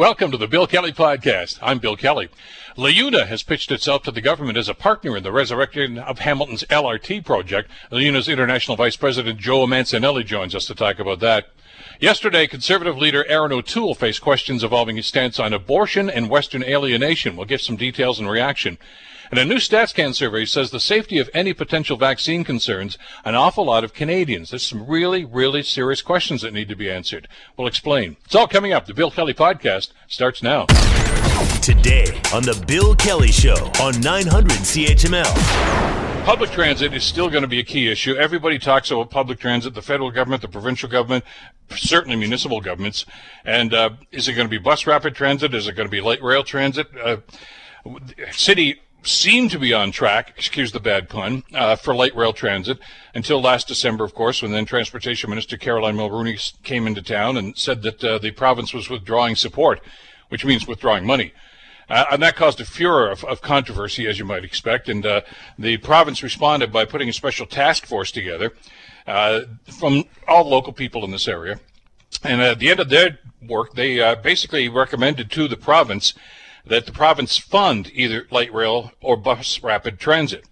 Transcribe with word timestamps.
Welcome 0.00 0.30
to 0.30 0.38
the 0.38 0.48
Bill 0.48 0.66
Kelly 0.66 0.94
Podcast. 0.94 1.58
I'm 1.60 1.78
Bill 1.78 1.94
Kelly. 1.94 2.30
LiUNA 2.74 3.26
has 3.26 3.42
pitched 3.42 3.70
itself 3.70 4.02
to 4.04 4.10
the 4.10 4.22
government 4.22 4.56
as 4.56 4.66
a 4.66 4.72
partner 4.72 5.14
in 5.14 5.22
the 5.22 5.30
resurrection 5.30 5.98
of 5.98 6.20
Hamilton's 6.20 6.64
LRT 6.70 7.22
project. 7.22 7.70
LiUNA's 7.92 8.26
International 8.26 8.78
Vice 8.78 8.96
President 8.96 9.38
Joe 9.38 9.66
Mancinelli 9.66 10.24
joins 10.24 10.54
us 10.54 10.64
to 10.68 10.74
talk 10.74 11.00
about 11.00 11.20
that. 11.20 11.50
Yesterday, 12.00 12.46
Conservative 12.46 12.96
leader 12.96 13.26
Erin 13.26 13.52
O'Toole 13.52 13.94
faced 13.94 14.22
questions 14.22 14.64
involving 14.64 14.96
his 14.96 15.04
stance 15.04 15.38
on 15.38 15.52
abortion 15.52 16.08
and 16.08 16.30
Western 16.30 16.64
alienation. 16.64 17.36
We'll 17.36 17.44
get 17.44 17.60
some 17.60 17.76
details 17.76 18.18
and 18.18 18.30
reaction. 18.30 18.78
And 19.30 19.38
a 19.38 19.44
new 19.44 19.58
StatsCan 19.58 20.12
survey 20.16 20.44
says 20.44 20.72
the 20.72 20.80
safety 20.80 21.18
of 21.18 21.30
any 21.32 21.52
potential 21.52 21.96
vaccine 21.96 22.42
concerns 22.42 22.98
an 23.24 23.36
awful 23.36 23.66
lot 23.66 23.84
of 23.84 23.94
Canadians. 23.94 24.50
There's 24.50 24.66
some 24.66 24.84
really, 24.88 25.24
really 25.24 25.62
serious 25.62 26.02
questions 26.02 26.42
that 26.42 26.52
need 26.52 26.68
to 26.68 26.74
be 26.74 26.90
answered. 26.90 27.28
We'll 27.56 27.68
explain. 27.68 28.16
It's 28.24 28.34
all 28.34 28.48
coming 28.48 28.72
up. 28.72 28.86
The 28.86 28.94
Bill 28.94 29.12
Kelly 29.12 29.32
Podcast 29.32 29.92
starts 30.08 30.42
now. 30.42 30.66
Today 31.62 32.06
on 32.34 32.42
The 32.42 32.60
Bill 32.66 32.96
Kelly 32.96 33.30
Show 33.30 33.70
on 33.80 34.00
900 34.00 34.50
CHML. 34.50 36.24
Public 36.24 36.50
transit 36.50 36.92
is 36.92 37.04
still 37.04 37.30
going 37.30 37.42
to 37.42 37.48
be 37.48 37.60
a 37.60 37.64
key 37.64 37.88
issue. 37.88 38.16
Everybody 38.16 38.58
talks 38.58 38.90
about 38.90 39.10
public 39.10 39.38
transit, 39.38 39.74
the 39.74 39.82
federal 39.82 40.10
government, 40.10 40.42
the 40.42 40.48
provincial 40.48 40.88
government, 40.88 41.24
certainly 41.70 42.16
municipal 42.16 42.60
governments. 42.60 43.06
And 43.44 43.72
uh, 43.72 43.90
is 44.10 44.26
it 44.26 44.32
going 44.32 44.48
to 44.48 44.50
be 44.50 44.58
bus 44.58 44.88
rapid 44.88 45.14
transit? 45.14 45.54
Is 45.54 45.68
it 45.68 45.76
going 45.76 45.86
to 45.86 45.90
be 45.90 46.00
light 46.00 46.20
rail 46.20 46.42
transit? 46.42 46.88
Uh, 47.00 47.18
city 48.32 48.80
seemed 49.02 49.50
to 49.50 49.58
be 49.58 49.72
on 49.72 49.92
track, 49.92 50.34
excuse 50.36 50.72
the 50.72 50.80
bad 50.80 51.08
pun, 51.08 51.42
uh, 51.54 51.76
for 51.76 51.94
light 51.94 52.14
rail 52.14 52.32
transit 52.32 52.78
until 53.14 53.40
last 53.40 53.68
December, 53.68 54.04
of 54.04 54.14
course, 54.14 54.42
when 54.42 54.52
then 54.52 54.64
Transportation 54.64 55.30
Minister 55.30 55.56
Caroline 55.56 55.96
Mulroney 55.96 56.52
came 56.62 56.86
into 56.86 57.02
town 57.02 57.36
and 57.36 57.56
said 57.56 57.82
that 57.82 58.04
uh, 58.04 58.18
the 58.18 58.30
province 58.30 58.72
was 58.72 58.90
withdrawing 58.90 59.36
support, 59.36 59.80
which 60.28 60.44
means 60.44 60.66
withdrawing 60.66 61.06
money. 61.06 61.32
Uh, 61.88 62.04
and 62.12 62.22
that 62.22 62.36
caused 62.36 62.60
a 62.60 62.64
furor 62.64 63.10
of, 63.10 63.24
of, 63.24 63.42
controversy, 63.42 64.06
as 64.06 64.18
you 64.18 64.24
might 64.24 64.44
expect. 64.44 64.88
And 64.88 65.04
uh, 65.04 65.22
the 65.58 65.76
province 65.78 66.22
responded 66.22 66.72
by 66.72 66.84
putting 66.84 67.08
a 67.08 67.12
special 67.12 67.46
task 67.46 67.84
force 67.84 68.12
together 68.12 68.52
uh, 69.08 69.40
from 69.66 70.04
all 70.28 70.48
local 70.48 70.72
people 70.72 71.04
in 71.04 71.10
this 71.10 71.26
area. 71.26 71.58
And 72.22 72.40
at 72.40 72.60
the 72.60 72.70
end 72.70 72.78
of 72.78 72.90
their 72.90 73.18
work, 73.46 73.74
they 73.74 74.00
uh, 74.00 74.14
basically 74.16 74.68
recommended 74.68 75.32
to 75.32 75.48
the 75.48 75.56
province 75.56 76.14
that 76.66 76.86
the 76.86 76.92
province 76.92 77.36
fund 77.36 77.90
either 77.94 78.26
light 78.30 78.52
rail 78.52 78.92
or 79.00 79.16
bus 79.16 79.62
rapid 79.62 79.98
transit. 79.98 80.44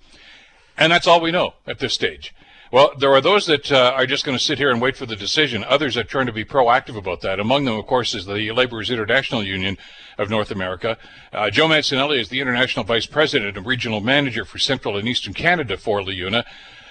And 0.77 0.93
that's 0.93 1.07
all 1.07 1.21
we 1.21 1.33
know 1.33 1.55
at 1.67 1.79
this 1.79 1.95
stage. 1.95 2.35
Well, 2.71 2.93
there 2.99 3.11
are 3.13 3.23
those 3.23 3.47
that 3.47 3.73
uh, 3.73 3.93
are 3.95 4.05
just 4.05 4.27
going 4.27 4.37
to 4.37 4.45
sit 4.45 4.59
here 4.59 4.71
and 4.71 4.81
wait 4.81 4.95
for 4.95 5.07
the 5.07 5.17
decision. 5.17 5.65
Others 5.65 5.97
are 5.97 6.05
trying 6.05 6.27
to 6.27 6.33
be 6.33 6.45
proactive 6.45 6.97
about 6.97 7.23
that. 7.23 7.41
Among 7.41 7.65
them, 7.65 7.77
of 7.77 7.87
course, 7.87 8.15
is 8.15 8.27
the 8.27 8.53
Laborers 8.53 8.91
International 8.91 9.43
Union 9.43 9.79
of 10.19 10.29
North 10.29 10.51
America. 10.51 10.99
Uh, 11.33 11.49
Joe 11.49 11.67
Mancinelli 11.67 12.21
is 12.21 12.29
the 12.29 12.41
International 12.41 12.85
Vice 12.85 13.07
President 13.07 13.57
and 13.57 13.67
Regional 13.67 14.03
Manager 14.03 14.45
for 14.45 14.59
Central 14.59 14.99
and 14.99 15.09
Eastern 15.09 15.33
Canada 15.33 15.79
for 15.79 16.01
LiUNA. 16.01 16.45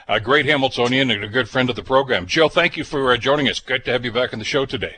A 0.07 0.19
great 0.19 0.47
Hamiltonian 0.47 1.11
and 1.11 1.23
a 1.23 1.27
good 1.27 1.47
friend 1.47 1.69
of 1.69 1.75
the 1.75 1.83
program. 1.83 2.25
Joe, 2.25 2.49
thank 2.49 2.75
you 2.75 2.83
for 2.83 3.11
uh, 3.11 3.17
joining 3.17 3.47
us. 3.47 3.59
Great 3.59 3.85
to 3.85 3.91
have 3.91 4.03
you 4.03 4.11
back 4.11 4.33
on 4.33 4.39
the 4.39 4.45
show 4.45 4.65
today. 4.65 4.95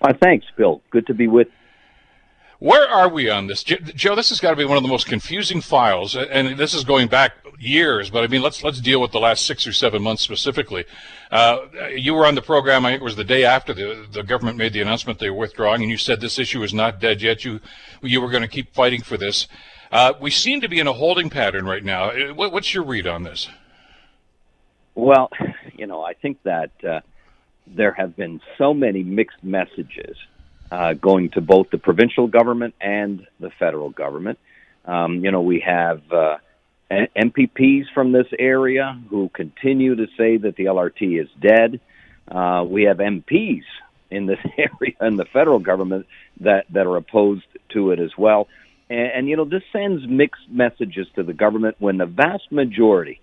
Uh, 0.00 0.12
thanks, 0.22 0.46
Bill. 0.56 0.82
Good 0.90 1.08
to 1.08 1.14
be 1.14 1.26
with 1.26 1.48
where 2.60 2.86
are 2.88 3.08
we 3.08 3.30
on 3.30 3.46
this, 3.46 3.64
Joe? 3.64 4.14
This 4.14 4.28
has 4.28 4.38
got 4.38 4.50
to 4.50 4.56
be 4.56 4.66
one 4.66 4.76
of 4.76 4.82
the 4.82 4.88
most 4.88 5.06
confusing 5.06 5.62
files, 5.62 6.14
and 6.14 6.58
this 6.58 6.74
is 6.74 6.84
going 6.84 7.08
back 7.08 7.32
years. 7.58 8.10
But 8.10 8.22
I 8.22 8.26
mean, 8.26 8.42
let's 8.42 8.62
let's 8.62 8.80
deal 8.80 9.00
with 9.00 9.12
the 9.12 9.18
last 9.18 9.46
six 9.46 9.66
or 9.66 9.72
seven 9.72 10.02
months 10.02 10.22
specifically. 10.22 10.84
Uh, 11.30 11.60
you 11.94 12.12
were 12.12 12.26
on 12.26 12.34
the 12.34 12.42
program. 12.42 12.84
I 12.84 12.90
think 12.90 13.00
it 13.00 13.04
was 13.04 13.16
the 13.16 13.24
day 13.24 13.44
after 13.44 13.72
the 13.72 14.06
the 14.12 14.22
government 14.22 14.58
made 14.58 14.74
the 14.74 14.82
announcement 14.82 15.18
they 15.18 15.30
were 15.30 15.38
withdrawing, 15.38 15.80
and 15.80 15.90
you 15.90 15.96
said 15.96 16.20
this 16.20 16.38
issue 16.38 16.62
is 16.62 16.74
not 16.74 17.00
dead 17.00 17.22
yet. 17.22 17.46
You 17.46 17.60
you 18.02 18.20
were 18.20 18.28
going 18.28 18.42
to 18.42 18.48
keep 18.48 18.74
fighting 18.74 19.00
for 19.00 19.16
this. 19.16 19.48
Uh, 19.90 20.12
we 20.20 20.30
seem 20.30 20.60
to 20.60 20.68
be 20.68 20.78
in 20.78 20.86
a 20.86 20.92
holding 20.92 21.30
pattern 21.30 21.64
right 21.64 21.82
now. 21.82 22.10
Uh, 22.10 22.34
what, 22.34 22.52
what's 22.52 22.74
your 22.74 22.84
read 22.84 23.06
on 23.06 23.22
this? 23.22 23.48
Well, 24.94 25.30
you 25.76 25.86
know, 25.86 26.02
I 26.02 26.12
think 26.12 26.42
that 26.42 26.70
uh, 26.86 27.00
there 27.66 27.92
have 27.92 28.16
been 28.16 28.40
so 28.58 28.74
many 28.74 29.02
mixed 29.02 29.42
messages 29.42 30.16
uh, 30.70 30.94
going 30.94 31.30
to 31.30 31.40
both 31.40 31.70
the 31.70 31.78
provincial 31.78 32.26
government 32.26 32.74
and 32.80 33.26
the 33.38 33.50
federal 33.58 33.90
government. 33.90 34.38
Um, 34.84 35.24
you 35.24 35.30
know, 35.30 35.42
we 35.42 35.60
have 35.60 36.02
uh, 36.12 36.36
MPPs 36.90 37.84
from 37.94 38.12
this 38.12 38.26
area 38.38 39.00
who 39.10 39.28
continue 39.28 39.96
to 39.96 40.06
say 40.16 40.36
that 40.38 40.56
the 40.56 40.64
LRT 40.66 41.20
is 41.20 41.28
dead. 41.40 41.80
Uh, 42.28 42.64
we 42.66 42.84
have 42.84 42.98
MPs 42.98 43.64
in 44.10 44.26
this 44.26 44.38
area 44.58 44.96
in 45.00 45.16
the 45.16 45.26
federal 45.32 45.58
government 45.58 46.06
that, 46.40 46.66
that 46.70 46.86
are 46.86 46.96
opposed 46.96 47.46
to 47.70 47.92
it 47.92 48.00
as 48.00 48.10
well. 48.16 48.48
And, 48.88 49.12
and, 49.12 49.28
you 49.28 49.36
know, 49.36 49.44
this 49.44 49.62
sends 49.72 50.06
mixed 50.06 50.48
messages 50.48 51.06
to 51.16 51.22
the 51.22 51.32
government 51.32 51.76
when 51.78 51.98
the 51.98 52.06
vast 52.06 52.50
majority 52.50 53.20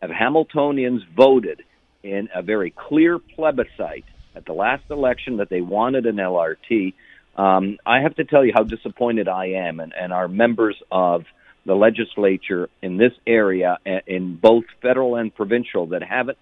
of 0.00 0.10
Hamiltonians 0.10 1.02
voted 1.14 1.62
in 2.02 2.28
a 2.34 2.42
very 2.42 2.70
clear 2.70 3.18
plebiscite 3.18 4.06
at 4.34 4.44
the 4.44 4.52
last 4.52 4.84
election 4.90 5.38
that 5.38 5.48
they 5.48 5.60
wanted 5.60 6.06
an 6.06 6.16
LRT. 6.16 6.94
Um, 7.36 7.78
I 7.86 8.00
have 8.00 8.16
to 8.16 8.24
tell 8.24 8.44
you 8.44 8.52
how 8.54 8.64
disappointed 8.64 9.28
I 9.28 9.46
am, 9.46 9.80
and, 9.80 9.92
and 9.94 10.12
our 10.12 10.28
members 10.28 10.76
of 10.90 11.24
the 11.66 11.74
legislature 11.74 12.68
in 12.82 12.96
this 12.96 13.12
area, 13.26 13.78
in 14.06 14.36
both 14.36 14.64
federal 14.82 15.16
and 15.16 15.34
provincial, 15.34 15.86
that 15.88 16.02
haven't 16.02 16.38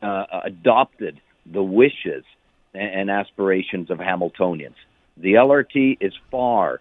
uh, 0.00 0.24
adopted 0.44 1.20
the 1.44 1.62
wishes 1.62 2.24
and 2.72 3.10
aspirations 3.10 3.90
of 3.90 3.98
Hamiltonians. 3.98 4.76
The 5.16 5.34
LRT 5.34 5.98
is 6.00 6.14
far 6.30 6.80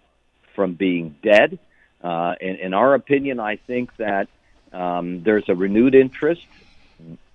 from 0.55 0.73
being 0.73 1.15
dead. 1.23 1.57
Uh, 2.01 2.35
in, 2.39 2.55
in, 2.57 2.73
our 2.73 2.93
opinion, 2.93 3.39
I 3.39 3.57
think 3.57 3.95
that 3.97 4.27
um, 4.71 5.23
there's 5.23 5.49
a 5.49 5.55
renewed 5.55 5.95
interest 5.95 6.41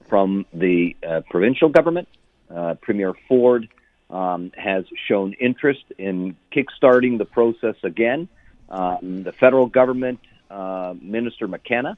from 0.09 0.47
the 0.53 0.97
uh, 1.07 1.23
provincial 1.29 1.69
government 1.69 2.09
uh, 2.54 2.75
Premier 2.81 3.15
Ford 3.28 3.69
um, 4.10 4.53
has 4.56 4.84
shown 5.09 5.32
interest 5.34 5.84
in 5.98 6.37
kickstarting 6.53 7.19
the 7.19 7.25
process 7.25 7.76
again. 7.82 8.28
Um, 8.69 9.22
the 9.22 9.32
federal 9.32 9.66
government, 9.66 10.20
uh, 10.50 10.94
Minister 11.00 11.48
McKenna, 11.48 11.97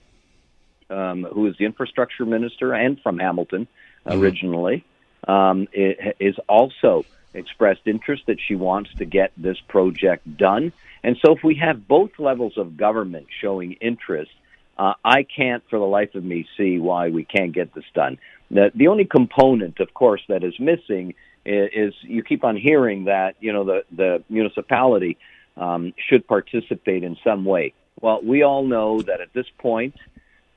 um, 0.91 1.25
who 1.25 1.47
is 1.47 1.57
the 1.59 1.65
infrastructure 1.65 2.25
minister 2.25 2.73
and 2.73 3.01
from 3.01 3.19
Hamilton 3.19 3.69
mm-hmm. 4.07 4.21
originally, 4.21 4.85
um, 5.27 5.69
is 5.73 6.37
also 6.49 7.05
expressed 7.35 7.83
interest 7.87 8.25
that 8.27 8.39
she 8.41 8.55
wants 8.55 8.91
to 8.95 9.05
get 9.05 9.33
this 9.37 9.59
project 9.69 10.37
done. 10.37 10.73
And 11.03 11.17
so, 11.25 11.33
if 11.33 11.45
we 11.45 11.57
have 11.57 11.87
both 11.87 12.19
levels 12.19 12.57
of 12.57 12.77
government 12.77 13.27
showing 13.41 13.73
interest, 13.75 14.31
uh, 14.79 14.95
I 15.05 15.23
can't 15.25 15.63
for 15.71 15.79
the 15.79 15.85
life 15.85 16.15
of 16.15 16.25
me 16.25 16.47
see 16.57 16.79
why 16.79 17.11
we 17.11 17.25
can't 17.25 17.53
get 17.53 17.75
this 17.75 17.85
done. 17.95 18.19
The, 18.51 18.71
the 18.75 18.89
only 18.89 19.05
component, 19.05 19.81
of 19.81 19.93
course, 19.93 20.23
that 20.29 20.45
is 20.45 20.59
missing 20.61 21.15
is, 21.45 21.71
is 21.75 21.95
you 22.03 22.23
keep 22.23 22.45
on 22.45 22.57
hearing 22.57 23.05
that 23.05 23.37
you 23.41 23.53
know 23.53 23.65
the 23.65 23.85
the 23.91 24.23
municipality 24.29 25.19
um, 25.57 25.93
should 26.09 26.27
participate 26.27 27.03
in 27.03 27.17
some 27.25 27.45
way. 27.45 27.73
Well, 28.01 28.21
we 28.23 28.43
all 28.43 28.65
know 28.65 29.01
that 29.03 29.21
at 29.21 29.33
this 29.33 29.47
point 29.59 29.97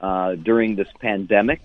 uh, 0.01 0.35
during 0.35 0.75
this 0.75 0.89
pandemic, 0.99 1.61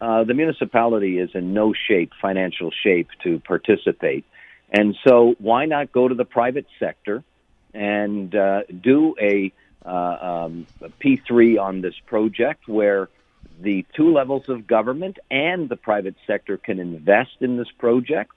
uh, 0.00 0.24
the 0.24 0.34
municipality 0.34 1.18
is 1.18 1.30
in 1.34 1.52
no 1.52 1.74
shape, 1.74 2.12
financial 2.20 2.70
shape, 2.70 3.08
to 3.22 3.38
participate. 3.40 4.24
And 4.70 4.96
so, 5.06 5.34
why 5.38 5.66
not 5.66 5.92
go 5.92 6.08
to 6.08 6.14
the 6.14 6.24
private 6.24 6.66
sector 6.78 7.22
and 7.74 8.34
uh, 8.34 8.62
do 8.80 9.14
a, 9.20 9.52
uh, 9.84 9.88
um, 10.44 10.66
a 10.80 10.88
P3 10.88 11.60
on 11.60 11.80
this 11.80 11.94
project 12.06 12.66
where 12.66 13.08
the 13.62 13.84
two 13.94 14.12
levels 14.12 14.48
of 14.48 14.66
government 14.66 15.18
and 15.30 15.68
the 15.68 15.76
private 15.76 16.16
sector 16.26 16.56
can 16.56 16.78
invest 16.78 17.36
in 17.40 17.56
this 17.56 17.70
project 17.78 18.32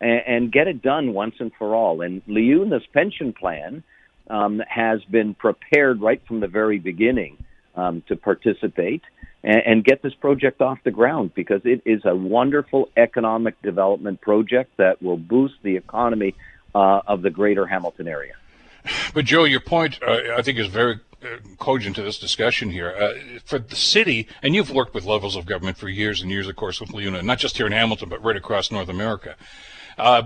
and, 0.00 0.22
and 0.26 0.52
get 0.52 0.68
it 0.68 0.82
done 0.82 1.12
once 1.12 1.34
and 1.38 1.52
for 1.58 1.74
all. 1.74 2.00
And 2.00 2.24
LiUNA's 2.26 2.86
pension 2.92 3.32
plan 3.32 3.82
um, 4.28 4.62
has 4.68 5.02
been 5.04 5.34
prepared 5.34 6.00
right 6.00 6.22
from 6.26 6.40
the 6.40 6.48
very 6.48 6.78
beginning 6.78 7.38
um, 7.74 8.02
to 8.08 8.16
participate 8.16 9.02
and, 9.42 9.62
and 9.64 9.84
get 9.84 10.02
this 10.02 10.14
project 10.14 10.60
off 10.60 10.78
the 10.84 10.90
ground 10.90 11.32
because 11.34 11.62
it 11.64 11.82
is 11.84 12.02
a 12.04 12.14
wonderful 12.14 12.88
economic 12.96 13.60
development 13.62 14.20
project 14.20 14.76
that 14.76 15.02
will 15.02 15.16
boost 15.16 15.54
the 15.62 15.76
economy 15.76 16.34
uh, 16.74 17.00
of 17.06 17.22
the 17.22 17.30
greater 17.30 17.66
Hamilton 17.66 18.08
area. 18.08 18.34
But 19.14 19.24
Joe, 19.24 19.44
your 19.44 19.60
point 19.60 19.98
uh, 20.02 20.34
I 20.36 20.42
think 20.42 20.58
is 20.58 20.68
very 20.68 21.00
cogent 21.58 21.96
to 21.96 22.02
this 22.02 22.18
discussion 22.18 22.70
here. 22.70 22.94
Uh, 22.98 23.38
for 23.44 23.58
the 23.58 23.76
city, 23.76 24.28
and 24.42 24.54
you've 24.54 24.70
worked 24.70 24.94
with 24.94 25.04
levels 25.04 25.36
of 25.36 25.46
government 25.46 25.76
for 25.76 25.88
years 25.88 26.22
and 26.22 26.30
years, 26.30 26.48
of 26.48 26.56
course, 26.56 26.80
with 26.80 26.90
LiUNA, 26.90 27.22
not 27.24 27.38
just 27.38 27.56
here 27.56 27.66
in 27.66 27.72
Hamilton, 27.72 28.08
but 28.08 28.22
right 28.22 28.36
across 28.36 28.70
North 28.70 28.88
America. 28.88 29.36
Uh, 29.96 30.22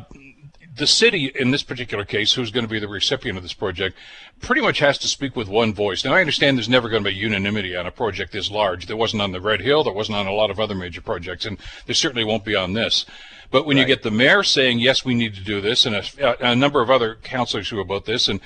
the 0.74 0.86
city, 0.86 1.32
in 1.34 1.50
this 1.50 1.62
particular 1.62 2.04
case, 2.04 2.32
who's 2.32 2.50
going 2.50 2.64
to 2.64 2.70
be 2.70 2.78
the 2.78 2.88
recipient 2.88 3.36
of 3.36 3.42
this 3.42 3.52
project, 3.52 3.96
pretty 4.40 4.62
much 4.62 4.78
has 4.78 4.96
to 4.98 5.08
speak 5.08 5.36
with 5.36 5.48
one 5.48 5.74
voice. 5.74 6.04
Now, 6.04 6.14
I 6.14 6.20
understand 6.20 6.56
there's 6.56 6.68
never 6.68 6.88
going 6.88 7.04
to 7.04 7.10
be 7.10 7.16
unanimity 7.16 7.76
on 7.76 7.86
a 7.86 7.90
project 7.90 8.32
this 8.32 8.50
large. 8.50 8.86
There 8.86 8.96
wasn't 8.96 9.22
on 9.22 9.32
the 9.32 9.40
Red 9.40 9.60
Hill, 9.60 9.84
there 9.84 9.92
wasn't 9.92 10.16
on 10.16 10.26
a 10.26 10.32
lot 10.32 10.50
of 10.50 10.58
other 10.58 10.74
major 10.74 11.02
projects, 11.02 11.44
and 11.44 11.58
there 11.86 11.94
certainly 11.94 12.24
won't 12.24 12.44
be 12.44 12.56
on 12.56 12.72
this. 12.72 13.04
But 13.50 13.66
when 13.66 13.76
right. 13.76 13.82
you 13.82 13.86
get 13.86 14.02
the 14.02 14.10
mayor 14.10 14.42
saying, 14.42 14.78
yes, 14.78 15.04
we 15.04 15.14
need 15.14 15.34
to 15.34 15.44
do 15.44 15.60
this, 15.60 15.84
and 15.84 15.94
a, 15.96 16.52
a, 16.52 16.56
number 16.56 16.80
of 16.80 16.90
other 16.90 17.16
councilors 17.16 17.68
who 17.68 17.80
about 17.80 18.06
this, 18.06 18.26
and 18.28 18.40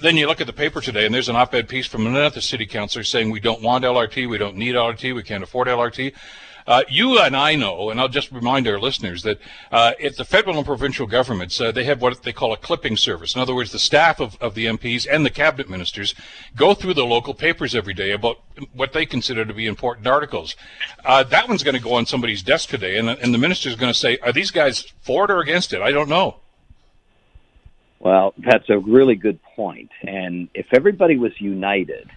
then 0.00 0.16
you 0.16 0.26
look 0.26 0.40
at 0.40 0.46
the 0.46 0.54
paper 0.54 0.80
today, 0.80 1.04
and 1.04 1.14
there's 1.14 1.28
an 1.28 1.36
op-ed 1.36 1.68
piece 1.68 1.86
from 1.86 2.06
another 2.06 2.40
city 2.40 2.64
councilor 2.64 3.04
saying 3.04 3.30
we 3.30 3.40
don't 3.40 3.60
want 3.60 3.84
LRT, 3.84 4.26
we 4.26 4.38
don't 4.38 4.56
need 4.56 4.74
LRT, 4.74 5.14
we 5.14 5.22
can't 5.22 5.44
afford 5.44 5.68
LRT. 5.68 6.14
Uh, 6.68 6.82
you 6.90 7.18
and 7.18 7.34
I 7.34 7.54
know, 7.54 7.88
and 7.88 7.98
I'll 7.98 8.10
just 8.10 8.30
remind 8.30 8.68
our 8.68 8.78
listeners 8.78 9.22
that 9.22 9.38
uh, 9.72 9.92
at 10.04 10.16
the 10.16 10.24
federal 10.24 10.58
and 10.58 10.66
provincial 10.66 11.06
governments, 11.06 11.58
uh, 11.58 11.72
they 11.72 11.84
have 11.84 12.02
what 12.02 12.22
they 12.24 12.32
call 12.32 12.52
a 12.52 12.58
clipping 12.58 12.94
service. 12.94 13.34
In 13.34 13.40
other 13.40 13.54
words, 13.54 13.72
the 13.72 13.78
staff 13.78 14.20
of, 14.20 14.36
of 14.38 14.54
the 14.54 14.66
MPs 14.66 15.06
and 15.10 15.24
the 15.24 15.30
cabinet 15.30 15.70
ministers 15.70 16.14
go 16.54 16.74
through 16.74 16.92
the 16.92 17.06
local 17.06 17.32
papers 17.32 17.74
every 17.74 17.94
day 17.94 18.10
about 18.10 18.36
what 18.74 18.92
they 18.92 19.06
consider 19.06 19.46
to 19.46 19.54
be 19.54 19.64
important 19.64 20.06
articles. 20.06 20.56
Uh, 21.06 21.22
that 21.24 21.48
one's 21.48 21.62
going 21.62 21.74
to 21.74 21.80
go 21.80 21.94
on 21.94 22.04
somebody's 22.04 22.42
desk 22.42 22.68
today, 22.68 22.98
and, 22.98 23.08
and 23.08 23.32
the 23.32 23.38
minister's 23.38 23.74
going 23.74 23.90
to 23.90 23.98
say, 23.98 24.18
are 24.18 24.32
these 24.32 24.50
guys 24.50 24.92
for 25.00 25.24
it 25.24 25.30
or 25.30 25.40
against 25.40 25.72
it? 25.72 25.80
I 25.80 25.90
don't 25.90 26.10
know. 26.10 26.36
Well, 27.98 28.34
that's 28.36 28.68
a 28.68 28.78
really 28.78 29.14
good 29.14 29.40
point. 29.56 29.90
And 30.02 30.50
if 30.52 30.66
everybody 30.74 31.16
was 31.16 31.32
united, 31.40 32.10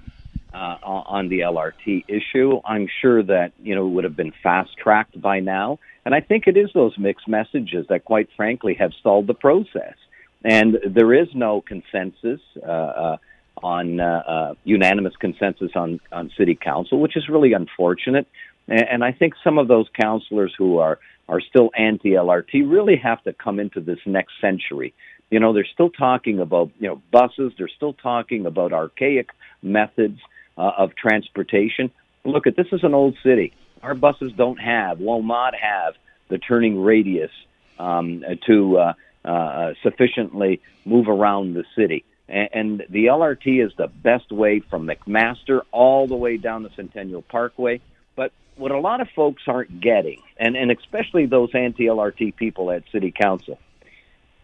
uh, 0.53 0.77
on 0.83 1.29
the 1.29 1.39
LRT 1.39 2.05
issue. 2.07 2.59
I'm 2.65 2.87
sure 3.01 3.23
that 3.23 3.51
you 3.61 3.75
know 3.75 3.87
would 3.87 4.03
have 4.03 4.15
been 4.15 4.33
fast 4.43 4.71
tracked 4.77 5.19
by 5.21 5.39
now, 5.39 5.79
and 6.05 6.15
I 6.15 6.21
think 6.21 6.47
it 6.47 6.57
is 6.57 6.69
those 6.73 6.97
mixed 6.97 7.27
messages 7.27 7.85
that, 7.89 8.05
quite 8.05 8.29
frankly, 8.35 8.75
have 8.75 8.91
stalled 8.99 9.27
the 9.27 9.33
process. 9.33 9.95
And 10.43 10.77
there 10.85 11.13
is 11.13 11.27
no 11.35 11.61
consensus 11.61 12.41
uh, 12.61 12.71
uh, 12.71 13.17
on 13.61 13.99
uh, 13.99 14.23
uh, 14.27 14.53
unanimous 14.63 15.15
consensus 15.19 15.71
on 15.75 15.99
on 16.11 16.31
city 16.37 16.55
council, 16.55 16.99
which 16.99 17.15
is 17.15 17.29
really 17.29 17.53
unfortunate. 17.53 18.27
And, 18.67 18.81
and 18.81 19.03
I 19.03 19.11
think 19.11 19.33
some 19.43 19.57
of 19.57 19.67
those 19.67 19.87
councillors 19.99 20.53
who 20.57 20.79
are 20.79 20.99
are 21.29 21.41
still 21.41 21.69
anti 21.77 22.11
LRT 22.11 22.69
really 22.69 22.97
have 22.97 23.23
to 23.23 23.33
come 23.33 23.59
into 23.59 23.79
this 23.79 23.99
next 24.05 24.33
century. 24.41 24.93
You 25.29 25.39
know, 25.39 25.53
they're 25.53 25.67
still 25.71 25.91
talking 25.91 26.39
about 26.39 26.71
you 26.79 26.87
know 26.87 27.01
buses. 27.11 27.53
They're 27.57 27.69
still 27.69 27.93
talking 27.93 28.47
about 28.47 28.73
archaic 28.73 29.29
methods 29.61 30.19
uh, 30.57 30.71
of 30.77 30.95
transportation. 30.95 31.91
Look 32.23 32.47
at 32.47 32.55
this 32.55 32.67
is 32.71 32.83
an 32.83 32.93
old 32.93 33.17
city. 33.23 33.53
Our 33.81 33.95
buses 33.95 34.31
don't 34.33 34.59
have, 34.59 34.99
will 34.99 35.23
not 35.23 35.53
have 35.55 35.95
the 36.29 36.37
turning 36.37 36.81
radius 36.81 37.31
um, 37.79 38.23
to 38.47 38.77
uh, 38.77 38.93
uh, 39.25 39.73
sufficiently 39.83 40.61
move 40.85 41.07
around 41.07 41.53
the 41.53 41.63
city. 41.75 42.05
And, 42.27 42.83
the 42.89 43.07
LRT 43.07 43.65
is 43.65 43.73
the 43.77 43.87
best 43.87 44.31
way 44.31 44.61
from 44.61 44.87
McMaster 44.87 45.61
all 45.71 46.07
the 46.07 46.15
way 46.15 46.37
down 46.37 46.63
the 46.63 46.69
Centennial 46.77 47.21
Parkway. 47.21 47.81
But 48.15 48.31
what 48.55 48.71
a 48.71 48.79
lot 48.79 49.01
of 49.01 49.09
folks 49.09 49.43
aren't 49.47 49.81
getting, 49.81 50.21
and, 50.37 50.55
and 50.55 50.71
especially 50.71 51.25
those 51.25 51.49
anti 51.53 51.87
LRT 51.87 52.37
people 52.37 52.71
at 52.71 52.83
City 52.89 53.11
Council, 53.11 53.59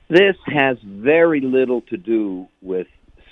this 0.09 0.35
has 0.47 0.77
very 0.83 1.39
little 1.39 1.81
to 1.81 1.97
do 1.97 2.49
with 2.61 2.87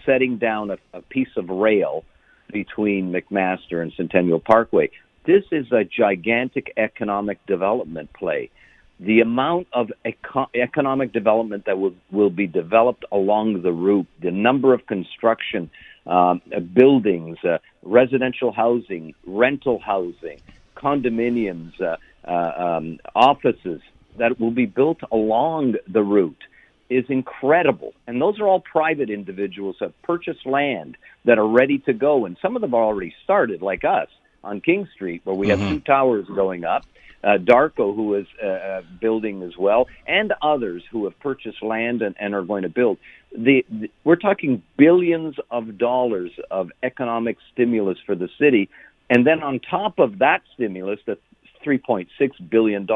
setting 0.05 0.37
down 0.37 0.71
a, 0.71 0.77
a 0.93 1.01
piece 1.01 1.35
of 1.35 1.49
rail 1.49 2.05
between 2.51 3.11
McMaster 3.11 3.81
and 3.81 3.91
Centennial 3.95 4.39
Parkway. 4.39 4.89
This 5.25 5.43
is 5.51 5.71
a 5.71 5.83
gigantic 5.83 6.71
economic 6.77 7.43
development 7.47 8.13
play. 8.13 8.51
The 8.99 9.21
amount 9.21 9.67
of 9.73 9.91
eco- 10.05 10.49
economic 10.53 11.11
development 11.11 11.65
that 11.65 11.77
will, 11.77 11.95
will 12.11 12.29
be 12.29 12.47
developed 12.47 13.03
along 13.11 13.61
the 13.61 13.71
route, 13.71 14.07
the 14.21 14.31
number 14.31 14.73
of 14.73 14.85
construction 14.85 15.69
um, 16.05 16.41
uh, 16.55 16.59
buildings, 16.59 17.37
uh, 17.43 17.57
residential 17.81 18.51
housing, 18.51 19.15
rental 19.25 19.79
housing, 19.79 20.39
condominiums, 20.77 21.73
uh, 21.81 21.97
uh, 22.27 22.77
um, 22.77 22.99
offices 23.15 23.81
that 24.17 24.39
will 24.39 24.51
be 24.51 24.65
built 24.65 24.99
along 25.11 25.75
the 25.87 26.01
route 26.01 26.43
is 26.89 27.05
incredible. 27.09 27.93
And 28.07 28.21
those 28.21 28.39
are 28.39 28.47
all 28.47 28.59
private 28.59 29.09
individuals 29.09 29.77
who 29.79 29.85
have 29.85 30.01
purchased 30.03 30.45
land 30.45 30.97
that 31.25 31.37
are 31.37 31.47
ready 31.47 31.79
to 31.79 31.93
go. 31.93 32.25
And 32.25 32.37
some 32.41 32.55
of 32.55 32.61
them 32.61 32.73
are 32.73 32.83
already 32.83 33.13
started, 33.23 33.61
like 33.61 33.83
us 33.83 34.09
on 34.43 34.61
King 34.61 34.87
Street, 34.93 35.21
where 35.23 35.35
we 35.35 35.47
mm-hmm. 35.47 35.61
have 35.61 35.69
two 35.69 35.79
towers 35.81 36.27
going 36.27 36.63
up. 36.63 36.85
Uh, 37.23 37.39
Darko, 37.39 37.95
who 37.95 38.13
is 38.13 38.27
uh, 38.43 38.45
uh, 38.45 38.81
building 39.01 39.41
as 39.41 39.57
well, 39.57 39.87
and 40.05 40.31
others 40.43 40.83
who 40.91 41.05
have 41.05 41.19
purchased 41.19 41.63
land 41.63 42.03
and, 42.03 42.15
and 42.19 42.35
are 42.35 42.43
going 42.43 42.61
to 42.61 42.69
build. 42.69 42.99
The, 43.35 43.65
the, 43.67 43.89
we're 44.03 44.15
talking 44.15 44.61
billions 44.77 45.35
of 45.49 45.79
dollars 45.79 46.29
of 46.51 46.71
economic 46.83 47.37
stimulus 47.51 47.97
for 48.05 48.13
the 48.13 48.29
city. 48.37 48.69
And 49.09 49.25
then 49.25 49.41
on 49.41 49.59
top 49.59 49.97
of 49.97 50.19
that 50.19 50.43
stimulus, 50.53 50.99
the 51.07 51.17
$3.6 51.65 52.07
billion 52.47 52.87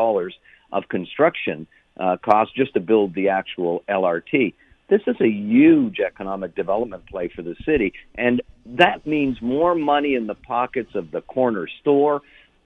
of 0.71 0.89
construction, 0.89 1.65
uh, 2.00 2.18
cost 2.24 2.56
just 2.56 2.74
to 2.74 2.80
build 2.80 3.13
the 3.13 3.30
actual 3.30 3.84
LRT. 3.90 4.54
This 4.90 5.01
is 5.06 5.16
a 5.22 5.28
huge 5.28 6.00
economic 6.00 6.56
development 6.56 7.06
play 7.07 7.30
for 7.36 7.44
the 7.44 7.56
city, 7.63 7.94
and 8.16 8.42
that 8.66 9.06
means 9.06 9.38
more 9.42 9.75
money 9.75 10.16
in 10.16 10.25
the 10.25 10.34
pockets 10.34 10.96
of 10.96 11.12
the 11.12 11.22
corner 11.22 11.68
store, 11.81 12.22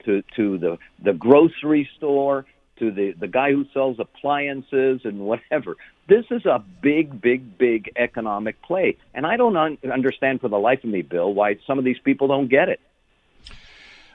to 0.06 0.22
to 0.36 0.56
the 0.58 0.78
the 1.02 1.12
grocery 1.12 1.88
store, 1.96 2.46
to 2.78 2.90
the 2.90 3.12
the 3.18 3.28
guy 3.28 3.52
who 3.52 3.66
sells 3.74 3.98
appliances 3.98 5.02
and 5.04 5.20
whatever. 5.20 5.76
This 6.08 6.24
is 6.30 6.44
a 6.46 6.62
big, 6.82 7.20
big, 7.20 7.58
big 7.58 7.90
economic 7.96 8.60
play, 8.62 8.96
and 9.14 9.26
I 9.26 9.36
don't 9.36 9.56
un- 9.56 9.78
understand 9.90 10.40
for 10.40 10.48
the 10.48 10.58
life 10.58 10.84
of 10.84 10.90
me, 10.90 11.02
Bill, 11.02 11.32
why 11.32 11.56
some 11.66 11.78
of 11.78 11.84
these 11.84 11.98
people 12.04 12.28
don't 12.28 12.48
get 12.48 12.68
it. 12.68 12.80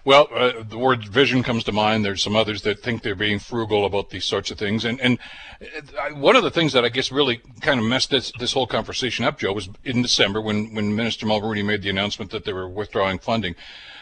Well, 0.10 0.28
uh, 0.34 0.64
the 0.68 0.80
word 0.80 1.08
vision 1.08 1.44
comes 1.44 1.64
to 1.66 1.72
mind. 1.72 2.04
There's 2.04 2.24
some 2.24 2.36
others 2.36 2.64
that 2.64 2.80
think 2.80 3.04
they're 3.04 3.14
being 3.14 3.38
frugal 3.38 3.86
about 3.86 4.10
these 4.10 4.26
sorts 4.26 4.50
of 4.50 4.58
things. 4.58 4.84
And 4.84 5.00
and 5.00 5.20
uh, 5.62 6.16
one 6.16 6.36
of 6.36 6.42
the 6.42 6.50
things 6.50 6.74
that 6.74 6.84
I 6.84 6.90
guess 6.90 7.12
really 7.12 7.44
kind 7.62 7.80
of 7.80 7.86
messed 7.86 8.10
this, 8.10 8.32
this 8.40 8.54
whole 8.54 8.66
conversation 8.66 9.24
up, 9.24 9.38
Joe, 9.38 9.54
was 9.54 9.70
in 9.84 10.02
December 10.02 10.42
when, 10.42 10.74
when 10.74 10.96
Minister 10.96 11.28
Mulroney 11.28 11.64
made 11.64 11.84
the 11.84 11.92
announcement 11.92 12.32
that 12.32 12.44
they 12.44 12.54
were 12.54 12.68
withdrawing 12.68 13.20
funding. 13.20 13.54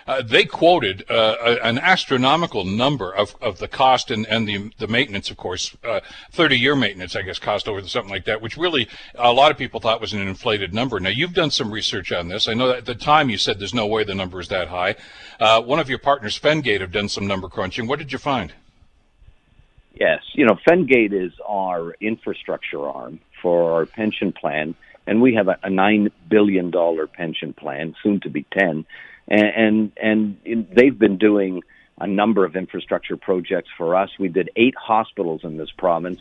Uh, 0.07 0.21
they 0.21 0.45
quoted 0.45 1.03
uh, 1.11 1.57
an 1.61 1.77
astronomical 1.77 2.63
number 2.63 3.13
of, 3.13 3.35
of 3.41 3.59
the 3.59 3.67
cost 3.67 4.09
and, 4.09 4.25
and 4.27 4.47
the, 4.47 4.71
the 4.77 4.87
maintenance, 4.87 5.29
of 5.29 5.35
course, 5.35 5.75
uh, 5.83 5.99
30 6.31 6.57
year 6.57 6.75
maintenance, 6.77 7.13
I 7.15 7.23
guess, 7.23 7.39
cost 7.39 7.67
over 7.67 7.85
something 7.85 8.09
like 8.09 8.23
that, 8.23 8.41
which 8.41 8.55
really 8.55 8.87
a 9.15 9.33
lot 9.33 9.51
of 9.51 9.57
people 9.57 9.81
thought 9.81 9.99
was 9.99 10.13
an 10.13 10.25
inflated 10.25 10.73
number. 10.73 10.97
Now, 11.01 11.09
you've 11.09 11.33
done 11.33 11.51
some 11.51 11.69
research 11.69 12.13
on 12.13 12.29
this. 12.29 12.47
I 12.47 12.53
know 12.53 12.71
at 12.71 12.85
the 12.85 12.95
time 12.95 13.29
you 13.29 13.37
said 13.37 13.59
there's 13.59 13.73
no 13.73 13.85
way 13.85 14.05
the 14.05 14.15
number 14.15 14.39
is 14.39 14.47
that 14.47 14.69
high. 14.69 14.95
Uh, 15.41 15.61
one 15.61 15.79
of 15.79 15.89
your 15.89 15.96
partners, 15.97 16.39
Fengate, 16.39 16.81
have 16.81 16.91
done 16.91 17.09
some 17.09 17.27
number 17.27 17.47
crunching. 17.47 17.87
What 17.87 17.99
did 17.99 18.11
you 18.11 18.17
find? 18.17 18.53
Yes, 19.93 20.21
you 20.33 20.45
know, 20.45 20.57
Fengate 20.67 21.13
is 21.13 21.33
our 21.47 21.95
infrastructure 21.99 22.87
arm 22.87 23.19
for 23.41 23.73
our 23.73 23.85
pension 23.85 24.31
plan, 24.31 24.75
and 25.07 25.21
we 25.21 25.33
have 25.35 25.47
a, 25.47 25.57
a 25.63 25.69
nine 25.69 26.11
billion 26.29 26.69
dollar 26.69 27.07
pension 27.07 27.53
plan, 27.53 27.95
soon 28.03 28.19
to 28.21 28.29
be 28.29 28.43
ten 28.51 28.85
and 29.27 29.91
and, 29.97 30.37
and 30.45 30.67
they've 30.71 30.97
been 30.97 31.17
doing 31.17 31.63
a 31.99 32.07
number 32.07 32.45
of 32.45 32.55
infrastructure 32.55 33.17
projects 33.17 33.69
for 33.77 33.95
us. 33.95 34.09
We 34.19 34.27
did 34.27 34.51
eight 34.55 34.75
hospitals 34.75 35.41
in 35.43 35.57
this 35.57 35.71
province 35.71 36.19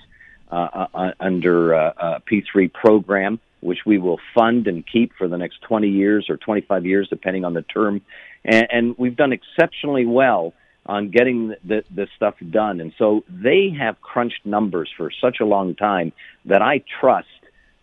uh, 0.50 0.86
uh, 0.94 1.12
under 1.20 1.74
uh, 1.74 1.92
a 1.96 2.20
P3 2.20 2.72
program, 2.72 3.38
which 3.60 3.80
we 3.86 3.98
will 3.98 4.18
fund 4.34 4.66
and 4.66 4.84
keep 4.86 5.12
for 5.16 5.28
the 5.28 5.38
next 5.38 5.62
20 5.62 5.88
years 5.88 6.26
or 6.28 6.36
25 6.36 6.86
years, 6.86 7.08
depending 7.08 7.44
on 7.44 7.54
the 7.54 7.62
term. 7.62 8.02
And, 8.44 8.66
and 8.70 8.98
we've 8.98 9.16
done 9.16 9.32
exceptionally 9.32 10.06
well 10.06 10.52
on 10.84 11.10
getting 11.10 11.54
the, 11.64 11.82
the 11.92 12.06
stuff 12.16 12.34
done. 12.50 12.80
And 12.80 12.92
so 12.96 13.24
they 13.28 13.74
have 13.78 14.00
crunched 14.00 14.44
numbers 14.44 14.90
for 14.96 15.10
such 15.20 15.38
a 15.40 15.44
long 15.44 15.74
time 15.74 16.12
that 16.44 16.62
I 16.62 16.84
trust 17.00 17.26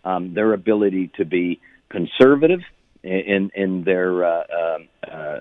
um, 0.05 0.33
their 0.33 0.53
ability 0.53 1.11
to 1.17 1.25
be 1.25 1.59
conservative 1.89 2.61
in 3.03 3.51
in 3.53 3.83
their 3.83 4.23
uh, 4.23 4.43
um, 4.61 4.87
uh, 5.05 5.39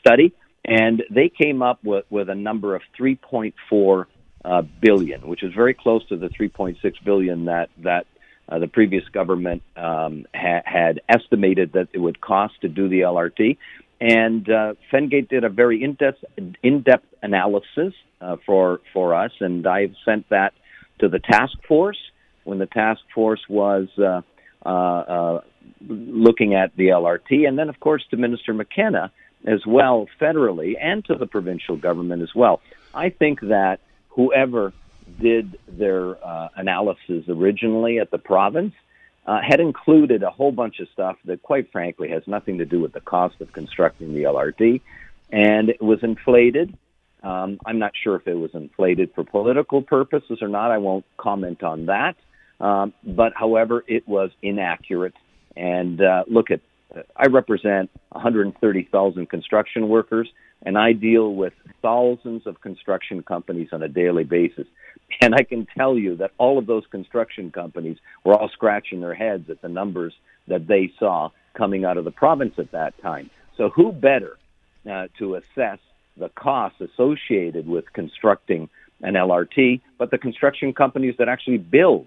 study, 0.00 0.32
and 0.64 1.02
they 1.10 1.28
came 1.28 1.62
up 1.62 1.84
with, 1.84 2.04
with 2.10 2.30
a 2.30 2.34
number 2.34 2.74
of 2.74 2.82
3.4 2.98 4.06
uh, 4.44 4.62
billion, 4.80 5.26
which 5.26 5.42
is 5.42 5.52
very 5.54 5.74
close 5.74 6.06
to 6.08 6.16
the 6.16 6.28
3.6 6.28 6.76
billion 7.04 7.44
that 7.46 7.70
that 7.78 8.06
uh, 8.48 8.58
the 8.58 8.68
previous 8.68 9.08
government 9.08 9.62
um, 9.76 10.26
ha- 10.34 10.62
had 10.64 11.00
estimated 11.08 11.72
that 11.72 11.88
it 11.92 11.98
would 11.98 12.20
cost 12.20 12.54
to 12.62 12.68
do 12.68 12.88
the 12.88 13.00
LRT. 13.00 13.56
And 14.00 14.48
uh, 14.50 14.74
Fengate 14.92 15.28
did 15.28 15.44
a 15.44 15.48
very 15.48 15.82
in-depth, 15.82 17.04
analysis 17.22 17.94
uh, 18.20 18.36
for 18.44 18.80
for 18.92 19.14
us, 19.14 19.30
and 19.40 19.64
I've 19.66 19.94
sent 20.04 20.28
that 20.30 20.54
to 20.98 21.08
the 21.08 21.20
task 21.20 21.56
force. 21.68 21.98
When 22.44 22.58
the 22.58 22.66
task 22.66 23.00
force 23.14 23.40
was 23.48 23.86
uh, 23.96 24.22
uh, 24.66 24.68
uh, 24.68 25.40
looking 25.88 26.54
at 26.54 26.74
the 26.76 26.88
LRT, 26.88 27.46
and 27.46 27.58
then, 27.58 27.68
of 27.68 27.78
course, 27.78 28.04
to 28.10 28.16
Minister 28.16 28.52
McKenna 28.52 29.12
as 29.46 29.64
well, 29.66 30.06
federally, 30.20 30.74
and 30.80 31.04
to 31.04 31.14
the 31.14 31.26
provincial 31.26 31.76
government 31.76 32.22
as 32.22 32.34
well. 32.34 32.60
I 32.94 33.10
think 33.10 33.40
that 33.40 33.80
whoever 34.10 34.72
did 35.20 35.58
their 35.68 36.24
uh, 36.24 36.48
analysis 36.56 37.24
originally 37.28 37.98
at 37.98 38.10
the 38.10 38.18
province 38.18 38.74
uh, 39.26 39.40
had 39.40 39.60
included 39.60 40.22
a 40.22 40.30
whole 40.30 40.52
bunch 40.52 40.80
of 40.80 40.88
stuff 40.92 41.16
that, 41.24 41.42
quite 41.42 41.70
frankly, 41.70 42.08
has 42.08 42.22
nothing 42.26 42.58
to 42.58 42.64
do 42.64 42.80
with 42.80 42.92
the 42.92 43.00
cost 43.00 43.40
of 43.40 43.52
constructing 43.52 44.14
the 44.14 44.24
LRT, 44.24 44.80
and 45.30 45.68
it 45.68 45.80
was 45.80 46.02
inflated. 46.02 46.76
Um, 47.22 47.60
I'm 47.64 47.78
not 47.78 47.92
sure 48.02 48.16
if 48.16 48.26
it 48.26 48.34
was 48.34 48.50
inflated 48.52 49.14
for 49.14 49.22
political 49.22 49.80
purposes 49.80 50.42
or 50.42 50.48
not. 50.48 50.72
I 50.72 50.78
won't 50.78 51.04
comment 51.16 51.62
on 51.62 51.86
that. 51.86 52.16
Um, 52.60 52.92
but 53.04 53.32
however, 53.34 53.84
it 53.86 54.06
was 54.08 54.30
inaccurate. 54.40 55.14
And 55.56 56.00
uh, 56.00 56.24
look 56.26 56.50
at, 56.50 56.60
I 57.16 57.26
represent 57.26 57.90
130,000 58.10 59.28
construction 59.28 59.88
workers, 59.88 60.28
and 60.64 60.78
I 60.78 60.92
deal 60.92 61.34
with 61.34 61.52
thousands 61.80 62.46
of 62.46 62.60
construction 62.60 63.22
companies 63.22 63.68
on 63.72 63.82
a 63.82 63.88
daily 63.88 64.24
basis. 64.24 64.66
And 65.20 65.34
I 65.34 65.42
can 65.42 65.66
tell 65.76 65.98
you 65.98 66.16
that 66.16 66.30
all 66.38 66.58
of 66.58 66.66
those 66.66 66.84
construction 66.90 67.50
companies 67.50 67.98
were 68.24 68.34
all 68.34 68.48
scratching 68.52 69.00
their 69.00 69.14
heads 69.14 69.50
at 69.50 69.60
the 69.60 69.68
numbers 69.68 70.14
that 70.48 70.66
they 70.66 70.92
saw 70.98 71.30
coming 71.54 71.84
out 71.84 71.96
of 71.96 72.04
the 72.04 72.10
province 72.10 72.54
at 72.58 72.72
that 72.72 73.00
time. 73.02 73.30
So, 73.56 73.68
who 73.68 73.92
better 73.92 74.38
uh, 74.90 75.08
to 75.18 75.34
assess 75.34 75.78
the 76.16 76.30
costs 76.34 76.80
associated 76.80 77.66
with 77.66 77.92
constructing 77.92 78.68
an 79.02 79.14
LRT, 79.14 79.80
but 79.98 80.10
the 80.10 80.18
construction 80.18 80.72
companies 80.72 81.14
that 81.18 81.28
actually 81.28 81.58
build 81.58 82.06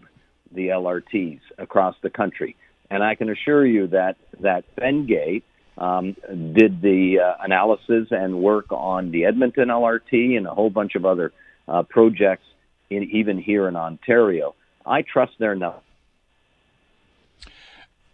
the 0.51 0.67
LRTs 0.67 1.41
across 1.57 1.95
the 2.01 2.09
country? 2.09 2.55
And 2.89 3.03
I 3.03 3.15
can 3.15 3.29
assure 3.29 3.65
you 3.65 3.87
that 3.87 4.15
that 4.39 4.63
Fengate 4.75 5.43
um, 5.77 6.15
did 6.53 6.81
the 6.81 7.19
uh, 7.19 7.43
analysis 7.43 8.07
and 8.11 8.41
work 8.41 8.71
on 8.71 9.11
the 9.11 9.25
Edmonton 9.25 9.69
LRT 9.69 10.37
and 10.37 10.47
a 10.47 10.53
whole 10.53 10.69
bunch 10.69 10.95
of 10.95 11.05
other 11.05 11.33
uh, 11.67 11.83
projects, 11.83 12.45
in, 12.89 13.03
even 13.11 13.39
here 13.39 13.67
in 13.67 13.75
Ontario. 13.75 14.55
I 14.85 15.01
trust 15.01 15.33
their 15.39 15.55
numbers. 15.55 15.81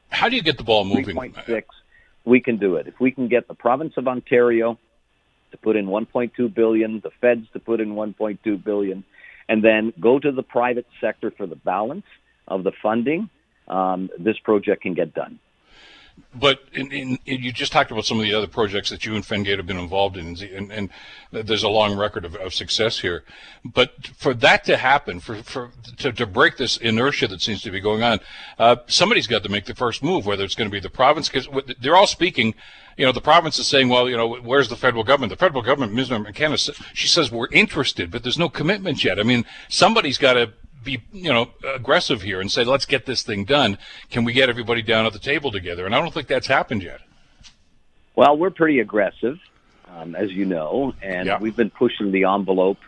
How 0.09 0.29
do 0.29 0.35
you 0.35 0.43
get 0.43 0.57
the 0.57 0.63
ball 0.63 0.83
moving? 0.83 1.15
3.6, 1.15 1.63
we 2.25 2.41
can 2.41 2.57
do 2.57 2.75
it. 2.75 2.87
If 2.87 2.99
we 2.99 3.11
can 3.11 3.27
get 3.27 3.47
the 3.47 3.53
province 3.53 3.93
of 3.97 4.07
Ontario 4.07 4.77
to 5.51 5.57
put 5.57 5.75
in 5.75 5.87
1.2 5.87 6.53
billion, 6.53 6.99
the 7.01 7.11
feds 7.21 7.47
to 7.53 7.59
put 7.59 7.79
in 7.79 7.93
1.2 7.93 8.63
billion, 8.63 9.03
and 9.47 9.63
then 9.63 9.93
go 9.99 10.19
to 10.19 10.31
the 10.31 10.43
private 10.43 10.85
sector 10.99 11.31
for 11.31 11.45
the 11.45 11.55
balance 11.55 12.05
of 12.47 12.63
the 12.63 12.71
funding, 12.81 13.29
um, 13.67 14.09
this 14.19 14.37
project 14.39 14.81
can 14.81 14.93
get 14.93 15.13
done. 15.13 15.39
But 16.33 16.61
in, 16.73 16.91
in, 16.91 17.19
in, 17.25 17.41
you 17.43 17.51
just 17.51 17.71
talked 17.71 17.91
about 17.91 18.05
some 18.05 18.17
of 18.17 18.23
the 18.23 18.33
other 18.33 18.47
projects 18.47 18.89
that 18.89 19.05
you 19.05 19.15
and 19.15 19.23
Fengate 19.23 19.57
have 19.57 19.67
been 19.67 19.77
involved 19.77 20.17
in, 20.17 20.37
and, 20.55 20.71
and 20.71 20.89
there's 21.31 21.63
a 21.63 21.69
long 21.69 21.97
record 21.97 22.25
of, 22.25 22.35
of, 22.35 22.53
success 22.53 22.99
here. 22.99 23.23
But 23.65 24.07
for 24.15 24.33
that 24.35 24.63
to 24.65 24.77
happen, 24.77 25.19
for, 25.19 25.35
for 25.43 25.71
to, 25.97 26.11
to 26.11 26.25
break 26.25 26.57
this 26.57 26.77
inertia 26.77 27.27
that 27.27 27.41
seems 27.41 27.61
to 27.63 27.71
be 27.71 27.79
going 27.79 28.03
on, 28.03 28.19
uh, 28.57 28.77
somebody's 28.87 29.27
got 29.27 29.43
to 29.43 29.49
make 29.49 29.65
the 29.65 29.75
first 29.75 30.03
move. 30.03 30.25
Whether 30.25 30.43
it's 30.43 30.55
going 30.55 30.69
to 30.69 30.71
be 30.71 30.79
the 30.79 30.89
province, 30.89 31.29
because 31.29 31.47
they're 31.79 31.95
all 31.95 32.07
speaking. 32.07 32.55
You 32.97 33.05
know, 33.05 33.13
the 33.13 33.21
province 33.21 33.57
is 33.57 33.67
saying, 33.67 33.89
"Well, 33.89 34.09
you 34.09 34.17
know, 34.17 34.35
where's 34.35 34.69
the 34.69 34.75
federal 34.75 35.03
government?" 35.03 35.31
The 35.31 35.37
federal 35.37 35.61
government, 35.61 35.93
Ms. 35.93 36.11
McKenna, 36.11 36.57
she 36.57 37.07
says 37.07 37.31
we're 37.31 37.47
interested, 37.51 38.11
but 38.11 38.23
there's 38.23 38.37
no 38.37 38.49
commitment 38.49 39.03
yet. 39.03 39.19
I 39.19 39.23
mean, 39.23 39.45
somebody's 39.69 40.17
got 40.17 40.33
to 40.33 40.51
be 40.83 41.03
you 41.11 41.31
know 41.31 41.49
aggressive 41.75 42.21
here 42.21 42.41
and 42.41 42.51
say 42.51 42.63
let's 42.63 42.85
get 42.85 43.05
this 43.05 43.23
thing 43.23 43.45
done. 43.45 43.77
Can 44.09 44.23
we 44.23 44.33
get 44.33 44.49
everybody 44.49 44.81
down 44.81 45.05
at 45.05 45.13
the 45.13 45.19
table 45.19 45.51
together? 45.51 45.85
And 45.85 45.95
I 45.95 45.99
don't 45.99 46.13
think 46.13 46.27
that's 46.27 46.47
happened 46.47 46.83
yet. 46.83 47.01
Well, 48.15 48.37
we're 48.37 48.49
pretty 48.49 48.79
aggressive, 48.79 49.37
um, 49.89 50.15
as 50.15 50.31
you 50.31 50.45
know, 50.45 50.93
and 51.01 51.27
yeah. 51.27 51.39
we've 51.39 51.55
been 51.55 51.69
pushing 51.69 52.11
the 52.11 52.25
envelope 52.25 52.79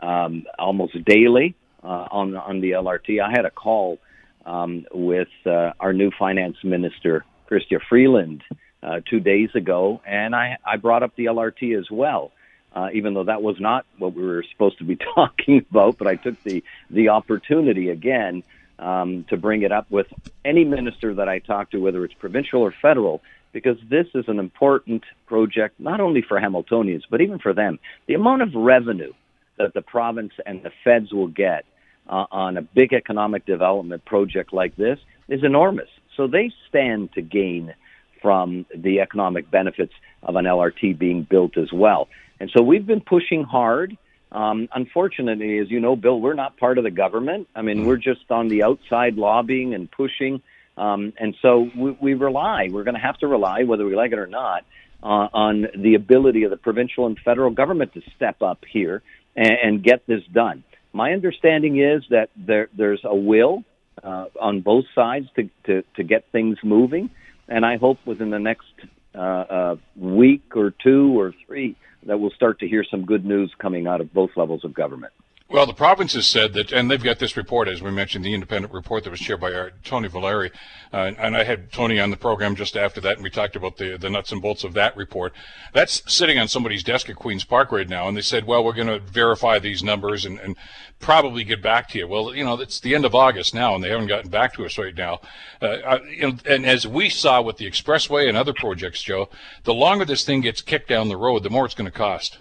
um, 0.00 0.46
almost 0.58 1.02
daily 1.04 1.54
uh, 1.82 2.08
on 2.10 2.36
on 2.36 2.60
the 2.60 2.72
LRT. 2.72 3.22
I 3.22 3.30
had 3.30 3.44
a 3.44 3.50
call 3.50 3.98
um, 4.46 4.86
with 4.92 5.28
uh, 5.46 5.72
our 5.80 5.92
new 5.92 6.10
finance 6.18 6.56
minister, 6.62 7.24
Chrystia 7.50 7.80
Freeland, 7.88 8.42
uh, 8.82 9.00
two 9.08 9.20
days 9.20 9.50
ago, 9.54 10.00
and 10.06 10.34
I, 10.34 10.56
I 10.64 10.76
brought 10.76 11.02
up 11.02 11.14
the 11.16 11.26
LRT 11.26 11.78
as 11.78 11.90
well 11.90 12.32
uh, 12.74 12.88
even 12.92 13.14
though 13.14 13.24
that 13.24 13.42
was 13.42 13.56
not 13.60 13.84
what 13.98 14.14
we 14.14 14.22
were 14.22 14.44
supposed 14.52 14.78
to 14.78 14.84
be 14.84 14.96
talking 15.14 15.64
about. 15.70 15.98
But 15.98 16.06
I 16.06 16.16
took 16.16 16.42
the 16.44 16.62
the 16.90 17.10
opportunity 17.10 17.90
again 17.90 18.42
um, 18.78 19.24
to 19.28 19.36
bring 19.36 19.62
it 19.62 19.72
up 19.72 19.90
with 19.90 20.06
any 20.44 20.64
minister 20.64 21.14
that 21.14 21.28
I 21.28 21.38
talk 21.38 21.70
to, 21.70 21.78
whether 21.78 22.04
it's 22.04 22.14
provincial 22.14 22.62
or 22.62 22.74
federal, 22.80 23.20
because 23.52 23.76
this 23.88 24.06
is 24.14 24.24
an 24.28 24.38
important 24.38 25.04
project 25.26 25.78
not 25.78 26.00
only 26.00 26.22
for 26.22 26.40
Hamiltonians 26.40 27.02
but 27.10 27.20
even 27.20 27.38
for 27.38 27.52
them. 27.52 27.78
The 28.06 28.14
amount 28.14 28.42
of 28.42 28.54
revenue 28.54 29.12
that 29.58 29.74
the 29.74 29.82
province 29.82 30.32
and 30.46 30.62
the 30.62 30.70
feds 30.84 31.12
will 31.12 31.28
get 31.28 31.64
uh, 32.08 32.26
on 32.30 32.56
a 32.56 32.62
big 32.62 32.92
economic 32.92 33.44
development 33.44 34.04
project 34.04 34.52
like 34.52 34.74
this 34.76 34.98
is 35.28 35.44
enormous. 35.44 35.88
So 36.16 36.26
they 36.26 36.50
stand 36.68 37.12
to 37.14 37.22
gain 37.22 37.74
from 38.20 38.66
the 38.74 39.00
economic 39.00 39.50
benefits 39.50 39.92
of 40.22 40.36
an 40.36 40.44
LRT 40.44 40.98
being 40.98 41.22
built 41.22 41.56
as 41.56 41.72
well. 41.72 42.08
And 42.40 42.50
so 42.56 42.62
we've 42.62 42.86
been 42.86 43.02
pushing 43.02 43.44
hard. 43.44 43.96
Um, 44.32 44.68
unfortunately, 44.74 45.58
as 45.58 45.70
you 45.70 45.80
know, 45.80 45.94
Bill, 45.94 46.18
we're 46.20 46.34
not 46.34 46.56
part 46.56 46.78
of 46.78 46.84
the 46.84 46.90
government. 46.90 47.48
I 47.54 47.62
mean, 47.62 47.84
we're 47.84 47.96
just 47.96 48.30
on 48.30 48.48
the 48.48 48.62
outside 48.62 49.16
lobbying 49.16 49.74
and 49.74 49.90
pushing. 49.90 50.42
Um, 50.76 51.12
and 51.18 51.36
so 51.42 51.68
we, 51.76 51.90
we 52.00 52.14
rely, 52.14 52.68
we're 52.70 52.84
going 52.84 52.94
to 52.94 53.00
have 53.00 53.18
to 53.18 53.26
rely, 53.26 53.64
whether 53.64 53.84
we 53.84 53.94
like 53.94 54.12
it 54.12 54.18
or 54.18 54.26
not, 54.26 54.64
uh, 55.02 55.28
on 55.32 55.66
the 55.76 55.94
ability 55.94 56.44
of 56.44 56.50
the 56.50 56.56
provincial 56.56 57.06
and 57.06 57.18
federal 57.18 57.50
government 57.50 57.92
to 57.94 58.02
step 58.16 58.40
up 58.40 58.64
here 58.70 59.02
and, 59.36 59.56
and 59.62 59.82
get 59.82 60.06
this 60.06 60.22
done. 60.32 60.64
My 60.92 61.12
understanding 61.12 61.78
is 61.80 62.02
that 62.10 62.30
there, 62.36 62.68
there's 62.76 63.00
a 63.04 63.14
will 63.14 63.64
uh, 64.02 64.26
on 64.40 64.60
both 64.60 64.86
sides 64.94 65.26
to, 65.36 65.50
to, 65.66 65.84
to 65.96 66.02
get 66.02 66.24
things 66.32 66.58
moving. 66.62 67.10
And 67.48 67.66
I 67.66 67.76
hope 67.76 67.98
within 68.06 68.30
the 68.30 68.38
next 68.38 68.72
uh, 69.14 69.76
week 69.96 70.56
or 70.56 70.70
two 70.70 71.18
or 71.18 71.34
three, 71.46 71.76
that 72.06 72.18
we'll 72.18 72.30
start 72.30 72.60
to 72.60 72.68
hear 72.68 72.84
some 72.88 73.04
good 73.04 73.24
news 73.24 73.52
coming 73.58 73.86
out 73.86 74.00
of 74.00 74.12
both 74.12 74.30
levels 74.36 74.64
of 74.64 74.72
government. 74.72 75.12
Well, 75.52 75.66
the 75.66 75.74
province 75.74 76.12
has 76.12 76.28
said 76.28 76.52
that, 76.52 76.70
and 76.70 76.88
they've 76.88 77.02
got 77.02 77.18
this 77.18 77.36
report, 77.36 77.66
as 77.66 77.82
we 77.82 77.90
mentioned, 77.90 78.24
the 78.24 78.34
independent 78.34 78.72
report 78.72 79.02
that 79.02 79.10
was 79.10 79.18
chaired 79.18 79.40
by 79.40 79.52
our, 79.52 79.72
Tony 79.82 80.06
Valeri. 80.06 80.52
Uh, 80.92 81.10
and 81.18 81.36
I 81.36 81.42
had 81.42 81.72
Tony 81.72 81.98
on 81.98 82.10
the 82.10 82.16
program 82.16 82.54
just 82.54 82.76
after 82.76 83.00
that, 83.00 83.14
and 83.14 83.24
we 83.24 83.30
talked 83.30 83.56
about 83.56 83.76
the, 83.76 83.98
the 83.98 84.08
nuts 84.08 84.30
and 84.30 84.40
bolts 84.40 84.62
of 84.62 84.74
that 84.74 84.96
report. 84.96 85.32
That's 85.72 86.04
sitting 86.06 86.38
on 86.38 86.46
somebody's 86.46 86.84
desk 86.84 87.10
at 87.10 87.16
Queen's 87.16 87.42
Park 87.42 87.72
right 87.72 87.88
now, 87.88 88.06
and 88.06 88.16
they 88.16 88.20
said, 88.22 88.46
well, 88.46 88.62
we're 88.62 88.74
going 88.74 88.86
to 88.86 89.00
verify 89.00 89.58
these 89.58 89.82
numbers 89.82 90.24
and, 90.24 90.38
and 90.38 90.54
probably 91.00 91.42
get 91.42 91.60
back 91.60 91.88
to 91.88 91.98
you. 91.98 92.06
Well, 92.06 92.32
you 92.32 92.44
know, 92.44 92.60
it's 92.60 92.78
the 92.78 92.94
end 92.94 93.04
of 93.04 93.16
August 93.16 93.52
now, 93.52 93.74
and 93.74 93.82
they 93.82 93.90
haven't 93.90 94.06
gotten 94.06 94.30
back 94.30 94.54
to 94.54 94.64
us 94.64 94.78
right 94.78 94.94
now. 94.94 95.20
Uh, 95.60 95.98
you 96.08 96.28
know, 96.28 96.36
and 96.48 96.64
as 96.64 96.86
we 96.86 97.08
saw 97.08 97.42
with 97.42 97.56
the 97.56 97.68
expressway 97.68 98.28
and 98.28 98.36
other 98.36 98.52
projects, 98.52 99.02
Joe, 99.02 99.28
the 99.64 99.74
longer 99.74 100.04
this 100.04 100.24
thing 100.24 100.42
gets 100.42 100.62
kicked 100.62 100.88
down 100.88 101.08
the 101.08 101.16
road, 101.16 101.42
the 101.42 101.50
more 101.50 101.64
it's 101.64 101.74
going 101.74 101.90
to 101.90 101.98
cost. 101.98 102.38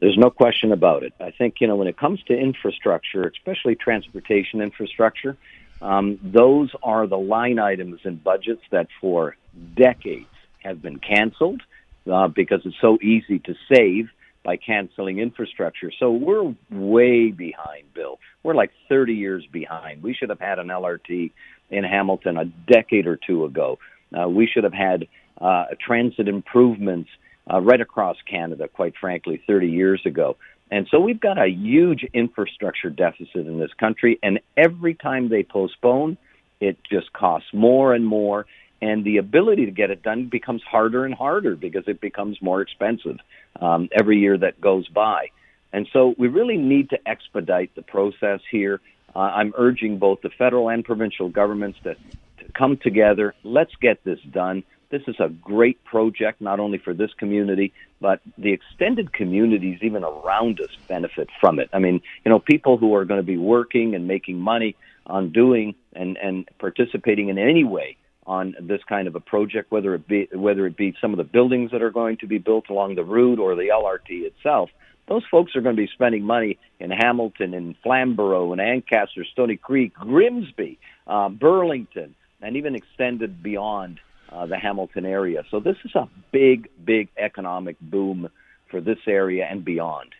There's 0.00 0.18
no 0.18 0.30
question 0.30 0.72
about 0.72 1.02
it. 1.02 1.14
I 1.20 1.30
think, 1.30 1.56
you 1.60 1.66
know, 1.66 1.76
when 1.76 1.88
it 1.88 1.96
comes 1.96 2.22
to 2.24 2.36
infrastructure, 2.36 3.26
especially 3.26 3.76
transportation 3.76 4.60
infrastructure, 4.60 5.36
um, 5.80 6.18
those 6.22 6.70
are 6.82 7.06
the 7.06 7.18
line 7.18 7.58
items 7.58 8.00
in 8.04 8.16
budgets 8.16 8.62
that 8.70 8.88
for 9.00 9.36
decades 9.74 10.26
have 10.62 10.82
been 10.82 10.98
canceled 10.98 11.62
uh, 12.10 12.28
because 12.28 12.60
it's 12.64 12.76
so 12.80 12.98
easy 13.02 13.38
to 13.40 13.54
save 13.72 14.08
by 14.42 14.56
canceling 14.56 15.18
infrastructure. 15.18 15.90
So 15.98 16.12
we're 16.12 16.54
way 16.70 17.30
behind, 17.30 17.92
Bill. 17.94 18.18
We're 18.42 18.54
like 18.54 18.70
30 18.88 19.14
years 19.14 19.44
behind. 19.50 20.02
We 20.02 20.14
should 20.14 20.30
have 20.30 20.40
had 20.40 20.58
an 20.58 20.68
LRT 20.68 21.32
in 21.70 21.84
Hamilton 21.84 22.36
a 22.36 22.44
decade 22.44 23.06
or 23.06 23.16
two 23.16 23.44
ago. 23.44 23.78
Uh, 24.16 24.28
we 24.28 24.46
should 24.46 24.64
have 24.64 24.72
had 24.72 25.08
uh, 25.40 25.64
transit 25.84 26.28
improvements 26.28 27.10
uh, 27.50 27.60
right 27.60 27.80
across 27.80 28.16
Canada, 28.28 28.68
quite 28.68 28.94
frankly, 29.00 29.42
30 29.46 29.68
years 29.68 30.00
ago. 30.04 30.36
And 30.70 30.88
so 30.90 30.98
we've 30.98 31.20
got 31.20 31.38
a 31.38 31.48
huge 31.48 32.04
infrastructure 32.12 32.90
deficit 32.90 33.46
in 33.46 33.58
this 33.58 33.72
country. 33.78 34.18
And 34.22 34.40
every 34.56 34.94
time 34.94 35.28
they 35.28 35.44
postpone, 35.44 36.18
it 36.60 36.78
just 36.90 37.12
costs 37.12 37.48
more 37.52 37.94
and 37.94 38.04
more. 38.04 38.46
And 38.82 39.04
the 39.04 39.18
ability 39.18 39.66
to 39.66 39.70
get 39.70 39.90
it 39.90 40.02
done 40.02 40.28
becomes 40.28 40.62
harder 40.62 41.04
and 41.04 41.14
harder 41.14 41.56
because 41.56 41.84
it 41.86 42.00
becomes 42.00 42.42
more 42.42 42.60
expensive 42.60 43.18
um, 43.60 43.88
every 43.92 44.18
year 44.18 44.36
that 44.36 44.60
goes 44.60 44.88
by. 44.88 45.28
And 45.72 45.88
so 45.92 46.14
we 46.18 46.28
really 46.28 46.56
need 46.56 46.90
to 46.90 47.08
expedite 47.08 47.74
the 47.74 47.82
process 47.82 48.40
here. 48.50 48.80
Uh, 49.14 49.20
I'm 49.20 49.54
urging 49.56 49.98
both 49.98 50.20
the 50.22 50.30
federal 50.30 50.68
and 50.68 50.84
provincial 50.84 51.28
governments 51.28 51.78
to, 51.84 51.94
to 51.94 52.52
come 52.52 52.76
together. 52.76 53.34
Let's 53.44 53.74
get 53.80 54.02
this 54.04 54.18
done. 54.30 54.62
This 54.90 55.02
is 55.08 55.16
a 55.18 55.28
great 55.28 55.82
project, 55.84 56.40
not 56.40 56.60
only 56.60 56.78
for 56.78 56.94
this 56.94 57.12
community, 57.14 57.72
but 58.00 58.20
the 58.38 58.52
extended 58.52 59.12
communities 59.12 59.78
even 59.82 60.04
around 60.04 60.60
us 60.60 60.70
benefit 60.86 61.28
from 61.40 61.58
it. 61.58 61.68
I 61.72 61.78
mean, 61.78 62.00
you 62.24 62.30
know, 62.30 62.38
people 62.38 62.76
who 62.76 62.94
are 62.94 63.04
going 63.04 63.20
to 63.20 63.26
be 63.26 63.36
working 63.36 63.94
and 63.94 64.06
making 64.06 64.38
money 64.38 64.76
on 65.06 65.32
doing 65.32 65.74
and, 65.92 66.16
and 66.16 66.48
participating 66.58 67.28
in 67.28 67.38
any 67.38 67.64
way 67.64 67.96
on 68.26 68.54
this 68.60 68.80
kind 68.88 69.08
of 69.08 69.14
a 69.14 69.20
project, 69.20 69.70
whether 69.70 69.94
it 69.94 70.06
be 70.06 70.28
whether 70.32 70.66
it 70.66 70.76
be 70.76 70.94
some 71.00 71.12
of 71.12 71.16
the 71.16 71.24
buildings 71.24 71.70
that 71.70 71.82
are 71.82 71.90
going 71.90 72.16
to 72.18 72.26
be 72.26 72.38
built 72.38 72.68
along 72.68 72.96
the 72.96 73.04
route 73.04 73.38
or 73.38 73.54
the 73.54 73.68
LRT 73.68 74.24
itself, 74.24 74.70
those 75.08 75.22
folks 75.30 75.54
are 75.54 75.60
going 75.60 75.76
to 75.76 75.82
be 75.82 75.88
spending 75.92 76.24
money 76.24 76.58
in 76.80 76.90
Hamilton, 76.90 77.54
in 77.54 77.76
Flamborough, 77.82 78.52
in 78.52 78.60
Ancaster, 78.60 79.24
Stoney 79.24 79.56
Creek, 79.56 79.94
Grimsby, 79.94 80.78
uh, 81.06 81.28
Burlington, 81.28 82.14
and 82.40 82.56
even 82.56 82.74
extended 82.74 83.42
beyond 83.42 84.00
uh, 84.30 84.46
the 84.46 84.58
Hamilton 84.58 85.06
area. 85.06 85.44
So 85.50 85.60
this 85.60 85.76
is 85.84 85.94
a 85.94 86.08
big, 86.32 86.68
big 86.84 87.08
economic 87.16 87.78
boom 87.80 88.28
for 88.70 88.80
this 88.80 88.98
area 89.06 89.46
and 89.48 89.64
beyond 89.64 90.14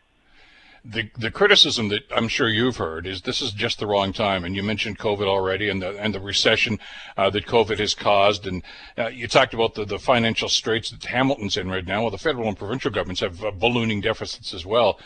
the 0.88 1.10
the 1.18 1.30
criticism 1.30 1.88
that 1.88 2.04
I'm 2.14 2.28
sure 2.28 2.48
you've 2.48 2.76
heard 2.76 3.06
is 3.06 3.22
this 3.22 3.42
is 3.42 3.52
just 3.52 3.78
the 3.78 3.86
wrong 3.86 4.12
time. 4.12 4.44
And 4.44 4.54
you 4.54 4.62
mentioned 4.62 4.98
COVID 4.98 5.26
already, 5.26 5.68
and 5.68 5.82
the 5.82 5.98
and 5.98 6.14
the 6.14 6.20
recession 6.20 6.78
uh, 7.16 7.30
that 7.30 7.46
COVID 7.46 7.78
has 7.78 7.94
caused, 7.94 8.46
and 8.46 8.62
uh, 8.96 9.08
you 9.08 9.26
talked 9.26 9.54
about 9.54 9.74
the, 9.74 9.84
the 9.84 9.98
financial 9.98 10.48
straits 10.48 10.90
that 10.90 11.04
Hamilton's 11.04 11.56
in 11.56 11.68
right 11.68 11.86
now. 11.86 12.02
Well, 12.02 12.10
the 12.10 12.18
federal 12.18 12.48
and 12.48 12.56
provincial 12.56 12.90
governments 12.90 13.20
have 13.20 13.42
uh, 13.42 13.50
ballooning 13.50 14.00
deficits 14.00 14.54
as 14.54 14.64
well. 14.64 15.00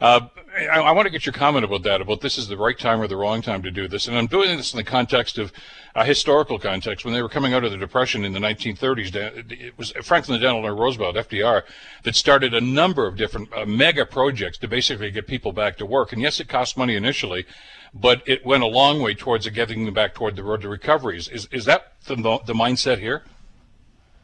Uh, 0.00 0.28
I, 0.56 0.80
I, 0.80 0.92
want 0.92 1.04
to 1.06 1.10
get 1.10 1.26
your 1.26 1.34
comment 1.34 1.64
about 1.64 1.82
that, 1.82 2.00
about 2.00 2.22
this 2.22 2.38
is 2.38 2.48
the 2.48 2.56
right 2.56 2.78
time 2.78 3.00
or 3.00 3.06
the 3.06 3.16
wrong 3.16 3.42
time 3.42 3.62
to 3.62 3.70
do 3.70 3.86
this. 3.86 4.08
And 4.08 4.16
I'm 4.16 4.26
doing 4.26 4.56
this 4.56 4.72
in 4.72 4.78
the 4.78 4.84
context 4.84 5.36
of 5.36 5.52
a 5.94 6.06
historical 6.06 6.58
context. 6.58 7.04
When 7.04 7.12
they 7.12 7.20
were 7.20 7.28
coming 7.28 7.52
out 7.52 7.64
of 7.64 7.70
the 7.70 7.76
Depression 7.76 8.24
in 8.24 8.32
the 8.32 8.38
1930s, 8.38 9.14
it 9.52 9.76
was 9.76 9.92
Franklin 10.02 10.40
Delano 10.40 10.74
Roosevelt, 10.74 11.16
FDR, 11.16 11.62
that 12.04 12.16
started 12.16 12.54
a 12.54 12.60
number 12.62 13.06
of 13.06 13.16
different 13.16 13.52
uh, 13.52 13.66
mega 13.66 14.06
projects 14.06 14.56
to 14.58 14.68
basically 14.68 15.10
get 15.10 15.26
people 15.26 15.52
back 15.52 15.76
to 15.76 15.84
work. 15.84 16.12
And 16.14 16.22
yes, 16.22 16.40
it 16.40 16.48
cost 16.48 16.78
money 16.78 16.96
initially, 16.96 17.44
but 17.92 18.22
it 18.26 18.44
went 18.44 18.62
a 18.62 18.68
long 18.68 19.02
way 19.02 19.14
towards 19.14 19.46
getting 19.50 19.84
them 19.84 19.92
back 19.92 20.14
toward 20.14 20.34
the 20.34 20.42
road 20.42 20.62
to 20.62 20.68
recovery. 20.70 21.18
Is, 21.18 21.46
is 21.52 21.66
that 21.66 21.92
the, 22.06 22.16
the 22.16 22.54
mindset 22.54 23.00
here? 23.00 23.24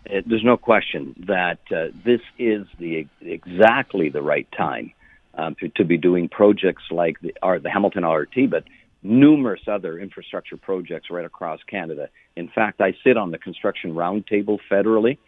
It, 0.07 0.27
there's 0.27 0.45
no 0.45 0.57
question 0.57 1.15
that 1.27 1.59
uh, 1.71 1.89
this 2.03 2.21
is 2.39 2.67
the 2.79 3.07
exactly 3.21 4.09
the 4.09 4.23
right 4.23 4.51
time 4.53 4.93
um, 5.37 5.57
to, 5.77 5.85
be 5.85 5.97
doing 5.99 6.29
projects 6.29 6.85
like 6.91 7.21
the, 7.21 7.35
our, 7.43 7.59
the 7.59 7.71
Hamilton 7.71 8.05
RT, 8.05 8.51
but 8.51 8.65
numerous 9.03 9.61
other 9.67 9.99
infrastructure 9.99 10.57
projects 10.57 11.11
right 11.11 11.25
across 11.25 11.61
Canada. 11.65 12.09
In 12.35 12.49
fact, 12.49 12.81
I 12.81 12.95
sit 13.05 13.17
on 13.17 13.31
the 13.31 13.39
construction 13.39 13.95
roundtable 13.95 14.59
federally, 14.71 15.19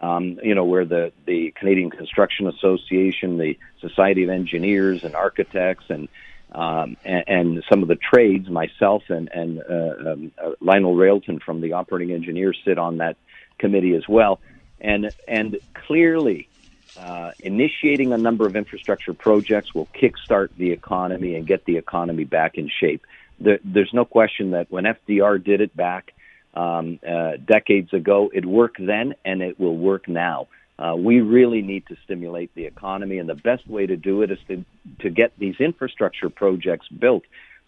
um, 0.00 0.38
you 0.42 0.54
know, 0.54 0.64
where 0.64 0.84
the, 0.84 1.12
the 1.26 1.52
Canadian 1.58 1.90
Construction 1.90 2.46
Association, 2.46 3.38
the 3.38 3.58
Society 3.80 4.24
of 4.24 4.30
Engineers 4.30 5.04
and 5.04 5.14
Architects, 5.14 5.84
and 5.88 6.08
um, 6.52 6.96
and, 7.04 7.24
and, 7.26 7.64
some 7.68 7.82
of 7.82 7.88
the 7.88 7.96
trades, 7.96 8.48
myself 8.48 9.02
and, 9.08 9.28
and 9.34 9.60
uh, 9.68 10.12
um, 10.12 10.32
uh, 10.42 10.52
Lionel 10.60 10.94
Railton 10.94 11.40
from 11.40 11.60
the 11.60 11.72
operating 11.72 12.12
engineers 12.12 12.56
sit 12.64 12.78
on 12.78 12.98
that 12.98 13.16
committee 13.58 13.94
as 13.94 14.08
well. 14.08 14.38
And 14.80 15.10
and 15.26 15.58
clearly, 15.74 16.48
uh, 16.98 17.32
initiating 17.40 18.12
a 18.12 18.18
number 18.18 18.46
of 18.46 18.56
infrastructure 18.56 19.14
projects 19.14 19.74
will 19.74 19.88
kickstart 19.94 20.48
the 20.56 20.70
economy 20.70 21.34
and 21.34 21.46
get 21.46 21.64
the 21.64 21.76
economy 21.76 22.24
back 22.24 22.56
in 22.56 22.70
shape. 22.80 23.04
There, 23.38 23.58
there's 23.64 23.92
no 23.92 24.04
question 24.04 24.52
that 24.52 24.70
when 24.70 24.84
FDR 24.84 25.42
did 25.42 25.60
it 25.60 25.76
back 25.76 26.14
um, 26.54 26.98
uh, 27.06 27.32
decades 27.36 27.92
ago, 27.92 28.30
it 28.32 28.46
worked 28.46 28.84
then 28.84 29.14
and 29.24 29.42
it 29.42 29.60
will 29.60 29.76
work 29.76 30.08
now. 30.08 30.48
Uh, 30.78 30.94
we 30.96 31.20
really 31.20 31.62
need 31.62 31.86
to 31.86 31.96
stimulate 32.04 32.54
the 32.54 32.66
economy, 32.66 33.18
and 33.18 33.28
the 33.28 33.34
best 33.34 33.66
way 33.66 33.86
to 33.86 33.96
do 33.96 34.22
it 34.22 34.30
is 34.30 34.38
to 34.48 34.64
to 35.00 35.08
get 35.08 35.32
these 35.38 35.56
infrastructure 35.58 36.28
projects 36.28 36.86
built. 36.88 37.22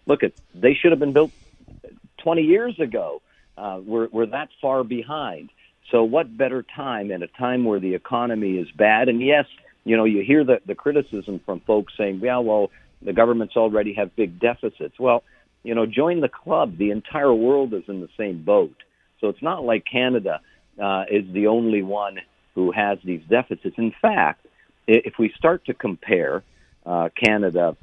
Look 0.05 0.21
at 0.23 0.33
they 0.53 0.75
should 0.75 0.91
have 0.91 0.99
been 0.99 1.13
built 1.13 1.31
20 2.19 2.43
years 2.43 2.79
ago. 2.79 3.21
Uh, 3.57 3.79
we're 3.83 4.09
we're 4.11 4.27
that 4.27 4.49
far 4.61 4.83
behind. 4.83 5.49
So 5.91 6.03
what 6.03 6.37
better 6.37 6.63
time 6.75 7.11
in 7.11 7.23
a 7.23 7.27
time 7.27 7.65
where 7.65 7.79
the 7.79 7.95
economy 7.95 8.57
is 8.57 8.67
bad? 8.77 9.09
And 9.09 9.21
yes, 9.21 9.45
you 9.83 9.97
know, 9.97 10.05
you 10.05 10.23
hear 10.23 10.43
the, 10.43 10.59
the 10.65 10.75
criticism 10.75 11.41
from 11.45 11.61
folks 11.61 11.93
saying, 11.97 12.19
yeah, 12.23 12.37
well, 12.39 12.69
the 13.01 13.13
governments 13.13 13.55
already 13.55 13.93
have 13.93 14.15
big 14.15 14.39
deficits. 14.39 14.99
Well, 14.99 15.23
you 15.63 15.73
know, 15.73 15.85
join 15.85 16.21
the 16.21 16.29
club. 16.29 16.77
The 16.77 16.91
entire 16.91 17.33
world 17.33 17.73
is 17.73 17.83
in 17.87 18.01
the 18.01 18.09
same 18.17 18.43
boat. 18.43 18.75
So 19.19 19.27
it's 19.27 19.41
not 19.41 19.63
like 19.63 19.83
Canada 19.91 20.41
uh, 20.81 21.03
is 21.09 21.25
the 21.33 21.47
only 21.47 21.81
one 21.81 22.19
who 22.55 22.71
has 22.71 22.97
these 23.03 23.21
deficits. 23.29 23.75
In 23.77 23.93
fact, 24.01 24.45
if 24.87 25.13
we 25.19 25.31
start 25.37 25.65
to 25.65 25.73
compare 25.73 26.43
uh, 26.85 27.09
Canada 27.21 27.75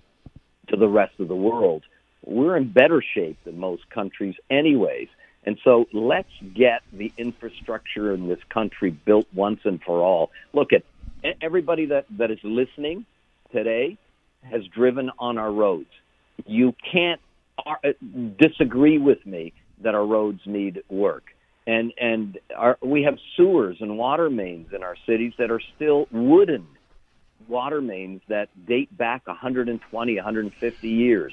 to 0.68 0.76
the 0.76 0.88
rest 0.88 1.14
of 1.18 1.28
the 1.28 1.36
world, 1.36 1.82
we're 2.25 2.56
in 2.56 2.72
better 2.72 3.02
shape 3.14 3.38
than 3.44 3.58
most 3.58 3.88
countries, 3.90 4.34
anyways. 4.50 5.08
And 5.46 5.58
so 5.62 5.86
let's 5.92 6.28
get 6.54 6.82
the 6.92 7.12
infrastructure 7.16 8.12
in 8.12 8.28
this 8.28 8.40
country 8.48 8.90
built 8.90 9.26
once 9.32 9.60
and 9.64 9.80
for 9.82 10.00
all. 10.02 10.30
Look 10.52 10.73
at 10.73 10.82
everybody 11.40 11.86
that, 11.86 12.06
that 12.18 12.30
is 12.30 12.40
listening 12.42 13.06
today 13.52 13.97
has 14.42 14.64
driven 14.66 15.10
on 15.18 15.38
our 15.38 15.52
roads. 15.52 15.90
You 16.47 16.75
can't 16.92 17.21
uh, 17.64 17.75
disagree 18.38 18.99
with 18.99 19.25
me 19.25 19.52
that 19.82 19.94
our 19.94 20.04
roads 20.04 20.40
need 20.47 20.82
work. 20.88 21.25
And, 21.66 21.92
and 22.00 22.38
our, 22.56 22.78
we 22.82 23.04
have 23.04 23.18
sewers 23.36 23.78
and 23.80 23.99
water 23.99 24.30
mains 24.30 24.73
in 24.73 24.82
our 24.82 24.97
cities 25.06 25.32
that 25.38 25.50
are 25.50 25.60
still 25.76 26.06
wooden 26.10 26.66
water 27.49 27.80
mains 27.80 28.21
that 28.28 28.49
date 28.66 28.97
back 28.97 29.26
120, 29.26 30.14
150 30.16 30.88
years. 30.88 31.32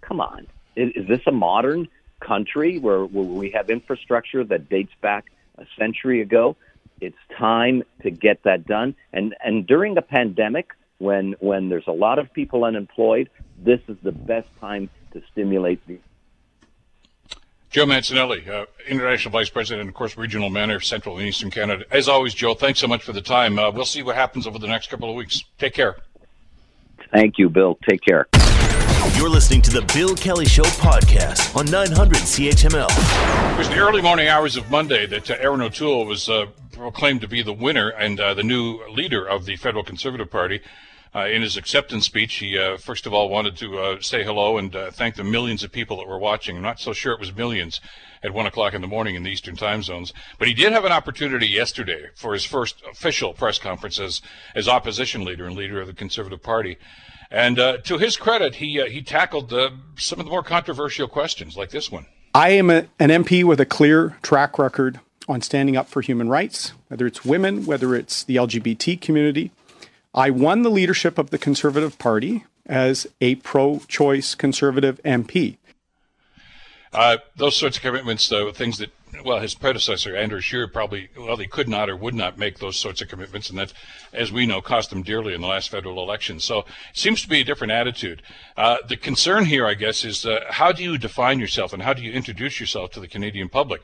Come 0.00 0.20
on. 0.20 0.46
Is, 0.76 0.92
is 0.94 1.08
this 1.08 1.20
a 1.26 1.32
modern 1.32 1.88
country 2.26 2.78
where, 2.78 3.04
where 3.04 3.24
we 3.24 3.50
have 3.50 3.70
infrastructure 3.70 4.44
that 4.44 4.68
dates 4.68 4.92
back 5.00 5.26
a 5.58 5.66
century 5.78 6.20
ago. 6.20 6.56
It's 7.00 7.16
time 7.38 7.82
to 8.02 8.10
get 8.10 8.42
that 8.44 8.66
done. 8.66 8.94
And 9.12 9.34
and 9.44 9.66
during 9.66 9.94
the 9.94 10.02
pandemic, 10.02 10.72
when 10.98 11.34
when 11.40 11.68
there's 11.68 11.86
a 11.86 11.92
lot 11.92 12.18
of 12.18 12.32
people 12.32 12.64
unemployed, 12.64 13.28
this 13.58 13.80
is 13.88 13.96
the 14.02 14.12
best 14.12 14.48
time 14.60 14.88
to 15.12 15.22
stimulate 15.32 15.86
the. 15.86 15.98
Joe 17.70 17.86
Mancinelli, 17.86 18.48
uh, 18.48 18.66
International 18.86 19.32
Vice 19.32 19.50
President 19.50 19.80
and, 19.80 19.88
of 19.88 19.96
course, 19.96 20.16
Regional 20.16 20.48
Manager, 20.48 20.78
Central 20.78 21.18
and 21.18 21.26
Eastern 21.26 21.50
Canada. 21.50 21.84
As 21.90 22.08
always, 22.08 22.32
Joe, 22.32 22.54
thanks 22.54 22.78
so 22.78 22.86
much 22.86 23.02
for 23.02 23.12
the 23.12 23.20
time. 23.20 23.58
Uh, 23.58 23.72
we'll 23.72 23.84
see 23.84 24.04
what 24.04 24.14
happens 24.14 24.46
over 24.46 24.60
the 24.60 24.68
next 24.68 24.90
couple 24.90 25.10
of 25.10 25.16
weeks. 25.16 25.42
Take 25.58 25.74
care. 25.74 25.96
Thank 27.12 27.34
you, 27.36 27.48
Bill. 27.48 27.76
Take 27.88 28.02
care. 28.02 28.28
You're 29.16 29.28
listening 29.30 29.62
to 29.62 29.70
the 29.70 29.82
Bill 29.94 30.14
Kelly 30.16 30.44
Show 30.44 30.64
podcast 30.64 31.54
on 31.56 31.66
900 31.66 32.16
CHML. 32.18 33.52
It 33.54 33.58
was 33.58 33.68
the 33.68 33.78
early 33.78 34.02
morning 34.02 34.26
hours 34.26 34.56
of 34.56 34.68
Monday 34.70 35.06
that 35.06 35.30
uh, 35.30 35.36
Erin 35.38 35.60
O'Toole 35.60 36.04
was 36.04 36.28
uh, 36.28 36.46
proclaimed 36.72 37.20
to 37.20 37.28
be 37.28 37.40
the 37.40 37.52
winner 37.52 37.90
and 37.90 38.18
uh, 38.18 38.34
the 38.34 38.42
new 38.42 38.80
leader 38.90 39.24
of 39.24 39.44
the 39.46 39.54
Federal 39.54 39.84
Conservative 39.84 40.30
Party. 40.30 40.60
Uh, 41.14 41.26
in 41.26 41.42
his 41.42 41.56
acceptance 41.56 42.04
speech, 42.04 42.34
he 42.34 42.58
uh, 42.58 42.76
first 42.76 43.06
of 43.06 43.14
all 43.14 43.28
wanted 43.28 43.56
to 43.56 43.78
uh, 43.78 44.00
say 44.00 44.24
hello 44.24 44.58
and 44.58 44.76
thank 44.92 45.14
the 45.14 45.22
millions 45.22 45.62
of 45.62 45.70
people 45.70 45.98
that 45.98 46.08
were 46.08 46.18
watching. 46.18 46.56
I'm 46.56 46.62
not 46.62 46.80
so 46.80 46.92
sure 46.92 47.12
it 47.12 47.20
was 47.20 47.34
millions 47.34 47.80
at 48.24 48.32
one 48.32 48.46
o'clock 48.46 48.74
in 48.74 48.80
the 48.80 48.88
morning 48.88 49.14
in 49.14 49.22
the 49.22 49.30
Eastern 49.30 49.54
time 49.54 49.82
zones, 49.82 50.12
but 50.38 50.48
he 50.48 50.54
did 50.54 50.72
have 50.72 50.84
an 50.84 50.92
opportunity 50.92 51.46
yesterday 51.46 52.06
for 52.16 52.32
his 52.32 52.44
first 52.44 52.82
official 52.90 53.32
press 53.32 53.58
conference 53.58 54.00
as 54.00 54.22
as 54.56 54.66
opposition 54.66 55.24
leader 55.24 55.46
and 55.46 55.54
leader 55.54 55.80
of 55.80 55.86
the 55.86 55.92
Conservative 55.92 56.42
Party. 56.42 56.78
And 57.30 57.58
uh, 57.58 57.78
to 57.78 57.98
his 57.98 58.16
credit, 58.16 58.56
he 58.56 58.80
uh, 58.80 58.86
he 58.86 59.02
tackled 59.02 59.52
uh, 59.52 59.70
some 59.96 60.18
of 60.18 60.24
the 60.24 60.30
more 60.30 60.42
controversial 60.42 61.08
questions, 61.08 61.56
like 61.56 61.70
this 61.70 61.92
one. 61.92 62.06
I 62.34 62.50
am 62.50 62.70
a, 62.70 62.86
an 62.98 63.10
MP 63.10 63.44
with 63.44 63.60
a 63.60 63.66
clear 63.66 64.16
track 64.22 64.58
record 64.58 64.98
on 65.28 65.40
standing 65.40 65.76
up 65.76 65.88
for 65.88 66.00
human 66.00 66.28
rights, 66.28 66.72
whether 66.88 67.06
it's 67.06 67.24
women, 67.24 67.64
whether 67.66 67.94
it's 67.94 68.24
the 68.24 68.36
LGBT 68.36 69.00
community. 69.00 69.52
I 70.14 70.30
won 70.30 70.62
the 70.62 70.70
leadership 70.70 71.18
of 71.18 71.30
the 71.30 71.38
Conservative 71.38 71.98
Party 71.98 72.44
as 72.66 73.06
a 73.20 73.34
pro-choice 73.36 74.34
Conservative 74.36 75.00
MP. 75.04 75.56
Uh, 76.92 77.16
those 77.36 77.56
sorts 77.56 77.76
of 77.76 77.82
commitments, 77.82 78.28
though, 78.28 78.52
things 78.52 78.78
that 78.78 78.90
well, 79.22 79.40
his 79.40 79.54
predecessor, 79.54 80.16
Andrew 80.16 80.40
Scheer, 80.40 80.66
probably, 80.66 81.08
well, 81.16 81.36
he 81.36 81.46
could 81.46 81.68
not 81.68 81.88
or 81.88 81.96
would 81.96 82.14
not 82.14 82.38
make 82.38 82.58
those 82.58 82.76
sorts 82.76 83.00
of 83.00 83.08
commitments, 83.08 83.50
and 83.50 83.58
that, 83.58 83.72
as 84.12 84.32
we 84.32 84.46
know, 84.46 84.60
cost 84.60 84.92
him 84.92 85.02
dearly 85.02 85.34
in 85.34 85.40
the 85.40 85.46
last 85.46 85.68
federal 85.68 86.02
election. 86.02 86.40
So 86.40 86.60
it 86.60 86.66
seems 86.94 87.22
to 87.22 87.28
be 87.28 87.40
a 87.40 87.44
different 87.44 87.72
attitude. 87.72 88.22
Uh, 88.56 88.78
the 88.88 88.96
concern 88.96 89.44
here, 89.44 89.66
I 89.66 89.74
guess, 89.74 90.04
is 90.04 90.26
uh, 90.26 90.40
how 90.50 90.72
do 90.72 90.82
you 90.82 90.98
define 90.98 91.38
yourself 91.38 91.72
and 91.72 91.82
how 91.82 91.92
do 91.92 92.02
you 92.02 92.12
introduce 92.12 92.60
yourself 92.60 92.90
to 92.92 93.00
the 93.00 93.08
Canadian 93.08 93.48
public? 93.48 93.82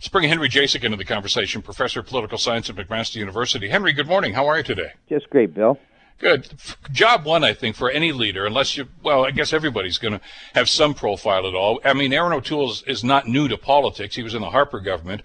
Let's 0.00 0.08
bring 0.08 0.30
Henry 0.30 0.48
Jacek 0.48 0.82
into 0.82 0.96
the 0.96 1.04
conversation, 1.04 1.60
professor 1.60 2.00
of 2.00 2.06
political 2.06 2.38
science 2.38 2.70
at 2.70 2.76
McMaster 2.76 3.16
University. 3.16 3.68
Henry, 3.68 3.92
good 3.92 4.06
morning. 4.06 4.32
How 4.32 4.46
are 4.46 4.56
you 4.56 4.62
today? 4.62 4.94
Just 5.10 5.28
great, 5.28 5.52
Bill. 5.52 5.78
Good. 6.18 6.54
Job 6.90 7.26
one, 7.26 7.44
I 7.44 7.52
think, 7.52 7.76
for 7.76 7.90
any 7.90 8.10
leader, 8.10 8.46
unless 8.46 8.78
you, 8.78 8.88
well, 9.02 9.26
I 9.26 9.30
guess 9.30 9.52
everybody's 9.52 9.98
going 9.98 10.14
to 10.14 10.20
have 10.54 10.70
some 10.70 10.94
profile 10.94 11.46
at 11.46 11.54
all. 11.54 11.80
I 11.84 11.92
mean, 11.92 12.14
Erin 12.14 12.32
O'Toole 12.32 12.70
is, 12.70 12.82
is, 12.86 13.04
not 13.04 13.28
new 13.28 13.46
to 13.48 13.58
politics. 13.58 14.16
He 14.16 14.22
was 14.22 14.34
in 14.34 14.40
the 14.40 14.48
Harper 14.48 14.80
government. 14.80 15.20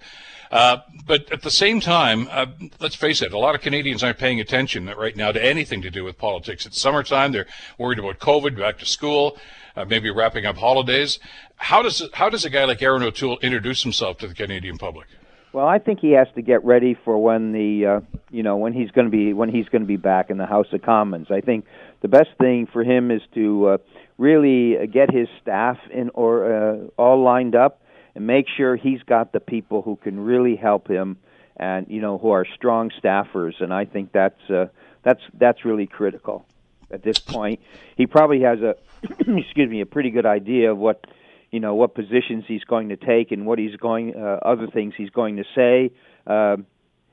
Uh, 0.50 0.78
but 1.06 1.30
at 1.32 1.42
the 1.42 1.50
same 1.50 1.80
time, 1.80 2.28
uh, 2.30 2.46
let's 2.80 2.94
face 2.94 3.22
it, 3.22 3.32
a 3.32 3.38
lot 3.38 3.54
of 3.54 3.60
Canadians 3.60 4.02
aren't 4.02 4.18
paying 4.18 4.40
attention 4.40 4.86
right 4.86 5.16
now 5.16 5.32
to 5.32 5.44
anything 5.44 5.82
to 5.82 5.90
do 5.90 6.04
with 6.04 6.18
politics. 6.18 6.66
It's 6.66 6.80
summertime. 6.80 7.32
They're 7.32 7.46
worried 7.78 7.98
about 7.98 8.18
COVID, 8.18 8.58
back 8.58 8.78
to 8.78 8.86
school, 8.86 9.38
uh, 9.76 9.84
maybe 9.84 10.10
wrapping 10.10 10.46
up 10.46 10.56
holidays. 10.56 11.18
How 11.56 11.82
does, 11.82 12.08
how 12.14 12.28
does 12.28 12.44
a 12.44 12.50
guy 12.50 12.64
like 12.64 12.82
Erin 12.82 13.02
O'Toole 13.02 13.38
introduce 13.38 13.82
himself 13.82 14.18
to 14.18 14.28
the 14.28 14.34
Canadian 14.34 14.78
public? 14.78 15.06
Well, 15.52 15.66
I 15.66 15.78
think 15.78 16.00
he 16.00 16.10
has 16.12 16.28
to 16.34 16.42
get 16.42 16.62
ready 16.66 16.98
for 17.02 17.16
when 17.16 17.52
the 17.52 17.86
uh, 17.86 18.00
you 18.30 18.42
know 18.42 18.58
when 18.58 18.74
he's 18.74 18.90
going 18.90 19.06
to 19.06 19.10
be 19.10 19.32
when 19.32 19.48
he's 19.48 19.66
going 19.70 19.80
to 19.80 19.86
be 19.86 19.96
back 19.96 20.28
in 20.28 20.36
the 20.36 20.44
House 20.44 20.66
of 20.72 20.82
Commons. 20.82 21.28
I 21.30 21.40
think 21.40 21.64
the 22.02 22.08
best 22.08 22.28
thing 22.38 22.66
for 22.70 22.84
him 22.84 23.10
is 23.10 23.22
to 23.32 23.66
uh, 23.66 23.78
really 24.18 24.86
get 24.86 25.10
his 25.10 25.28
staff 25.40 25.78
in 25.90 26.10
or 26.10 26.52
uh, 26.52 26.76
all 26.98 27.22
lined 27.22 27.54
up 27.54 27.80
and 28.16 28.26
make 28.26 28.46
sure 28.48 28.76
he's 28.76 29.02
got 29.02 29.32
the 29.32 29.40
people 29.40 29.82
who 29.82 29.94
can 29.96 30.18
really 30.18 30.56
help 30.56 30.88
him 30.88 31.18
and 31.56 31.86
you 31.88 32.00
know 32.00 32.18
who 32.18 32.30
are 32.30 32.46
strong 32.56 32.90
staffers. 32.90 33.60
And 33.60 33.72
I 33.72 33.84
think 33.84 34.10
that's 34.10 34.50
uh, 34.50 34.66
that's 35.02 35.20
that's 35.34 35.64
really 35.64 35.86
critical 35.86 36.46
at 36.90 37.02
this 37.02 37.18
point. 37.18 37.60
He 37.96 38.06
probably 38.06 38.40
has 38.40 38.60
a 38.60 38.74
excuse 39.02 39.70
me 39.70 39.82
a 39.82 39.86
pretty 39.86 40.10
good 40.10 40.26
idea 40.26 40.72
of 40.72 40.78
what 40.78 41.06
you 41.50 41.60
know 41.60 41.74
what 41.74 41.94
positions 41.94 42.44
he's 42.48 42.64
going 42.64 42.88
to 42.88 42.96
take 42.96 43.32
and 43.32 43.46
what 43.46 43.58
he's 43.58 43.76
going 43.76 44.16
uh, 44.16 44.38
other 44.42 44.66
things 44.66 44.94
he's 44.96 45.10
going 45.10 45.36
to 45.36 45.44
say. 45.54 45.92
Um, 46.26 46.66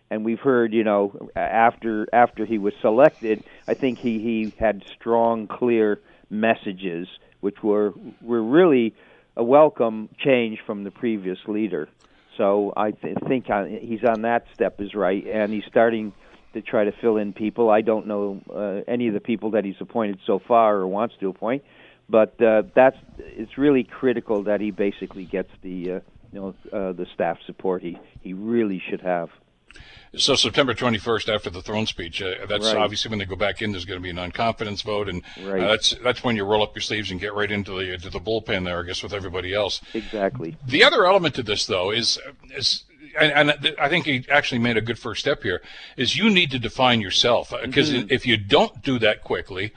and 0.10 0.24
we've 0.24 0.40
heard, 0.40 0.74
you 0.74 0.84
know, 0.86 1.30
after 1.36 2.08
after 2.14 2.46
he 2.46 2.58
was 2.58 2.74
selected, 2.82 3.44
I 3.68 3.74
think 3.74 4.00
he 4.00 4.20
he 4.20 4.54
had 4.58 4.84
strong, 4.98 5.48
clear 5.48 6.00
messages, 6.30 7.10
which 7.42 7.62
were 7.62 7.94
were 8.22 8.42
really 8.42 8.96
a 9.36 9.44
welcome 9.44 10.10
change 10.24 10.60
from 10.66 10.84
the 10.84 10.92
previous 10.92 11.38
leader. 11.48 11.90
So 12.38 12.74
I 12.76 12.92
th- 12.92 13.18
think 13.28 13.46
he's 13.82 14.04
on 14.04 14.24
that 14.24 14.46
step 14.56 14.80
is 14.80 14.94
right, 14.96 15.24
and 15.26 15.54
he's 15.54 15.64
starting 15.68 16.14
to 16.54 16.62
try 16.62 16.84
to 16.84 16.92
fill 17.02 17.18
in 17.18 17.34
people. 17.34 17.70
I 17.70 17.82
don't 17.82 18.08
know 18.08 18.42
uh, 18.54 18.92
any 18.92 19.08
of 19.08 19.14
the 19.14 19.20
people 19.20 19.52
that 19.52 19.66
he's 19.66 19.76
appointed 19.80 20.20
so 20.26 20.40
far 20.48 20.76
or 20.76 20.88
wants 20.88 21.16
to 21.20 21.30
appoint, 21.30 21.64
but 22.10 22.40
uh, 22.42 22.64
that's 22.76 22.98
it's 23.18 23.58
really 23.58 23.84
critical 23.84 24.44
that 24.44 24.62
he 24.62 24.72
basically 24.72 25.26
gets 25.26 25.50
the 25.62 25.94
uh, 25.94 26.00
you 26.32 26.40
know 26.40 26.56
uh, 26.72 26.94
the 26.94 27.06
staff 27.14 27.38
support 27.46 27.82
he 27.82 27.98
he 28.22 28.34
really 28.34 28.82
should 28.90 29.02
have. 29.02 29.30
So 30.16 30.36
September 30.36 30.76
21st, 30.76 31.34
after 31.34 31.50
the 31.50 31.62
throne 31.62 31.88
speech, 31.88 32.22
uh, 32.22 32.46
that's 32.48 32.68
right. 32.68 32.78
obviously 32.78 33.10
when 33.10 33.18
they 33.18 33.26
go 33.26 33.36
back 33.36 33.62
in. 33.64 33.72
There's 33.72 33.86
going 33.86 34.00
to 34.00 34.04
be 34.04 34.12
a 34.12 34.14
non-confidence 34.14 34.84
vote, 34.84 35.10
and 35.10 35.24
right. 35.44 35.64
uh, 35.64 35.68
that's 35.70 35.96
that's 36.04 36.24
when 36.24 36.36
you 36.36 36.46
roll 36.46 36.62
up 36.62 36.76
your 36.76 36.82
sleeves 36.82 37.10
and 37.10 37.20
get 37.20 37.34
right 37.34 37.52
into 37.52 37.72
the 37.72 37.98
to 37.98 38.10
the 38.12 38.20
bullpen 38.20 38.66
there, 38.66 38.80
I 38.80 38.84
guess, 38.84 39.02
with 39.02 39.14
everybody 39.14 39.54
else. 39.54 39.82
Exactly. 39.94 40.56
The 40.68 40.84
other 40.84 41.06
element 41.06 41.34
to 41.36 41.44
this, 41.44 41.66
though, 41.66 41.92
is 41.92 42.20
is 42.56 42.84
and, 43.20 43.50
and, 43.50 43.76
I 43.80 43.90
think 43.90 44.06
he 44.06 44.26
actually 44.30 44.60
made 44.60 44.78
a 44.78 44.82
good 44.82 45.00
first 45.00 45.22
step 45.22 45.44
here, 45.44 45.62
is 45.98 46.18
you 46.18 46.30
need 46.30 46.52
to 46.52 46.60
define 46.60 47.02
yourself. 47.02 47.54
Because 47.64 47.92
uh, 47.92 47.98
mm-hmm. 47.98 48.08
if 48.12 48.26
you 48.26 48.38
don't 48.38 48.82
do 48.82 49.00
that 49.00 49.24
quickly, 49.24 49.72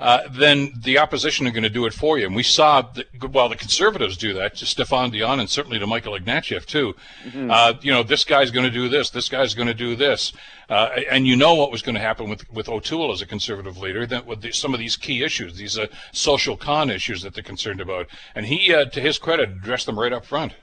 uh, 0.00 0.22
then 0.30 0.72
the 0.82 0.98
opposition 0.98 1.46
are 1.46 1.50
going 1.50 1.62
to 1.62 1.68
do 1.68 1.84
it 1.86 1.92
for 1.92 2.18
you. 2.18 2.26
And 2.26 2.34
we 2.34 2.42
saw, 2.42 2.82
the, 2.82 3.04
well, 3.28 3.48
the 3.48 3.56
conservatives 3.56 4.16
do 4.16 4.32
that 4.34 4.56
to 4.56 4.64
Stéphane 4.64 5.12
Dion 5.12 5.38
and 5.38 5.48
certainly 5.48 5.78
to 5.78 5.86
Michael 5.86 6.18
Ignatieff, 6.18 6.64
too. 6.64 6.96
Mm-hmm. 7.24 7.50
Uh, 7.50 7.74
you 7.82 7.92
know, 7.92 8.02
this 8.02 8.24
guy's 8.24 8.50
going 8.50 8.64
to 8.64 8.70
do 8.72 8.88
this, 8.88 9.10
this 9.10 9.28
guy's 9.28 9.54
going 9.54 9.68
to 9.68 9.74
do 9.74 9.94
this. 9.94 10.32
Uh, 10.70 10.88
and 11.10 11.26
you 11.26 11.36
know 11.36 11.54
what 11.54 11.70
was 11.70 11.82
going 11.82 11.96
to 11.96 12.00
happen 12.00 12.30
with, 12.30 12.50
with 12.50 12.68
O'Toole 12.68 13.12
as 13.12 13.20
a 13.20 13.26
conservative 13.26 13.76
leader, 13.76 14.06
that 14.06 14.26
with 14.26 14.40
the, 14.40 14.52
some 14.52 14.72
of 14.72 14.80
these 14.80 14.96
key 14.96 15.22
issues, 15.22 15.56
these 15.56 15.76
uh, 15.76 15.86
social 16.12 16.56
con 16.56 16.88
issues 16.90 17.22
that 17.22 17.34
they're 17.34 17.42
concerned 17.42 17.80
about. 17.80 18.06
And 18.34 18.46
he, 18.46 18.72
uh, 18.72 18.86
to 18.86 19.00
his 19.00 19.18
credit, 19.18 19.50
addressed 19.50 19.86
them 19.86 19.98
right 19.98 20.12
up 20.12 20.24
front. 20.24 20.54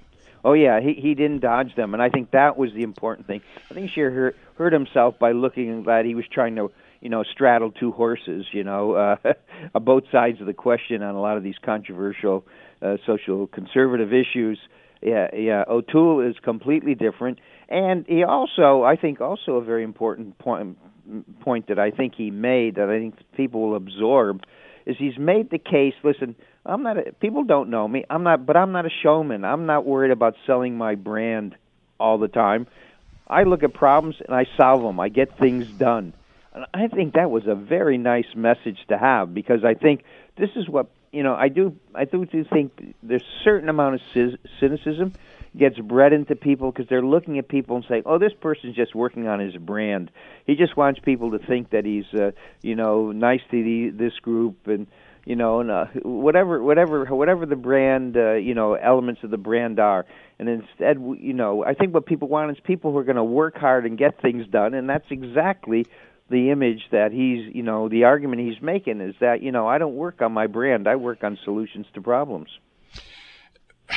Oh 0.46 0.54
yeah, 0.54 0.80
he 0.80 0.94
he 0.94 1.14
didn't 1.14 1.40
dodge 1.40 1.76
them, 1.76 1.94
and 1.94 2.02
I 2.02 2.10
think 2.10 2.32
that 2.32 2.58
was 2.58 2.72
the 2.72 2.84
important 2.84 3.28
thing. 3.28 3.42
I 3.70 3.74
think 3.74 3.90
he 3.90 4.00
hurt, 4.00 4.38
hurt 4.58 4.72
himself 4.72 5.20
by 5.20 5.34
looking 5.34 5.84
that 5.86 6.06
he 6.06 6.16
was 6.16 6.26
trying 6.32 6.56
to 6.56 6.72
you 7.02 7.10
know 7.10 7.24
straddle 7.24 7.72
two 7.72 7.92
horses, 7.92 8.46
you 8.52 8.64
know, 8.64 8.94
uh, 9.76 9.80
both 9.80 10.04
sides 10.12 10.40
of 10.42 10.48
the 10.48 10.54
question 10.54 11.02
on 11.04 11.16
a 11.16 11.22
lot 11.22 11.38
of 11.38 11.44
these 11.44 11.58
controversial 11.64 12.46
uh, 12.82 12.98
social 13.06 13.48
conservative 13.48 14.14
issues. 14.14 14.60
Yeah, 15.02 15.28
yeah. 15.36 15.64
O'Toole 15.68 16.22
is 16.22 16.36
completely 16.42 16.96
different, 16.96 17.40
and 17.70 18.06
he 18.08 18.24
also, 18.24 18.84
I 18.84 18.96
think, 18.96 19.22
also 19.22 19.58
a 19.58 19.64
very 19.64 19.84
important 19.84 20.38
point 20.40 20.78
point 21.42 21.68
that 21.68 21.80
I 21.80 21.92
think 21.92 22.16
he 22.16 22.32
made 22.32 22.76
that 22.76 22.90
I 22.90 23.00
think 23.00 23.16
people 23.36 23.70
will 23.70 23.76
absorb 23.76 24.44
is 24.86 24.96
he's 24.98 25.18
made 25.18 25.50
the 25.50 25.58
case. 25.58 25.94
Listen, 26.04 26.36
I'm 26.66 26.84
not. 26.84 26.98
A, 26.98 27.14
people 27.14 27.44
don't 27.44 27.70
know 27.70 27.88
me. 27.88 28.06
I'm 28.10 28.24
not, 28.24 28.46
but 28.46 28.58
I'm 28.58 28.72
not 28.72 28.86
a 28.86 28.90
showman. 29.04 29.46
I'm 29.46 29.66
not 29.66 29.86
worried 29.86 30.12
about 30.12 30.36
selling 30.46 30.78
my 30.78 30.96
brand 30.96 31.56
all 32.00 32.18
the 32.18 32.28
time. 32.28 32.68
I 33.28 33.44
look 33.44 33.64
at 33.64 33.74
problems 33.74 34.16
and 34.26 34.36
I 34.36 34.46
solve 34.56 34.82
them. 34.82 35.00
I 35.00 35.10
get 35.10 35.38
things 35.38 35.68
done. 35.68 36.14
And 36.58 36.66
I 36.74 36.88
think 36.88 37.14
that 37.14 37.30
was 37.30 37.46
a 37.46 37.54
very 37.54 38.00
nice 38.00 38.36
message 38.36 38.80
to 38.90 38.98
have 38.98 39.32
because 39.32 39.64
I 39.64 39.76
think 39.76 40.04
this 40.38 40.50
is 40.56 40.68
what 40.68 40.90
you 41.12 41.22
know. 41.22 41.36
I 41.36 41.50
do. 41.50 41.76
I 41.94 42.06
do, 42.06 42.26
do 42.26 42.44
think 42.44 42.96
there's 43.04 43.22
a 43.22 43.44
certain 43.44 43.70
amount 43.70 43.96
of 43.96 44.02
cynicism 44.60 45.14
gets 45.56 45.78
bred 45.78 46.14
into 46.14 46.36
people 46.36 46.72
because 46.72 46.88
they're 46.90 47.06
looking 47.06 47.38
at 47.38 47.48
people 47.48 47.76
and 47.76 47.86
saying, 47.88 48.04
"Oh, 48.08 48.18
this 48.18 48.34
person's 48.42 48.76
just 48.76 48.96
working 48.96 49.28
on 49.28 49.40
his 49.40 49.56
brand. 49.56 50.10
He 50.48 50.56
just 50.56 50.76
wants 50.76 51.00
people 51.00 51.30
to 51.32 51.40
think 51.40 51.70
that 51.70 51.86
he's, 51.86 52.12
uh, 52.14 52.32
you 52.64 52.76
know, 52.76 53.12
nice 53.12 53.42
to 53.52 53.64
the, 53.64 53.90
this 53.90 54.18
group 54.20 54.66
and." 54.66 54.88
you 55.28 55.36
know, 55.36 55.60
and 55.60 55.70
uh, 55.70 55.88
whatever, 56.04 56.64
whatever, 56.64 57.04
whatever 57.04 57.46
the 57.46 57.58
brand, 57.58 58.16
uh, 58.16 58.36
you 58.36 58.54
know, 58.54 58.76
elements 58.76 59.26
of 59.26 59.30
the 59.30 59.38
brand 59.38 59.78
are. 59.78 60.06
And 60.40 60.48
instead, 60.48 61.02
you 61.20 61.34
know, 61.34 61.66
I 61.66 61.74
think 61.74 61.94
what 61.94 62.06
people 62.06 62.30
want 62.30 62.50
is 62.52 62.58
people 62.64 62.94
who 62.94 62.98
are 63.00 63.04
going 63.04 63.18
to 63.18 63.26
work 63.26 63.58
hard 63.58 63.86
and 63.86 63.98
get 63.98 64.22
things 64.22 64.48
done, 64.48 64.74
and 64.74 64.90
that's 64.90 65.08
exactly 65.10 65.86
the 66.30 66.52
image 66.52 66.82
that 66.92 67.12
he's, 67.12 67.54
you 67.56 67.64
know, 67.64 67.90
the 67.90 68.04
argument 68.04 68.42
he's 68.42 68.62
making 68.62 69.02
is 69.02 69.16
that, 69.20 69.42
you 69.42 69.52
know, 69.52 69.68
I 69.68 69.78
don't 69.78 69.96
work 69.96 70.22
on 70.22 70.32
my 70.32 70.48
brand, 70.48 70.88
I 70.88 70.96
work 70.96 71.24
on 71.24 71.38
solutions 71.44 71.86
to 71.94 72.02
problems 72.02 72.50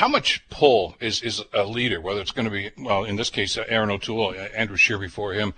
how 0.01 0.09
much 0.09 0.43
pull 0.49 0.97
is, 0.99 1.21
is 1.21 1.43
a 1.53 1.63
leader, 1.63 2.01
whether 2.01 2.23
it's 2.23 2.33
going 2.33 2.47
to 2.47 2.51
be, 2.51 2.71
well, 2.79 3.05
in 3.05 3.17
this 3.17 3.29
case, 3.29 3.59
Erin 3.69 3.91
O'Toole, 3.91 4.31
uh, 4.31 4.49
Andrew 4.57 4.79
Scheer 4.79 4.99
before 4.99 5.35
him, 5.35 5.53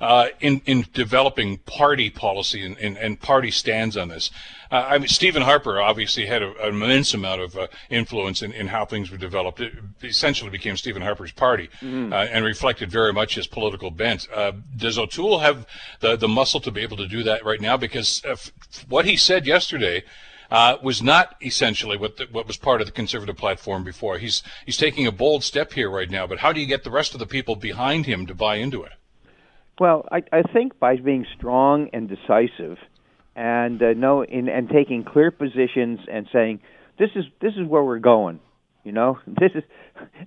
uh, 0.00 0.26
in, 0.40 0.60
in 0.66 0.84
developing 0.92 1.58
party 1.58 2.10
policy 2.10 2.66
and, 2.66 2.76
and, 2.78 2.96
and 2.96 3.20
party 3.20 3.52
stands 3.52 3.96
on 3.96 4.08
this? 4.08 4.32
Uh, 4.72 4.84
I 4.88 4.98
mean, 4.98 5.06
Stephen 5.06 5.42
Harper 5.42 5.80
obviously 5.80 6.26
had 6.26 6.42
a, 6.42 6.50
an 6.66 6.74
immense 6.74 7.14
amount 7.14 7.40
of 7.40 7.56
uh, 7.56 7.68
influence 7.88 8.42
in, 8.42 8.50
in 8.50 8.66
how 8.66 8.84
things 8.84 9.12
were 9.12 9.16
developed. 9.16 9.60
It 9.60 9.74
essentially 10.02 10.50
became 10.50 10.76
Stephen 10.76 11.00
Harper's 11.00 11.30
party 11.30 11.68
mm-hmm. 11.80 12.12
Uh, 12.12 12.16
and 12.16 12.44
reflected 12.44 12.90
very 12.90 13.12
much 13.12 13.36
his 13.36 13.46
political 13.46 13.92
bent. 13.92 14.26
does 14.76 14.98
O'Toole 14.98 15.38
have 15.38 15.68
the, 16.00 16.16
the 16.16 16.26
muscle 16.26 16.58
to 16.62 16.72
be 16.72 16.80
able 16.80 16.96
to 16.96 17.06
do 17.06 17.22
that 17.22 17.44
right 17.44 17.60
now? 17.60 17.76
Because 17.76 18.24
what 18.88 19.04
he 19.04 19.16
said 19.16 19.46
yesterday, 19.46 20.02
uh, 20.50 20.76
was 20.82 21.02
not 21.02 21.36
essentially 21.42 21.96
what 21.96 22.16
the, 22.16 22.26
what 22.30 22.46
was 22.46 22.56
part 22.56 22.80
of 22.80 22.86
the 22.86 22.92
conservative 22.92 23.36
platform 23.36 23.84
before. 23.84 24.18
He's 24.18 24.42
he's 24.66 24.76
taking 24.76 25.06
a 25.06 25.12
bold 25.12 25.44
step 25.44 25.72
here 25.72 25.90
right 25.90 26.10
now, 26.10 26.26
but 26.26 26.38
how 26.38 26.52
do 26.52 26.60
you 26.60 26.66
get 26.66 26.84
the 26.84 26.90
rest 26.90 27.14
of 27.14 27.20
the 27.20 27.26
people 27.26 27.56
behind 27.56 28.06
him 28.06 28.26
to 28.26 28.34
buy 28.34 28.56
into 28.56 28.82
it? 28.82 28.92
Well, 29.78 30.06
I, 30.12 30.22
I 30.32 30.42
think 30.42 30.78
by 30.78 30.96
being 30.96 31.26
strong 31.36 31.88
and 31.92 32.08
decisive, 32.08 32.78
and 33.34 33.82
uh, 33.82 33.92
no, 33.94 34.22
in, 34.22 34.48
and 34.48 34.68
taking 34.68 35.04
clear 35.04 35.30
positions 35.30 36.00
and 36.10 36.28
saying 36.32 36.60
this 36.98 37.10
is 37.16 37.24
this 37.40 37.54
is 37.56 37.66
where 37.66 37.82
we're 37.82 37.98
going. 37.98 38.40
You 38.84 38.92
know, 38.92 39.18
this 39.26 39.50
is, 39.54 39.64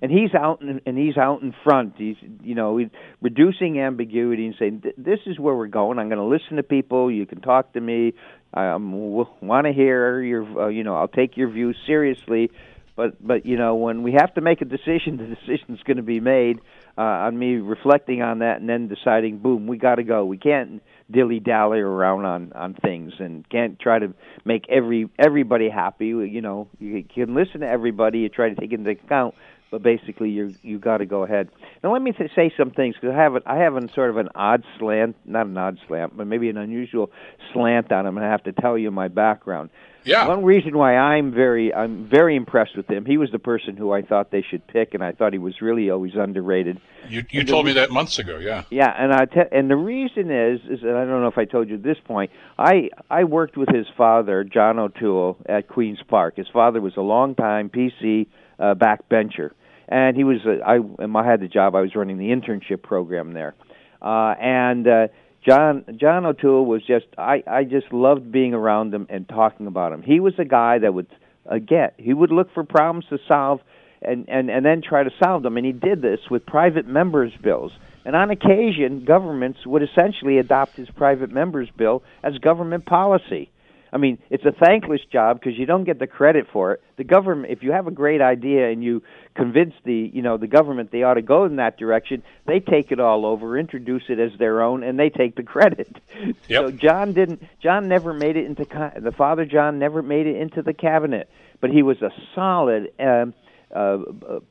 and 0.02 0.10
he's 0.10 0.34
out 0.34 0.60
in, 0.60 0.80
and 0.84 0.98
he's 0.98 1.16
out 1.16 1.42
in 1.42 1.54
front. 1.64 1.94
He's, 1.96 2.16
you 2.42 2.54
know, 2.54 2.76
he's 2.76 2.88
reducing 3.22 3.78
ambiguity 3.80 4.46
and 4.46 4.54
saying, 4.58 4.82
"This 4.98 5.20
is 5.26 5.38
where 5.38 5.54
we're 5.54 5.68
going. 5.68 5.98
I'm 5.98 6.08
going 6.08 6.18
to 6.18 6.24
listen 6.24 6.56
to 6.56 6.62
people. 6.62 7.10
You 7.10 7.24
can 7.24 7.40
talk 7.40 7.72
to 7.72 7.80
me. 7.80 8.14
I 8.52 8.70
um, 8.70 8.90
w- 8.92 9.26
want 9.40 9.66
to 9.66 9.72
hear 9.72 10.22
your, 10.22 10.62
uh, 10.62 10.68
you 10.68 10.84
know, 10.84 10.96
I'll 10.96 11.08
take 11.08 11.36
your 11.36 11.50
views 11.50 11.76
seriously, 11.86 12.50
but 12.96 13.24
but 13.24 13.46
you 13.46 13.56
know, 13.56 13.76
when 13.76 14.02
we 14.02 14.12
have 14.12 14.34
to 14.34 14.40
make 14.40 14.60
a 14.60 14.64
decision, 14.64 15.16
the 15.16 15.26
decision's 15.26 15.82
going 15.82 15.98
to 15.98 16.02
be 16.02 16.20
made 16.20 16.60
uh, 16.96 17.02
on 17.02 17.38
me 17.38 17.56
reflecting 17.56 18.22
on 18.22 18.40
that 18.40 18.60
and 18.60 18.68
then 18.68 18.88
deciding, 18.88 19.38
boom, 19.38 19.66
we 19.66 19.76
got 19.78 19.96
to 19.96 20.02
go. 20.02 20.24
We 20.24 20.38
can't 20.38 20.82
dilly 21.10 21.40
dally 21.40 21.78
around 21.78 22.24
on 22.24 22.52
on 22.54 22.74
things 22.74 23.12
and 23.18 23.48
can't 23.48 23.78
try 23.78 23.98
to 23.98 24.14
make 24.44 24.64
every 24.68 25.08
everybody 25.18 25.68
happy. 25.68 26.06
You 26.06 26.40
know, 26.40 26.68
you 26.80 27.04
can 27.04 27.34
listen 27.34 27.60
to 27.60 27.68
everybody. 27.68 28.20
You 28.20 28.28
try 28.28 28.48
to 28.48 28.54
take 28.54 28.72
into 28.72 28.90
account 28.90 29.34
but 29.70 29.82
basically 29.82 30.30
you 30.30 30.54
you 30.62 30.78
got 30.78 30.98
to 30.98 31.06
go 31.06 31.24
ahead. 31.24 31.48
Now 31.82 31.92
let 31.92 32.02
me 32.02 32.12
th- 32.12 32.30
say 32.34 32.52
some 32.56 32.70
things 32.70 32.94
because 32.94 33.14
I 33.14 33.18
have 33.22 33.36
a, 33.36 33.42
I 33.46 33.56
have 33.56 33.76
a 33.76 33.92
sort 33.92 34.10
of 34.10 34.16
an 34.16 34.28
odd 34.34 34.64
slant, 34.78 35.16
not 35.24 35.46
an 35.46 35.56
odd 35.56 35.78
slant, 35.86 36.16
but 36.16 36.26
maybe 36.26 36.48
an 36.48 36.56
unusual 36.56 37.10
slant 37.52 37.92
on 37.92 38.06
him, 38.06 38.16
and 38.16 38.26
I 38.26 38.30
have 38.30 38.44
to 38.44 38.52
tell 38.52 38.78
you 38.78 38.90
my 38.90 39.08
background. 39.08 39.70
Yeah. 40.04 40.26
One 40.26 40.42
reason 40.42 40.76
why 40.76 40.96
I'm 40.96 41.32
very 41.32 41.74
I'm 41.74 42.08
very 42.08 42.34
impressed 42.34 42.76
with 42.76 42.88
him. 42.88 43.04
He 43.04 43.18
was 43.18 43.30
the 43.30 43.38
person 43.38 43.76
who 43.76 43.92
I 43.92 44.02
thought 44.02 44.30
they 44.30 44.42
should 44.48 44.66
pick, 44.66 44.94
and 44.94 45.04
I 45.04 45.12
thought 45.12 45.32
he 45.32 45.38
was 45.38 45.60
really 45.60 45.90
always 45.90 46.12
underrated. 46.14 46.80
You 47.08 47.24
you 47.30 47.44
told 47.44 47.66
me 47.66 47.74
that 47.74 47.90
months 47.90 48.18
ago, 48.18 48.38
yeah. 48.38 48.64
Yeah, 48.70 48.92
and 48.96 49.12
I 49.12 49.26
te- 49.26 49.50
and 49.52 49.70
the 49.70 49.76
reason 49.76 50.30
is 50.30 50.60
is 50.68 50.82
and 50.82 50.96
I 50.96 51.04
don't 51.04 51.20
know 51.20 51.28
if 51.28 51.38
I 51.38 51.44
told 51.44 51.68
you 51.68 51.74
at 51.74 51.82
this 51.82 51.98
point. 52.04 52.30
I 52.58 52.90
I 53.10 53.24
worked 53.24 53.56
with 53.56 53.68
his 53.68 53.86
father, 53.96 54.44
John 54.44 54.78
O'Toole, 54.78 55.36
at 55.46 55.68
Queens 55.68 56.00
Park. 56.08 56.36
His 56.36 56.48
father 56.48 56.80
was 56.80 56.96
a 56.96 57.02
long 57.02 57.34
time 57.34 57.68
PC 57.68 58.28
uh, 58.58 58.74
backbencher, 58.74 59.50
and 59.88 60.16
he 60.16 60.24
was. 60.24 60.38
Uh, 60.44 60.62
I 60.64 60.78
I 61.04 61.24
had 61.24 61.40
the 61.40 61.48
job. 61.48 61.74
I 61.74 61.80
was 61.80 61.94
running 61.94 62.18
the 62.18 62.28
internship 62.28 62.82
program 62.82 63.32
there, 63.32 63.54
uh, 64.02 64.34
and. 64.40 64.86
Uh, 64.86 65.08
John 65.46 65.84
John 65.96 66.26
O'Toole 66.26 66.66
was 66.66 66.82
just 66.84 67.06
I 67.16 67.42
I 67.46 67.64
just 67.64 67.92
loved 67.92 68.30
being 68.32 68.54
around 68.54 68.92
him 68.92 69.06
and 69.08 69.26
talking 69.28 69.66
about 69.66 69.92
him. 69.92 70.02
He 70.02 70.20
was 70.20 70.34
a 70.38 70.44
guy 70.44 70.78
that 70.80 70.92
would 70.92 71.06
uh, 71.48 71.58
get 71.58 71.94
he 71.96 72.12
would 72.12 72.30
look 72.30 72.52
for 72.52 72.64
problems 72.64 73.06
to 73.10 73.18
solve, 73.28 73.60
and 74.02 74.28
and 74.28 74.50
and 74.50 74.66
then 74.66 74.82
try 74.82 75.04
to 75.04 75.10
solve 75.22 75.42
them. 75.42 75.56
And 75.56 75.64
he 75.64 75.72
did 75.72 76.02
this 76.02 76.20
with 76.30 76.44
private 76.44 76.86
members' 76.86 77.32
bills. 77.42 77.72
And 78.04 78.16
on 78.16 78.30
occasion, 78.30 79.04
governments 79.04 79.60
would 79.66 79.82
essentially 79.82 80.38
adopt 80.38 80.76
his 80.76 80.88
private 80.90 81.30
members' 81.30 81.68
bill 81.76 82.02
as 82.22 82.38
government 82.38 82.86
policy. 82.86 83.50
I 83.92 83.96
mean, 83.96 84.18
it's 84.30 84.44
a 84.44 84.52
thankless 84.52 85.00
job 85.10 85.40
because 85.40 85.58
you 85.58 85.66
don't 85.66 85.84
get 85.84 85.98
the 85.98 86.06
credit 86.06 86.46
for 86.52 86.72
it. 86.72 86.82
The 86.96 87.04
government, 87.04 87.52
if 87.52 87.62
you 87.62 87.72
have 87.72 87.86
a 87.86 87.90
great 87.90 88.20
idea 88.20 88.70
and 88.70 88.82
you 88.82 89.02
convince 89.34 89.74
the, 89.84 90.10
you 90.12 90.22
know, 90.22 90.36
the 90.36 90.46
government 90.46 90.90
they 90.90 91.02
ought 91.02 91.14
to 91.14 91.22
go 91.22 91.44
in 91.44 91.56
that 91.56 91.78
direction, 91.78 92.22
they 92.46 92.60
take 92.60 92.92
it 92.92 93.00
all 93.00 93.24
over, 93.24 93.58
introduce 93.58 94.04
it 94.08 94.18
as 94.18 94.32
their 94.38 94.62
own, 94.62 94.82
and 94.82 94.98
they 94.98 95.10
take 95.10 95.36
the 95.36 95.42
credit. 95.42 95.88
Yep. 96.48 96.64
So 96.64 96.70
John 96.72 97.12
didn't. 97.12 97.42
John 97.62 97.88
never 97.88 98.12
made 98.12 98.36
it 98.36 98.46
into 98.46 98.64
the 98.64 99.12
father. 99.12 99.44
John 99.44 99.78
never 99.78 100.02
made 100.02 100.26
it 100.26 100.36
into 100.36 100.62
the 100.62 100.72
cabinet, 100.72 101.28
but 101.60 101.70
he 101.70 101.82
was 101.82 102.00
a 102.02 102.10
solid 102.34 102.90
um, 102.98 103.34
uh, 103.74 103.98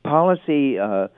policy. 0.02 0.78
Uh, 0.78 1.08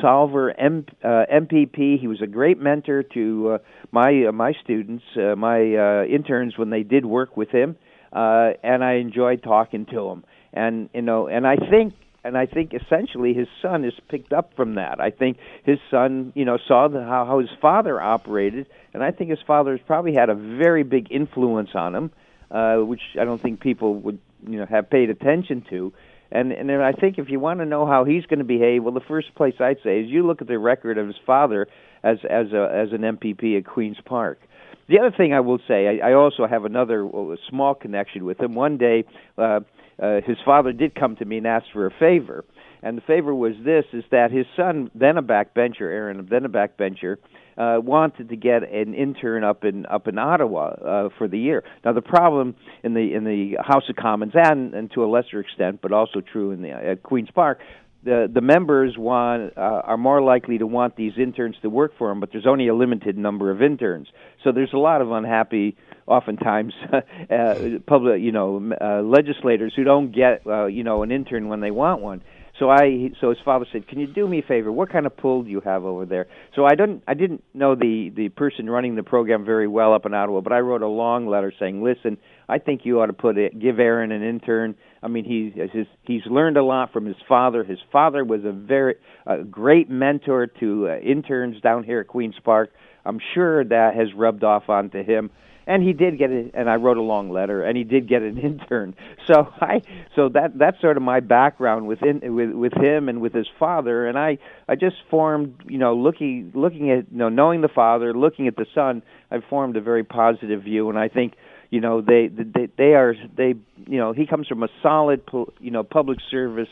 solver 0.00 0.58
M, 0.58 0.86
uh, 1.02 1.24
MPP. 1.32 2.00
He 2.00 2.06
was 2.06 2.20
a 2.22 2.26
great 2.26 2.58
mentor 2.58 3.02
to 3.14 3.52
uh, 3.52 3.58
my 3.92 4.26
uh, 4.26 4.32
my 4.32 4.52
students, 4.62 5.04
uh, 5.16 5.36
my 5.36 5.74
uh, 5.74 6.04
interns 6.04 6.56
when 6.56 6.70
they 6.70 6.82
did 6.82 7.04
work 7.04 7.36
with 7.36 7.50
him, 7.50 7.76
uh, 8.12 8.50
and 8.62 8.84
I 8.84 8.94
enjoyed 8.94 9.42
talking 9.42 9.86
to 9.86 10.08
him. 10.08 10.24
And 10.52 10.90
you 10.94 11.02
know, 11.02 11.28
and 11.28 11.46
I 11.46 11.56
think 11.56 11.94
and 12.24 12.36
I 12.36 12.46
think 12.46 12.72
essentially 12.74 13.34
his 13.34 13.48
son 13.62 13.84
is 13.84 13.94
picked 14.08 14.32
up 14.32 14.54
from 14.54 14.74
that. 14.74 15.00
I 15.00 15.10
think 15.10 15.38
his 15.64 15.78
son, 15.90 16.32
you 16.34 16.44
know, 16.44 16.58
saw 16.68 16.88
the, 16.88 17.02
how 17.02 17.24
how 17.24 17.38
his 17.38 17.50
father 17.60 18.00
operated, 18.00 18.66
and 18.92 19.02
I 19.02 19.10
think 19.10 19.30
his 19.30 19.40
father 19.46 19.72
has 19.72 19.80
probably 19.86 20.14
had 20.14 20.28
a 20.28 20.34
very 20.34 20.82
big 20.82 21.08
influence 21.10 21.70
on 21.74 21.94
him, 21.94 22.10
uh, 22.50 22.76
which 22.76 23.02
I 23.20 23.24
don't 23.24 23.40
think 23.40 23.60
people 23.60 23.94
would 24.00 24.18
you 24.46 24.58
know 24.58 24.66
have 24.66 24.90
paid 24.90 25.10
attention 25.10 25.64
to. 25.70 25.92
And 26.32 26.52
and 26.52 26.70
I 26.70 26.92
think 26.92 27.18
if 27.18 27.28
you 27.28 27.40
want 27.40 27.60
to 27.60 27.66
know 27.66 27.86
how 27.86 28.04
he's 28.04 28.24
going 28.26 28.38
to 28.38 28.44
behave, 28.44 28.84
well, 28.84 28.94
the 28.94 29.00
first 29.00 29.34
place 29.34 29.54
I'd 29.58 29.78
say 29.82 30.00
is 30.00 30.08
you 30.08 30.26
look 30.26 30.40
at 30.40 30.48
the 30.48 30.58
record 30.58 30.96
of 30.98 31.06
his 31.06 31.16
father 31.26 31.66
as 32.02 32.18
as 32.28 32.52
a 32.52 32.70
as 32.72 32.92
an 32.92 33.00
MPP 33.00 33.58
at 33.58 33.66
Queens 33.66 33.98
Park. 34.04 34.40
The 34.88 34.98
other 34.98 35.14
thing 35.16 35.32
I 35.32 35.40
will 35.40 35.60
say, 35.68 36.00
I, 36.02 36.10
I 36.10 36.12
also 36.14 36.46
have 36.48 36.64
another 36.64 37.06
well, 37.06 37.36
small 37.48 37.74
connection 37.74 38.24
with 38.24 38.40
him. 38.40 38.54
One 38.54 38.76
day, 38.76 39.04
uh, 39.38 39.60
uh, 40.02 40.20
his 40.26 40.36
father 40.44 40.72
did 40.72 40.96
come 40.96 41.14
to 41.16 41.24
me 41.24 41.38
and 41.38 41.46
ask 41.46 41.66
for 41.72 41.86
a 41.86 41.92
favor, 41.92 42.44
and 42.82 42.96
the 42.96 43.02
favor 43.02 43.34
was 43.34 43.54
this: 43.64 43.84
is 43.92 44.04
that 44.10 44.30
his 44.30 44.46
son, 44.56 44.90
then 44.94 45.16
a 45.16 45.22
backbencher, 45.22 45.82
Erin, 45.82 46.26
then 46.30 46.44
a 46.44 46.48
backbencher, 46.48 47.16
uh, 47.56 47.78
wanted 47.82 48.28
to 48.30 48.36
get 48.36 48.62
an 48.62 48.94
intern 48.94 49.44
up 49.44 49.64
in 49.64 49.86
up 49.86 50.08
in 50.08 50.18
Ottawa 50.18 50.68
uh, 50.68 51.08
for 51.18 51.28
the 51.28 51.38
year. 51.38 51.64
Now 51.84 51.92
the 51.92 52.02
problem 52.02 52.54
in 52.82 52.94
the 52.94 53.14
in 53.14 53.24
the 53.24 53.56
House 53.62 53.88
of 53.88 53.96
Commons 53.96 54.32
and 54.34 54.74
and 54.74 54.90
to 54.92 55.04
a 55.04 55.06
lesser 55.06 55.40
extent, 55.40 55.80
but 55.82 55.92
also 55.92 56.20
true 56.20 56.50
in 56.52 56.62
the 56.62 56.72
uh, 56.72 56.96
Queens 56.96 57.28
Park, 57.34 57.60
the 58.02 58.30
the 58.32 58.40
members 58.40 58.96
want 58.96 59.56
uh, 59.56 59.60
are 59.60 59.98
more 59.98 60.22
likely 60.22 60.58
to 60.58 60.66
want 60.66 60.96
these 60.96 61.12
interns 61.18 61.56
to 61.62 61.68
work 61.68 61.92
for 61.98 62.08
them, 62.08 62.20
but 62.20 62.30
there's 62.32 62.46
only 62.46 62.68
a 62.68 62.74
limited 62.74 63.18
number 63.18 63.50
of 63.50 63.62
interns. 63.62 64.08
So 64.42 64.52
there's 64.52 64.72
a 64.72 64.78
lot 64.78 65.02
of 65.02 65.10
unhappy, 65.10 65.76
oftentimes, 66.06 66.72
uh, 66.92 67.54
public 67.86 68.22
you 68.22 68.32
know 68.32 68.72
uh, 68.80 69.02
legislators 69.02 69.74
who 69.76 69.84
don't 69.84 70.12
get 70.12 70.46
uh, 70.46 70.66
you 70.66 70.82
know 70.82 71.02
an 71.02 71.10
intern 71.10 71.48
when 71.48 71.60
they 71.60 71.70
want 71.70 72.00
one. 72.00 72.22
So 72.60 72.68
I 72.68 73.10
so 73.22 73.30
his 73.30 73.38
father 73.42 73.64
said, 73.72 73.88
"Can 73.88 73.98
you 73.98 74.06
do 74.06 74.28
me 74.28 74.40
a 74.40 74.42
favor? 74.42 74.70
What 74.70 74.90
kind 74.90 75.06
of 75.06 75.16
pull 75.16 75.42
do 75.42 75.50
you 75.50 75.62
have 75.62 75.82
over 75.82 76.04
there?" 76.04 76.26
So 76.54 76.66
I 76.66 76.74
didn't 76.74 77.02
I 77.08 77.14
didn't 77.14 77.42
know 77.54 77.74
the 77.74 78.12
the 78.14 78.28
person 78.28 78.68
running 78.68 78.96
the 78.96 79.02
program 79.02 79.46
very 79.46 79.66
well 79.66 79.94
up 79.94 80.04
in 80.04 80.12
Ottawa, 80.12 80.42
but 80.42 80.52
I 80.52 80.60
wrote 80.60 80.82
a 80.82 80.86
long 80.86 81.26
letter 81.26 81.52
saying, 81.58 81.82
"Listen, 81.82 82.18
I 82.50 82.58
think 82.58 82.82
you 82.84 83.00
ought 83.00 83.06
to 83.06 83.14
put 83.14 83.38
it 83.38 83.58
give 83.58 83.80
Erin 83.80 84.12
an 84.12 84.22
intern. 84.22 84.74
I 85.02 85.08
mean, 85.08 85.24
he's 85.24 85.54
his, 85.72 85.86
he's 86.02 86.26
learned 86.26 86.58
a 86.58 86.62
lot 86.62 86.92
from 86.92 87.06
his 87.06 87.16
father. 87.26 87.64
His 87.64 87.78
father 87.90 88.24
was 88.24 88.44
a 88.44 88.52
very 88.52 88.96
a 89.26 89.38
great 89.38 89.88
mentor 89.88 90.46
to 90.60 90.88
uh, 90.90 90.98
interns 90.98 91.62
down 91.62 91.82
here 91.82 92.00
at 92.00 92.08
Queens 92.08 92.36
Park. 92.44 92.74
I'm 93.06 93.20
sure 93.32 93.64
that 93.64 93.94
has 93.94 94.12
rubbed 94.14 94.44
off 94.44 94.68
onto 94.68 95.02
him." 95.02 95.30
And 95.66 95.82
he 95.82 95.92
did 95.92 96.18
get 96.18 96.30
it 96.30 96.52
and 96.54 96.68
I 96.68 96.76
wrote 96.76 96.96
a 96.96 97.02
long 97.02 97.30
letter 97.30 97.62
and 97.62 97.76
he 97.76 97.84
did 97.84 98.08
get 98.08 98.22
an 98.22 98.38
intern. 98.42 98.94
So 99.26 99.52
I 99.60 99.82
so 100.16 100.28
that 100.30 100.58
that's 100.58 100.80
sort 100.80 100.96
of 100.96 101.02
my 101.02 101.20
background 101.20 101.86
within 101.86 102.34
with 102.34 102.50
with 102.50 102.72
him 102.74 103.08
and 103.08 103.20
with 103.20 103.32
his 103.32 103.48
father. 103.58 104.06
And 104.06 104.18
I 104.18 104.38
I 104.68 104.74
just 104.74 104.96
formed 105.10 105.62
you 105.66 105.78
know 105.78 105.94
looking 105.94 106.52
looking 106.54 106.90
at 106.90 107.10
you 107.10 107.18
know 107.18 107.28
knowing 107.28 107.60
the 107.60 107.68
father 107.68 108.14
looking 108.14 108.46
at 108.46 108.56
the 108.56 108.66
son 108.74 109.02
I 109.30 109.40
formed 109.40 109.76
a 109.76 109.80
very 109.80 110.04
positive 110.04 110.62
view. 110.62 110.88
And 110.88 110.98
I 110.98 111.08
think 111.08 111.34
you 111.70 111.80
know 111.80 112.00
they 112.00 112.28
they 112.28 112.68
they 112.76 112.94
are 112.94 113.14
they 113.36 113.54
you 113.86 113.98
know 113.98 114.12
he 114.12 114.26
comes 114.26 114.48
from 114.48 114.62
a 114.62 114.68
solid 114.82 115.22
you 115.60 115.70
know 115.70 115.82
public 115.82 116.18
service 116.30 116.68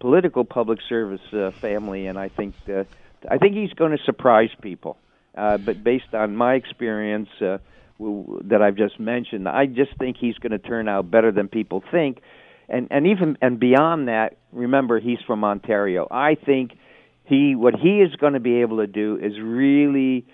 political 0.00 0.44
public 0.44 0.80
service 0.88 1.22
uh, 1.32 1.50
family. 1.52 2.06
And 2.06 2.18
I 2.18 2.28
think 2.28 2.54
uh, 2.68 2.84
I 3.30 3.38
think 3.38 3.54
he's 3.54 3.72
going 3.72 3.96
to 3.96 4.02
surprise 4.04 4.50
people 4.60 4.98
uh, 5.36 5.58
but 5.58 5.82
based 5.82 6.14
on 6.14 6.36
my 6.36 6.54
experience 6.54 7.28
uh, 7.40 7.58
that 8.44 8.62
I've 8.62 8.76
just 8.76 8.98
mentioned. 8.98 9.48
I 9.48 9.66
just 9.66 9.96
think 9.98 10.16
he's 10.18 10.36
going 10.36 10.52
to 10.52 10.58
turn 10.58 10.88
out 10.88 11.10
better 11.10 11.32
than 11.32 11.48
people 11.48 11.82
think, 11.90 12.20
and 12.68 12.88
and 12.90 13.06
even 13.06 13.38
and 13.40 13.58
beyond 13.60 14.08
that, 14.08 14.36
remember 14.52 15.00
he's 15.00 15.18
from 15.26 15.44
Ontario. 15.44 16.08
I 16.10 16.34
think 16.34 16.72
he 17.24 17.54
what 17.54 17.74
he 17.74 18.00
is 18.00 18.14
going 18.16 18.32
to 18.34 18.40
be 18.40 18.60
able 18.60 18.78
to 18.78 18.86
do 18.86 19.18
is 19.22 19.38
really 19.40 20.26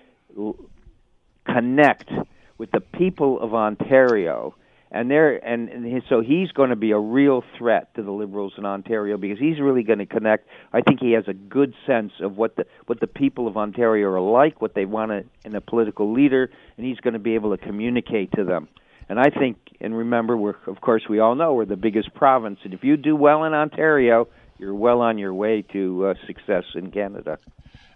connect 1.46 2.10
with 2.58 2.70
the 2.70 2.80
people 2.80 3.40
of 3.40 3.54
Ontario 3.54 4.54
and 4.90 5.10
there 5.10 5.36
and, 5.36 5.68
and 5.68 6.02
so 6.08 6.20
he's 6.20 6.50
going 6.52 6.70
to 6.70 6.76
be 6.76 6.92
a 6.92 6.98
real 6.98 7.42
threat 7.56 7.94
to 7.94 8.02
the 8.02 8.10
liberals 8.10 8.54
in 8.56 8.64
Ontario 8.64 9.16
because 9.16 9.38
he's 9.38 9.60
really 9.60 9.82
going 9.82 9.98
to 9.98 10.06
connect. 10.06 10.48
I 10.72 10.80
think 10.80 11.00
he 11.00 11.12
has 11.12 11.24
a 11.28 11.34
good 11.34 11.74
sense 11.86 12.12
of 12.20 12.36
what 12.36 12.56
the 12.56 12.66
what 12.86 13.00
the 13.00 13.06
people 13.06 13.46
of 13.46 13.56
Ontario 13.56 14.08
are 14.08 14.20
like, 14.20 14.60
what 14.60 14.74
they 14.74 14.84
want 14.84 15.26
in 15.44 15.54
a 15.54 15.60
political 15.60 16.12
leader, 16.12 16.50
and 16.76 16.86
he's 16.86 16.98
going 16.98 17.14
to 17.14 17.20
be 17.20 17.34
able 17.34 17.56
to 17.56 17.62
communicate 17.62 18.32
to 18.32 18.44
them. 18.44 18.68
And 19.10 19.18
I 19.18 19.30
think, 19.30 19.56
and 19.80 19.96
remember, 19.96 20.36
we're 20.36 20.56
of 20.66 20.80
course 20.80 21.02
we 21.08 21.18
all 21.18 21.34
know 21.34 21.54
we're 21.54 21.64
the 21.64 21.76
biggest 21.76 22.14
province, 22.14 22.60
and 22.64 22.74
if 22.74 22.84
you 22.84 22.96
do 22.96 23.16
well 23.16 23.44
in 23.44 23.54
Ontario, 23.54 24.28
you're 24.58 24.74
well 24.74 25.00
on 25.00 25.18
your 25.18 25.32
way 25.32 25.62
to 25.72 26.06
uh, 26.06 26.14
success 26.26 26.64
in 26.74 26.90
Canada. 26.90 27.38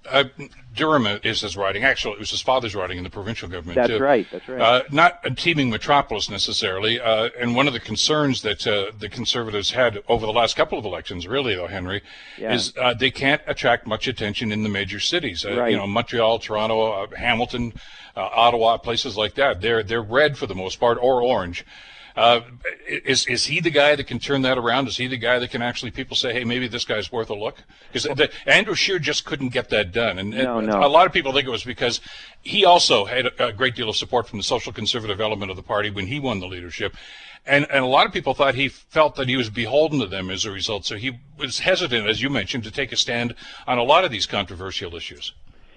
Uh, 0.08 0.24
Durham 0.74 1.06
is 1.22 1.42
his 1.42 1.56
riding. 1.56 1.84
Actually, 1.84 2.14
it 2.14 2.18
was 2.18 2.30
his 2.30 2.40
father's 2.40 2.74
riding 2.74 2.98
in 2.98 3.04
the 3.04 3.10
provincial 3.10 3.48
government. 3.48 3.76
That's 3.76 3.88
too. 3.88 3.98
right. 3.98 4.26
That's 4.32 4.48
right. 4.48 4.60
Uh, 4.60 4.82
not 4.90 5.20
a 5.24 5.30
teeming 5.30 5.70
metropolis 5.70 6.30
necessarily. 6.30 7.00
Uh, 7.00 7.28
and 7.38 7.54
one 7.54 7.66
of 7.66 7.72
the 7.72 7.80
concerns 7.80 8.42
that 8.42 8.66
uh, 8.66 8.92
the 8.98 9.08
conservatives 9.08 9.70
had 9.70 10.02
over 10.08 10.26
the 10.26 10.32
last 10.32 10.56
couple 10.56 10.78
of 10.78 10.84
elections, 10.84 11.26
really, 11.26 11.54
though, 11.54 11.66
Henry, 11.66 12.02
yeah. 12.38 12.54
is 12.54 12.72
uh, 12.80 12.94
they 12.94 13.10
can't 13.10 13.42
attract 13.46 13.86
much 13.86 14.08
attention 14.08 14.50
in 14.50 14.62
the 14.62 14.68
major 14.68 14.98
cities. 14.98 15.44
Uh, 15.44 15.56
right. 15.56 15.72
You 15.72 15.76
know, 15.76 15.86
Montreal, 15.86 16.38
Toronto, 16.38 17.06
Hamilton, 17.16 17.74
Ottawa, 18.16 18.78
places 18.78 19.16
like 19.16 19.34
that. 19.34 19.60
They're 19.60 19.82
they're 19.82 20.02
red 20.02 20.36
for 20.36 20.46
the 20.46 20.54
most 20.54 20.80
part, 20.80 20.98
or 21.00 21.22
orange. 21.22 21.64
Uh, 22.16 22.40
is 22.86 23.26
is 23.26 23.46
he 23.46 23.60
the 23.60 23.70
guy 23.70 23.96
that 23.96 24.06
can 24.06 24.18
turn 24.18 24.42
that 24.42 24.58
around? 24.58 24.88
Is 24.88 24.96
he 24.96 25.06
the 25.06 25.16
guy 25.16 25.38
that 25.38 25.50
can 25.50 25.62
actually 25.62 25.90
people 25.90 26.16
say, 26.16 26.32
hey, 26.32 26.44
maybe 26.44 26.68
this 26.68 26.84
guy's 26.84 27.10
worth 27.10 27.30
a 27.30 27.34
look? 27.34 27.62
Because 27.90 28.06
Andrew 28.46 28.74
Scheer 28.74 28.98
just 28.98 29.24
couldn't 29.24 29.48
get 29.48 29.70
that 29.70 29.92
done, 29.92 30.18
and, 30.18 30.30
no, 30.30 30.58
and 30.58 30.68
no. 30.68 30.84
a 30.84 30.88
lot 30.88 31.06
of 31.06 31.12
people 31.12 31.32
think 31.32 31.46
it 31.46 31.50
was 31.50 31.64
because 31.64 32.00
he 32.42 32.64
also 32.64 33.04
had 33.04 33.26
a, 33.26 33.46
a 33.48 33.52
great 33.52 33.74
deal 33.74 33.88
of 33.88 33.96
support 33.96 34.28
from 34.28 34.38
the 34.38 34.42
social 34.44 34.72
conservative 34.72 35.20
element 35.20 35.50
of 35.50 35.56
the 35.56 35.62
party 35.62 35.90
when 35.90 36.06
he 36.06 36.20
won 36.20 36.40
the 36.40 36.46
leadership. 36.46 36.94
And, 37.44 37.66
and 37.70 37.84
a 37.84 37.88
lot 37.88 38.06
of 38.06 38.12
people 38.12 38.34
thought 38.34 38.54
he 38.54 38.68
felt 38.68 39.16
that 39.16 39.28
he 39.28 39.36
was 39.36 39.50
beholden 39.50 39.98
to 39.98 40.06
them 40.06 40.30
as 40.30 40.44
a 40.44 40.52
result. 40.52 40.84
So 40.84 40.96
he 40.96 41.18
was 41.36 41.58
hesitant, 41.58 42.08
as 42.08 42.22
you 42.22 42.30
mentioned, 42.30 42.62
to 42.64 42.70
take 42.70 42.92
a 42.92 42.96
stand 42.96 43.34
on 43.66 43.78
a 43.78 43.82
lot 43.82 44.04
of 44.04 44.12
these 44.12 44.26
controversial 44.26 44.94
issues. 44.94 45.32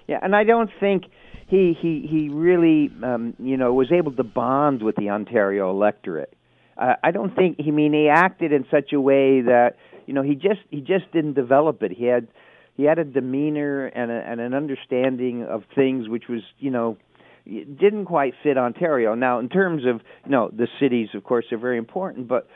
Yeah, 0.08 0.20
and 0.22 0.36
I 0.36 0.44
don't 0.44 0.70
think 0.80 1.06
he 1.48 1.78
he 1.80 2.08
he 2.10 2.30
really 2.30 2.92
um, 3.04 3.34
you 3.40 3.58
know 3.58 3.74
was 3.74 3.92
able 3.92 4.12
to 4.14 4.24
bond 4.24 4.82
with 4.82 4.96
the 4.96 5.10
Ontario 5.10 5.70
electorate. 5.70 6.34
Uh, 6.78 6.94
I 7.04 7.12
don't 7.12 7.36
think 7.36 7.58
he 7.60 7.70
I 7.70 7.72
mean 7.72 7.94
he 7.94 8.10
acted 8.10 8.52
in 8.52 8.66
such 8.72 8.94
a 8.94 9.00
way 9.00 9.42
that 9.42 9.76
you 10.06 10.14
know 10.14 10.22
he 10.22 10.36
just 10.36 10.62
he 10.70 10.82
just 10.82 11.12
didn't 11.12 11.34
develop 11.34 11.84
it. 11.84 11.92
He 11.92 12.06
had 12.06 12.28
he 12.76 12.84
had 12.84 13.00
a 13.00 13.06
demeanor 13.06 13.86
and, 13.86 14.12
a, 14.12 14.16
and 14.16 14.42
an 14.42 14.54
understanding 14.54 15.44
of 15.44 15.64
things 15.74 16.10
which 16.10 16.26
was 16.28 16.42
you 16.60 16.72
know 16.72 16.98
didn't 17.46 18.06
quite 18.06 18.34
fit 18.44 18.58
Ontario. 18.58 19.14
Now 19.16 19.40
in 19.40 19.50
terms 19.50 19.84
of 19.86 20.02
you 20.26 20.32
know 20.32 20.50
the 20.52 20.68
cities, 20.80 21.10
of 21.14 21.24
course, 21.24 21.46
are 21.52 21.58
very 21.58 21.78
important, 21.78 22.28
but 22.28 22.48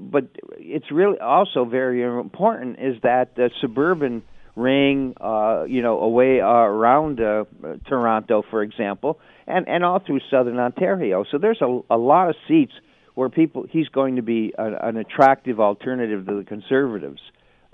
but 0.00 0.24
it's 0.58 0.90
really 0.92 1.18
also 1.18 1.64
very 1.64 2.02
important 2.02 2.78
is 2.78 2.96
that 3.02 3.34
the 3.36 3.50
suburban 3.60 4.22
ring, 4.56 5.14
uh, 5.20 5.64
you 5.64 5.82
know, 5.82 6.00
away 6.00 6.40
uh, 6.40 6.46
around 6.46 7.20
uh, 7.20 7.44
Toronto, 7.88 8.42
for 8.50 8.62
example, 8.62 9.18
and 9.46 9.68
and 9.68 9.84
all 9.84 10.00
through 10.04 10.20
southern 10.30 10.58
Ontario. 10.58 11.24
So 11.30 11.38
there's 11.38 11.60
a, 11.60 11.80
a 11.90 11.96
lot 11.96 12.28
of 12.28 12.36
seats 12.46 12.72
where 13.14 13.28
people 13.28 13.66
he's 13.70 13.88
going 13.88 14.16
to 14.16 14.22
be 14.22 14.52
a, 14.58 14.88
an 14.88 14.96
attractive 14.96 15.60
alternative 15.60 16.26
to 16.26 16.38
the 16.38 16.44
conservatives. 16.44 17.20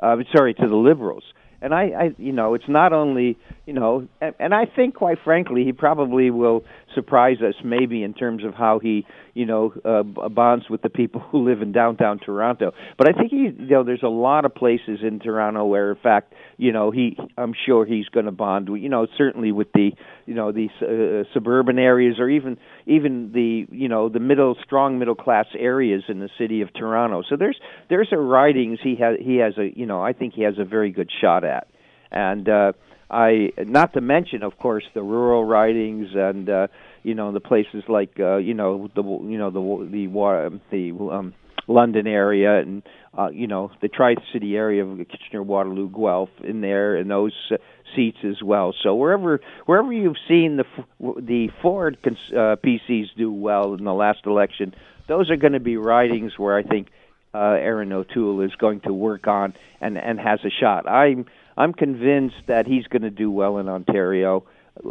Uh, 0.00 0.16
sorry, 0.34 0.54
to 0.54 0.68
the 0.68 0.76
liberals. 0.76 1.24
And 1.60 1.74
I, 1.74 1.82
I, 1.82 2.14
you 2.18 2.32
know, 2.32 2.54
it's 2.54 2.68
not 2.68 2.92
only, 2.92 3.36
you 3.66 3.72
know, 3.72 4.06
and, 4.20 4.32
and 4.38 4.54
I 4.54 4.64
think, 4.64 4.94
quite 4.94 5.18
frankly, 5.24 5.64
he 5.64 5.72
probably 5.72 6.30
will 6.30 6.62
surprise 6.94 7.38
us 7.40 7.54
maybe 7.64 8.02
in 8.02 8.14
terms 8.14 8.44
of 8.44 8.54
how 8.54 8.78
he 8.78 9.06
you 9.34 9.46
know 9.46 9.72
uh, 9.84 10.02
bonds 10.28 10.66
with 10.68 10.82
the 10.82 10.88
people 10.88 11.20
who 11.20 11.48
live 11.48 11.62
in 11.62 11.72
downtown 11.72 12.18
Toronto. 12.18 12.72
But 12.96 13.08
I 13.08 13.18
think 13.18 13.30
he 13.30 13.36
you 13.36 13.70
know 13.70 13.84
there's 13.84 14.02
a 14.02 14.08
lot 14.08 14.44
of 14.44 14.54
places 14.54 15.00
in 15.02 15.20
Toronto 15.20 15.64
where 15.64 15.90
in 15.90 15.98
fact 16.02 16.34
you 16.56 16.72
know 16.72 16.90
he 16.90 17.16
I'm 17.36 17.54
sure 17.66 17.86
he's 17.86 18.08
going 18.08 18.26
to 18.26 18.32
bond 18.32 18.68
you 18.80 18.88
know 18.88 19.06
certainly 19.16 19.52
with 19.52 19.72
the 19.72 19.92
you 20.26 20.34
know 20.34 20.52
these 20.52 20.70
uh, 20.82 21.24
suburban 21.32 21.78
areas 21.78 22.16
or 22.18 22.28
even 22.28 22.58
even 22.86 23.32
the 23.32 23.66
you 23.70 23.88
know 23.88 24.08
the 24.08 24.20
middle 24.20 24.56
strong 24.64 24.98
middle 24.98 25.14
class 25.14 25.46
areas 25.58 26.04
in 26.08 26.20
the 26.20 26.30
city 26.38 26.62
of 26.62 26.72
Toronto. 26.74 27.22
So 27.28 27.36
there's 27.36 27.58
there's 27.88 28.08
a 28.12 28.18
ridings 28.18 28.78
he 28.82 28.96
has 28.96 29.16
he 29.20 29.36
has 29.36 29.54
a 29.58 29.70
you 29.76 29.86
know 29.86 30.02
I 30.02 30.12
think 30.12 30.34
he 30.34 30.42
has 30.42 30.54
a 30.58 30.64
very 30.64 30.90
good 30.90 31.10
shot 31.20 31.44
at. 31.44 31.68
And 32.10 32.48
uh 32.48 32.72
I 33.10 33.52
not 33.58 33.94
to 33.94 34.00
mention, 34.00 34.42
of 34.42 34.58
course, 34.58 34.84
the 34.94 35.02
rural 35.02 35.44
ridings 35.44 36.08
and 36.14 36.48
uh, 36.48 36.66
you 37.02 37.14
know 37.14 37.32
the 37.32 37.40
places 37.40 37.84
like 37.88 38.18
uh, 38.20 38.36
you 38.36 38.54
know 38.54 38.90
the 38.94 39.02
you 39.02 39.38
know 39.38 39.50
the 39.50 39.88
the 39.90 40.60
the 40.70 41.10
um, 41.10 41.34
London 41.68 42.06
area 42.06 42.58
and 42.58 42.82
uh, 43.16 43.28
you 43.30 43.46
know 43.46 43.70
the 43.80 43.88
Tri 43.88 44.16
City 44.32 44.56
area 44.56 44.84
of 44.84 44.98
Kitchener, 44.98 45.42
Waterloo, 45.42 45.88
Guelph 45.90 46.30
in 46.42 46.60
there 46.60 46.96
and 46.96 47.10
those 47.10 47.34
uh, 47.50 47.56
seats 47.94 48.18
as 48.24 48.42
well. 48.42 48.74
So 48.82 48.94
wherever 48.94 49.40
wherever 49.66 49.92
you've 49.92 50.16
seen 50.26 50.56
the 50.56 50.64
the 50.98 51.48
Ford 51.62 51.98
uh, 52.04 52.56
PCs 52.56 53.06
do 53.16 53.32
well 53.32 53.74
in 53.74 53.84
the 53.84 53.94
last 53.94 54.26
election, 54.26 54.74
those 55.06 55.30
are 55.30 55.36
going 55.36 55.52
to 55.52 55.60
be 55.60 55.76
ridings 55.76 56.38
where 56.38 56.56
I 56.56 56.62
think 56.62 56.88
uh, 57.34 57.38
Erin 57.38 57.92
O'Toole 57.92 58.40
is 58.40 58.54
going 58.56 58.80
to 58.80 58.92
work 58.92 59.26
on 59.26 59.54
and 59.80 59.96
and 59.98 60.18
has 60.18 60.40
a 60.44 60.50
shot. 60.50 60.88
I'm 60.88 61.26
I'm 61.58 61.72
convinced 61.72 62.36
that 62.46 62.66
he's 62.66 62.86
going 62.86 63.02
to 63.02 63.10
do 63.10 63.30
well 63.30 63.58
in 63.58 63.68
Ontario. 63.68 64.44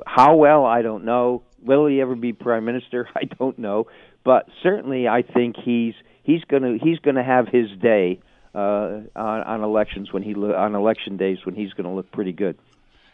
How 0.06 0.36
well, 0.36 0.66
I 0.66 0.82
don't 0.82 1.06
know. 1.06 1.44
Will 1.64 1.88
he 1.88 2.02
ever 2.02 2.14
be 2.14 2.34
prime 2.34 2.66
minister? 2.66 3.08
I 3.16 3.24
don't 3.24 3.58
know. 3.58 3.88
But 4.26 4.50
certainly, 4.62 5.08
I 5.08 5.22
think 5.22 5.56
he's 5.56 5.94
he's 6.24 6.44
going 6.44 6.64
to 6.64 6.78
he's 6.84 7.00
going 7.00 7.16
to 7.16 7.24
have 7.24 7.48
his 7.48 7.70
day 7.82 8.20
uh, 8.54 9.00
on, 9.16 9.44
on 9.44 9.64
elections 9.64 10.12
when 10.12 10.24
he 10.24 10.36
on 10.36 10.76
election 10.76 11.16
days 11.16 11.40
when 11.46 11.56
he's 11.56 11.72
going 11.72 11.86
to 11.86 11.94
look 11.94 12.12
pretty 12.12 12.34
good. 12.34 12.58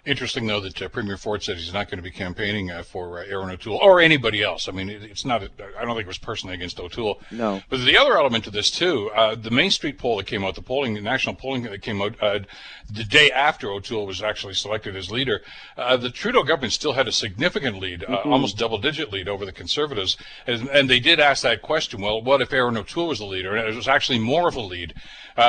Interesting, 0.06 0.48
though, 0.48 0.60
that 0.60 0.82
uh, 0.82 0.90
Premier 0.90 1.16
Ford 1.16 1.42
said 1.42 1.56
he's 1.56 1.74
not 1.74 1.88
going 1.90 1.98
to 1.98 2.04
be 2.04 2.12
campaigning 2.12 2.70
uh, 2.70 2.84
for 2.84 3.20
uh, 3.20 3.26
Erin 3.26 3.50
O'Toole 3.50 3.80
or 3.82 4.02
anybody 4.02 4.44
else. 4.44 4.68
I 4.68 4.74
mean, 4.74 4.90
it, 4.90 5.02
it's 5.02 5.24
not. 5.24 5.42
I 5.42 5.86
don't 5.86 5.96
think 5.96 6.02
it 6.02 6.08
was 6.08 6.18
personally 6.18 6.56
against 6.56 6.78
O'Toole. 6.78 7.22
No. 7.32 7.62
But 7.70 7.86
the 7.86 7.98
other 7.98 8.18
element 8.18 8.44
to 8.44 8.52
this 8.52 8.70
too, 8.70 9.10
uh, 9.16 9.36
the 9.36 9.50
Main 9.50 9.72
Street 9.72 9.98
poll 9.98 10.18
that 10.18 10.28
came 10.28 10.44
out, 10.44 10.56
the 10.56 10.62
polling, 10.62 10.94
the 10.94 11.02
national 11.02 11.36
polling 11.36 11.64
that 11.64 11.82
came 11.82 12.02
out 12.02 12.22
uh, 12.22 12.40
the 12.92 13.04
day 13.06 13.32
after 13.32 13.72
O'Toole 13.72 14.06
was 14.06 14.22
actually 14.22 14.54
selected 14.54 14.96
as 14.96 15.10
leader, 15.10 15.42
uh, 15.78 15.96
the 15.96 16.10
Trudeau 16.10 16.44
government 16.44 16.74
still 16.74 16.94
had 16.94 17.08
a 17.08 17.12
significant 17.12 17.80
lead, 17.80 18.02
mm-hmm. 18.02 18.30
almost 18.30 18.58
double-digit 18.58 19.12
lead 19.12 19.30
over 19.30 19.46
the 19.46 19.52
Conservatives, 19.52 20.18
and, 20.46 20.68
and, 20.70 20.90
they 20.90 21.00
did 21.00 21.20
ask 21.20 21.44
that 21.44 21.62
question. 21.62 22.02
Well, 22.02 22.22
what 22.22 22.42
if 22.42 22.52
Erin 22.52 22.78
O'Toole 22.78 23.08
was 23.08 23.20
the 23.20 23.26
leader? 23.26 23.56
And 23.56 23.68
it 23.68 23.76
was 23.76 23.88
actually 23.88 24.20
more 24.20 24.50
of 24.50 24.56
a 24.56 24.62
lead. 24.62 24.94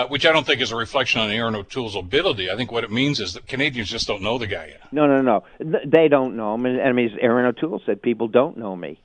Which 0.09 0.25
I 0.27 0.33
don't 0.33 0.47
think 0.47 0.61
is 0.61 0.73
a 0.73 0.77
reflection 0.77 1.21
on 1.21 1.31
Erin 1.31 1.55
O'Toole's 1.55 1.97
ability. 1.97 2.51
I 2.51 2.57
think 2.57 2.73
what 2.73 2.85
it 2.85 2.91
means 2.91 3.21
is 3.21 3.35
that 3.35 3.47
Canadians 3.47 3.91
just 3.91 4.07
don't 4.07 4.23
know 4.23 4.39
the 4.39 4.47
guy 4.47 4.67
yet. 4.67 4.93
No, 4.93 5.07
no, 5.07 5.21
no. 5.21 5.45
They 5.59 6.09
don't 6.09 6.37
know 6.37 6.55
him. 6.55 6.67
And 6.67 6.81
I 6.81 6.93
mean, 6.93 7.17
Erin 7.21 7.47
O'Toole 7.47 7.83
said 7.85 8.01
people 8.03 8.29
don't 8.29 8.57
know 8.57 8.75
me. 8.75 8.99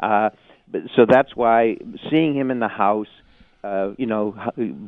Uh, 0.00 0.30
so 0.96 1.06
that's 1.08 1.34
why 1.34 1.76
seeing 2.10 2.34
him 2.34 2.50
in 2.50 2.60
the 2.60 2.68
House, 2.68 3.08
uh, 3.64 3.92
you 3.96 4.06
know, 4.06 4.34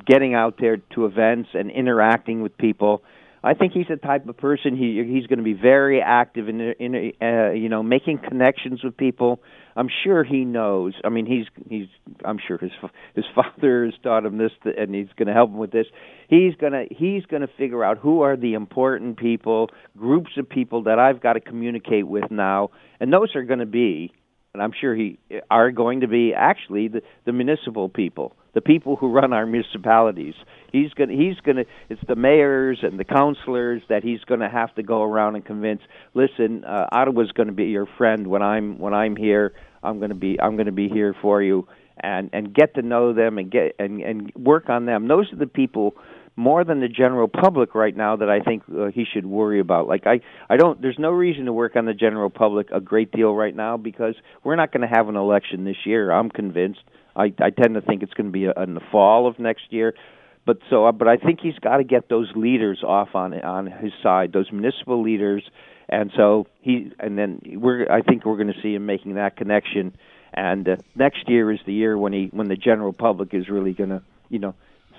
getting 0.06 0.34
out 0.34 0.56
there 0.60 0.76
to 0.94 1.06
events 1.06 1.50
and 1.54 1.70
interacting 1.70 2.42
with 2.42 2.56
people. 2.58 3.02
I 3.42 3.54
think 3.54 3.72
he's 3.72 3.86
the 3.88 3.96
type 3.96 4.28
of 4.28 4.36
person 4.36 4.76
he 4.76 5.02
he's 5.02 5.26
going 5.26 5.38
to 5.38 5.44
be 5.44 5.54
very 5.54 6.02
active 6.02 6.48
in 6.48 6.60
in 6.60 7.12
uh, 7.22 7.52
you 7.52 7.70
know 7.70 7.82
making 7.82 8.18
connections 8.18 8.84
with 8.84 8.96
people, 8.96 9.40
I'm 9.76 9.88
sure 10.04 10.24
he 10.24 10.44
knows. 10.44 10.94
I 11.04 11.08
mean, 11.08 11.26
he's 11.26 11.46
he's. 11.68 11.88
I'm 12.24 12.38
sure 12.44 12.58
his 12.58 12.72
his 13.14 13.24
father 13.34 13.84
has 13.84 13.94
taught 14.02 14.24
him 14.24 14.38
this, 14.38 14.52
and 14.64 14.94
he's 14.94 15.08
going 15.16 15.28
to 15.28 15.34
help 15.34 15.50
him 15.50 15.58
with 15.58 15.70
this. 15.72 15.86
He's 16.28 16.54
gonna 16.54 16.84
he's 16.90 17.24
gonna 17.26 17.48
figure 17.58 17.84
out 17.84 17.98
who 17.98 18.22
are 18.22 18.36
the 18.36 18.54
important 18.54 19.18
people, 19.18 19.70
groups 19.96 20.32
of 20.36 20.48
people 20.48 20.82
that 20.84 20.98
I've 20.98 21.20
got 21.20 21.34
to 21.34 21.40
communicate 21.40 22.06
with 22.06 22.30
now, 22.30 22.70
and 22.98 23.12
those 23.12 23.34
are 23.34 23.42
going 23.42 23.60
to 23.60 23.66
be, 23.66 24.12
and 24.52 24.62
I'm 24.62 24.72
sure 24.78 24.94
he 24.94 25.18
are 25.50 25.70
going 25.70 26.00
to 26.00 26.08
be 26.08 26.34
actually 26.34 26.88
the 26.88 27.02
the 27.24 27.32
municipal 27.32 27.88
people 27.88 28.34
the 28.54 28.60
people 28.60 28.96
who 28.96 29.10
run 29.12 29.32
our 29.32 29.46
municipalities. 29.46 30.34
He's 30.72 30.92
going 30.92 31.10
he's 31.10 31.38
going 31.40 31.56
to 31.56 31.64
it's 31.88 32.00
the 32.06 32.16
mayors 32.16 32.80
and 32.82 32.98
the 32.98 33.04
councilors 33.04 33.82
that 33.88 34.02
he's 34.02 34.20
going 34.24 34.40
to 34.40 34.48
have 34.48 34.74
to 34.74 34.82
go 34.82 35.02
around 35.02 35.36
and 35.36 35.44
convince, 35.44 35.80
listen, 36.14 36.64
uh, 36.64 36.86
Ottawa's 36.92 37.32
going 37.32 37.48
to 37.48 37.54
be 37.54 37.64
your 37.66 37.86
friend 37.98 38.26
when 38.26 38.42
I'm 38.42 38.78
when 38.78 38.94
I'm 38.94 39.16
here. 39.16 39.52
I'm 39.82 39.98
going 39.98 40.10
to 40.10 40.16
be 40.16 40.38
I'm 40.40 40.56
going 40.56 40.66
to 40.66 40.72
be 40.72 40.88
here 40.88 41.14
for 41.20 41.42
you 41.42 41.66
and 41.98 42.30
and 42.32 42.54
get 42.54 42.74
to 42.74 42.82
know 42.82 43.12
them 43.12 43.38
and 43.38 43.50
get 43.50 43.76
and 43.78 44.00
and 44.00 44.32
work 44.34 44.68
on 44.68 44.86
them. 44.86 45.08
Those 45.08 45.32
are 45.32 45.36
the 45.36 45.46
people 45.46 45.94
more 46.40 46.64
than 46.64 46.80
the 46.80 46.88
general 46.88 47.28
public 47.28 47.74
right 47.74 47.94
now 47.94 48.16
that 48.16 48.30
I 48.30 48.40
think 48.40 48.62
uh, 48.74 48.86
he 48.86 49.04
should 49.04 49.26
worry 49.26 49.60
about. 49.60 49.86
Like 49.86 50.06
I, 50.06 50.20
I 50.48 50.56
don't. 50.56 50.80
There's 50.80 50.98
no 50.98 51.10
reason 51.10 51.44
to 51.44 51.52
work 51.52 51.76
on 51.76 51.84
the 51.84 51.92
general 51.92 52.30
public 52.30 52.68
a 52.72 52.80
great 52.80 53.12
deal 53.12 53.34
right 53.34 53.54
now 53.54 53.76
because 53.76 54.14
we're 54.42 54.56
not 54.56 54.72
going 54.72 54.80
to 54.80 54.92
have 54.92 55.08
an 55.08 55.16
election 55.16 55.64
this 55.64 55.76
year. 55.84 56.10
I'm 56.10 56.30
convinced. 56.30 56.80
I, 57.14 57.32
I 57.40 57.50
tend 57.50 57.74
to 57.74 57.82
think 57.82 58.02
it's 58.02 58.14
going 58.14 58.28
to 58.28 58.32
be 58.32 58.44
in 58.44 58.74
the 58.74 58.80
fall 58.90 59.28
of 59.28 59.38
next 59.38 59.64
year. 59.70 59.94
But 60.46 60.58
so, 60.70 60.86
uh, 60.86 60.92
but 60.92 61.06
I 61.08 61.18
think 61.18 61.40
he's 61.42 61.58
got 61.58 61.76
to 61.76 61.84
get 61.84 62.08
those 62.08 62.30
leaders 62.34 62.82
off 62.82 63.14
on 63.14 63.34
on 63.34 63.66
his 63.66 63.92
side, 64.02 64.32
those 64.32 64.50
municipal 64.50 65.02
leaders, 65.02 65.44
and 65.90 66.10
so 66.16 66.46
he 66.62 66.90
and 66.98 67.18
then 67.18 67.40
we're. 67.44 67.90
I 67.92 68.00
think 68.00 68.24
we're 68.24 68.36
going 68.36 68.52
to 68.52 68.60
see 68.62 68.74
him 68.74 68.86
making 68.86 69.16
that 69.16 69.36
connection. 69.36 69.94
And 70.32 70.66
uh, 70.66 70.76
next 70.94 71.28
year 71.28 71.52
is 71.52 71.58
the 71.66 71.74
year 71.74 71.98
when 71.98 72.14
he 72.14 72.30
when 72.32 72.48
the 72.48 72.56
general 72.56 72.94
public 72.94 73.34
is 73.34 73.50
really 73.50 73.74
going 73.74 73.90
to 73.90 74.02
you 74.30 74.38
know 74.38 74.54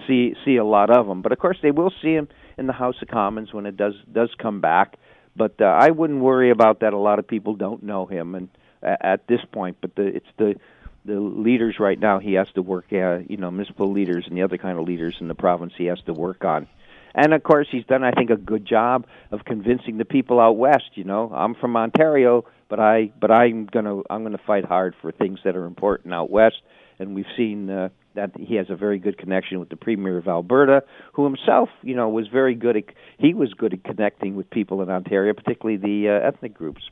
see 0.08 0.36
see 0.46 0.58
a 0.58 0.66
lot 0.66 0.90
of 0.90 1.08
them. 1.08 1.22
But 1.22 1.32
of 1.32 1.40
course, 1.40 1.58
they 1.62 1.72
will 1.72 1.92
see 2.02 2.14
him 2.14 2.28
in 2.58 2.68
the 2.68 2.74
House 2.74 2.96
of 3.02 3.08
Commons 3.08 3.54
when 3.54 3.66
it 3.66 3.78
does 3.78 3.96
does 4.12 4.30
come 4.42 4.62
back. 4.62 4.98
But 5.36 5.62
uh, 5.62 5.66
I 5.66 5.92
wouldn't 5.92 6.20
worry 6.20 6.52
about 6.52 6.82
that. 6.82 6.94
A 6.94 6.98
lot 6.98 7.20
of 7.20 7.28
people 7.28 7.56
don't 7.56 7.84
know 7.84 8.06
him, 8.06 8.36
and 8.36 8.50
uh, 8.84 8.96
at 9.02 9.28
this 9.28 9.42
point, 9.52 9.78
but 9.82 9.96
the 9.96 10.08
it's 10.08 10.28
the 10.38 10.56
the 11.06 11.20
leaders 11.20 11.78
right 11.80 12.00
now 12.00 12.20
he 12.20 12.34
has 12.34 12.48
to 12.54 12.62
work 12.62 12.86
uh, 12.92 13.20
you 13.28 13.38
know 13.38 13.50
municipal 13.52 13.92
leaders 13.92 14.26
and 14.28 14.38
the 14.38 14.44
other 14.44 14.58
kind 14.58 14.78
of 14.78 14.86
leaders 14.86 15.16
in 15.20 15.28
the 15.28 15.36
province 15.36 15.74
he 15.78 15.86
has 15.86 16.00
to 16.06 16.14
work 16.14 16.46
on 16.46 16.68
and 17.16 17.34
of 17.34 17.42
course 17.44 17.68
he's 17.72 17.86
done 17.86 18.04
i 18.04 18.12
think 18.12 18.30
a 18.30 18.36
good 18.36 18.66
job 18.66 19.06
of 19.32 19.44
convincing 19.46 19.98
the 19.98 20.06
people 20.06 20.40
out 20.40 20.58
west 20.58 20.92
you 20.94 21.04
know 21.04 21.32
i'm 21.34 21.56
from 21.56 21.76
ontario 21.76 22.46
but 22.70 22.80
i 22.80 23.12
but 23.20 23.32
i'm 23.32 23.68
to 23.68 24.04
i'm 24.10 24.30
to 24.30 24.38
fight 24.46 24.66
hard 24.66 24.94
for 25.02 25.12
things 25.12 25.40
that 25.44 25.56
are 25.56 25.66
important 25.66 26.14
out 26.14 26.30
west 26.30 26.62
and 27.00 27.16
we've 27.16 27.26
seen 27.36 27.70
uh, 27.70 27.90
that 28.16 28.32
he 28.38 28.56
has 28.56 28.70
a 28.70 28.76
very 28.76 29.00
good 29.00 29.18
connection 29.18 29.60
with 29.60 29.70
the 29.70 29.76
premier 29.76 30.18
of 30.18 30.28
Alberta, 30.28 30.84
who 31.14 31.24
himself, 31.24 31.70
you 31.82 31.96
know, 31.96 32.10
was 32.10 32.28
very 32.28 32.56
good 32.56 32.78
at 32.78 32.84
he 33.18 33.34
was 33.34 33.54
good 33.54 33.74
at 33.74 33.84
connecting 33.84 34.36
with 34.36 34.50
people 34.50 34.82
in 34.82 34.90
Ontario, 34.90 35.34
particularly 35.34 35.78
the 35.78 36.10
uh, 36.10 36.28
ethnic 36.28 36.54
groups 36.54 36.84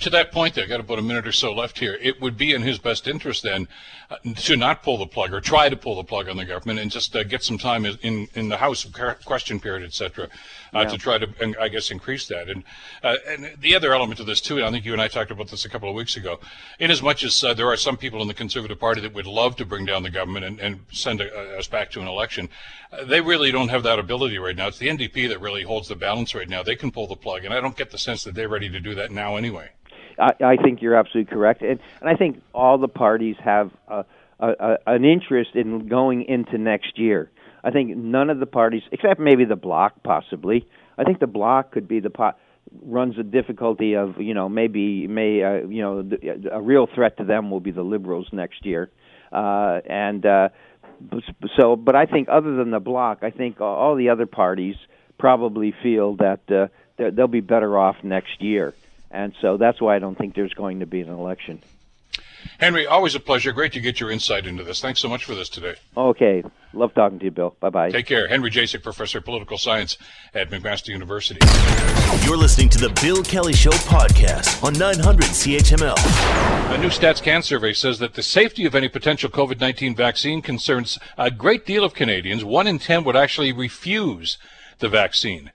to 0.00 0.10
that 0.10 0.32
point, 0.32 0.54
there, 0.54 0.64
I've 0.64 0.70
got 0.70 0.80
about 0.80 0.98
a 0.98 1.02
minute 1.02 1.26
or 1.26 1.32
so 1.32 1.52
left 1.52 1.78
here. 1.78 1.98
It 2.00 2.20
would 2.20 2.36
be 2.36 2.52
in 2.52 2.62
his 2.62 2.78
best 2.78 3.06
interest 3.06 3.42
then 3.42 3.68
uh, 4.10 4.16
to 4.36 4.56
not 4.56 4.82
pull 4.82 4.98
the 4.98 5.06
plug 5.06 5.32
or 5.32 5.40
try 5.40 5.68
to 5.68 5.76
pull 5.76 5.96
the 5.96 6.04
plug 6.04 6.28
on 6.28 6.36
the 6.36 6.44
government 6.44 6.78
and 6.80 6.90
just 6.90 7.14
uh, 7.14 7.22
get 7.24 7.42
some 7.42 7.58
time 7.58 7.84
in 7.84 8.28
in 8.34 8.48
the 8.48 8.56
House 8.56 8.86
question 9.24 9.60
period, 9.60 9.84
etc., 9.84 10.28
uh, 10.74 10.80
yeah. 10.80 10.84
to 10.84 10.98
try 10.98 11.18
to, 11.18 11.60
I 11.60 11.68
guess, 11.68 11.90
increase 11.90 12.26
that. 12.28 12.48
And 12.48 12.64
uh, 13.02 13.16
and 13.28 13.52
the 13.60 13.74
other 13.74 13.94
element 13.94 14.20
of 14.20 14.26
this 14.26 14.40
too, 14.40 14.56
and 14.56 14.66
I 14.66 14.70
think 14.70 14.84
you 14.84 14.92
and 14.92 15.02
I 15.02 15.08
talked 15.08 15.30
about 15.30 15.48
this 15.48 15.64
a 15.64 15.68
couple 15.68 15.88
of 15.88 15.94
weeks 15.94 16.16
ago. 16.16 16.40
In 16.78 16.90
as 16.90 17.02
much 17.02 17.24
as 17.24 17.42
uh, 17.42 17.54
there 17.54 17.68
are 17.68 17.76
some 17.76 17.96
people 17.96 18.22
in 18.22 18.28
the 18.28 18.34
Conservative 18.34 18.78
Party 18.78 19.00
that 19.00 19.14
would 19.14 19.26
love 19.26 19.56
to 19.56 19.64
bring 19.64 19.84
down 19.84 20.02
the 20.02 20.10
government 20.10 20.44
and, 20.44 20.60
and 20.60 20.80
send 20.92 21.20
a, 21.20 21.58
us 21.58 21.66
back 21.66 21.90
to 21.92 22.00
an 22.00 22.08
election, 22.08 22.48
uh, 22.92 23.04
they 23.04 23.20
really 23.20 23.50
don't 23.50 23.68
have 23.68 23.82
that 23.84 23.98
ability 23.98 24.38
right 24.38 24.56
now. 24.56 24.68
It's 24.68 24.78
the 24.78 24.88
NDP 24.88 25.28
that 25.28 25.40
really 25.40 25.62
holds 25.62 25.88
the 25.88 25.96
balance 25.96 26.34
right 26.34 26.48
now. 26.48 26.62
They 26.62 26.76
can 26.76 26.90
pull 26.90 27.06
the 27.06 27.16
plug, 27.16 27.44
and 27.44 27.52
I 27.52 27.60
don't 27.60 27.76
get 27.76 27.90
the 27.90 27.98
sense 27.98 28.24
that 28.24 28.34
they're 28.34 28.48
ready 28.48 28.68
to 28.68 28.80
do 28.80 28.94
that 28.94 29.10
now 29.10 29.36
anyway. 29.36 29.70
I, 30.18 30.56
think 30.56 30.82
you're 30.82 30.94
absolutely 30.94 31.32
correct, 31.32 31.62
and, 31.62 31.80
and 32.00 32.08
I 32.08 32.14
think 32.14 32.42
all 32.54 32.78
the 32.78 32.88
parties 32.88 33.36
have 33.44 33.70
a, 33.88 34.04
a, 34.40 34.48
a, 34.48 34.76
an 34.86 35.04
interest 35.04 35.50
in 35.54 35.88
going 35.88 36.24
into 36.24 36.58
next 36.58 36.98
year. 36.98 37.30
I 37.62 37.70
think 37.70 37.96
none 37.96 38.30
of 38.30 38.38
the 38.38 38.46
parties, 38.46 38.82
except 38.92 39.20
maybe 39.20 39.44
the 39.44 39.56
bloc, 39.56 40.02
possibly. 40.02 40.66
I 40.96 41.04
think 41.04 41.18
the 41.18 41.26
bloc 41.26 41.72
could 41.72 41.88
be 41.88 42.00
the 42.00 42.10
pot 42.10 42.38
runs 42.82 43.16
the 43.16 43.22
difficulty 43.22 43.94
of 43.94 44.20
you 44.20 44.34
know 44.34 44.48
maybe 44.48 45.06
may 45.06 45.42
uh, 45.42 45.66
you 45.68 45.82
know 45.82 46.02
the, 46.02 46.50
a 46.52 46.60
real 46.60 46.88
threat 46.92 47.16
to 47.18 47.24
them 47.24 47.50
will 47.50 47.60
be 47.60 47.70
the 47.70 47.82
liberals 47.82 48.28
next 48.32 48.64
year, 48.64 48.90
uh, 49.32 49.80
and 49.86 50.24
uh, 50.24 50.48
so. 51.56 51.76
But 51.76 51.96
I 51.96 52.06
think 52.06 52.28
other 52.30 52.56
than 52.56 52.70
the 52.70 52.80
bloc, 52.80 53.18
I 53.22 53.30
think 53.30 53.60
all 53.60 53.96
the 53.96 54.08
other 54.10 54.26
parties 54.26 54.76
probably 55.18 55.74
feel 55.82 56.16
that 56.16 56.40
uh, 56.50 56.68
they'll 57.10 57.26
be 57.26 57.40
better 57.40 57.78
off 57.78 57.96
next 58.02 58.40
year 58.40 58.74
and 59.10 59.34
so 59.40 59.56
that's 59.56 59.80
why 59.80 59.96
I 59.96 59.98
don't 59.98 60.16
think 60.16 60.34
there's 60.34 60.54
going 60.54 60.80
to 60.80 60.86
be 60.86 61.00
an 61.00 61.08
election. 61.08 61.62
Henry, 62.58 62.86
always 62.86 63.14
a 63.14 63.20
pleasure. 63.20 63.52
Great 63.52 63.72
to 63.72 63.80
get 63.80 64.00
your 64.00 64.10
insight 64.10 64.46
into 64.46 64.64
this. 64.64 64.80
Thanks 64.80 65.00
so 65.00 65.08
much 65.08 65.24
for 65.24 65.34
this 65.34 65.48
today. 65.48 65.74
Okay. 65.96 66.42
Love 66.72 66.94
talking 66.94 67.18
to 67.18 67.24
you, 67.26 67.30
Bill. 67.30 67.56
Bye 67.60 67.70
bye. 67.70 67.90
Take 67.90 68.06
care. 68.06 68.28
Henry 68.28 68.50
Jacek, 68.50 68.82
Professor 68.82 69.18
of 69.18 69.24
Political 69.24 69.58
Science 69.58 69.96
at 70.34 70.50
McMaster 70.50 70.88
University. 70.88 71.40
You're 72.24 72.36
listening 72.36 72.68
to 72.70 72.78
the 72.78 72.90
Bill 73.02 73.22
Kelly 73.22 73.52
Show 73.52 73.70
podcast 73.70 74.62
on 74.62 74.74
900 74.74 75.24
CHML. 75.26 76.74
A 76.74 76.78
new 76.78 76.88
StatsCan 76.88 77.42
survey 77.42 77.72
says 77.72 77.98
that 77.98 78.14
the 78.14 78.22
safety 78.22 78.66
of 78.66 78.74
any 78.74 78.88
potential 78.88 79.30
COVID 79.30 79.60
19 79.60 79.94
vaccine 79.94 80.42
concerns 80.42 80.98
a 81.16 81.30
great 81.30 81.66
deal 81.66 81.84
of 81.84 81.94
Canadians. 81.94 82.44
One 82.44 82.66
in 82.66 82.78
10 82.78 83.04
would 83.04 83.16
actually 83.16 83.52
refuse 83.52 84.38
the 84.78 84.88
vaccine 84.88 85.50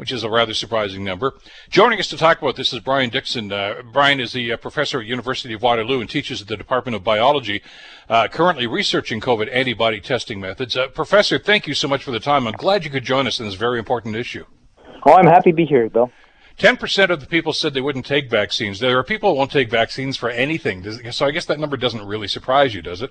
which 0.00 0.12
is 0.12 0.24
a 0.24 0.30
rather 0.30 0.54
surprising 0.54 1.04
number. 1.04 1.34
Joining 1.68 2.00
us 2.00 2.08
to 2.08 2.16
talk 2.16 2.40
about 2.40 2.56
this 2.56 2.72
is 2.72 2.80
Brian 2.80 3.10
Dixon. 3.10 3.52
Uh, 3.52 3.82
Brian 3.92 4.18
is 4.18 4.32
the 4.32 4.50
uh, 4.50 4.56
professor 4.56 4.98
at 4.98 5.06
University 5.06 5.52
of 5.52 5.60
Waterloo 5.60 6.00
and 6.00 6.08
teaches 6.08 6.40
at 6.40 6.48
the 6.48 6.56
Department 6.56 6.96
of 6.96 7.04
Biology, 7.04 7.62
uh, 8.08 8.26
currently 8.28 8.66
researching 8.66 9.20
COVID 9.20 9.52
antibody 9.52 10.00
testing 10.00 10.40
methods. 10.40 10.74
Uh, 10.74 10.88
professor, 10.88 11.38
thank 11.38 11.66
you 11.66 11.74
so 11.74 11.86
much 11.86 12.02
for 12.02 12.12
the 12.12 12.18
time. 12.18 12.46
I'm 12.46 12.54
glad 12.54 12.86
you 12.86 12.90
could 12.90 13.04
join 13.04 13.26
us 13.26 13.40
in 13.40 13.44
this 13.44 13.56
very 13.56 13.78
important 13.78 14.16
issue. 14.16 14.46
Oh, 15.04 15.12
I'm 15.12 15.26
happy 15.26 15.50
to 15.50 15.56
be 15.56 15.66
here, 15.66 15.90
Bill. 15.90 16.10
10% 16.58 17.10
of 17.10 17.20
the 17.20 17.26
people 17.26 17.52
said 17.52 17.74
they 17.74 17.82
wouldn't 17.82 18.06
take 18.06 18.30
vaccines. 18.30 18.80
There 18.80 18.98
are 18.98 19.04
people 19.04 19.32
who 19.32 19.36
won't 19.36 19.50
take 19.50 19.70
vaccines 19.70 20.16
for 20.16 20.30
anything. 20.30 20.82
So 21.12 21.26
I 21.26 21.30
guess 21.30 21.44
that 21.44 21.60
number 21.60 21.76
doesn't 21.76 22.06
really 22.06 22.26
surprise 22.26 22.74
you, 22.74 22.80
does 22.80 23.02
it? 23.02 23.10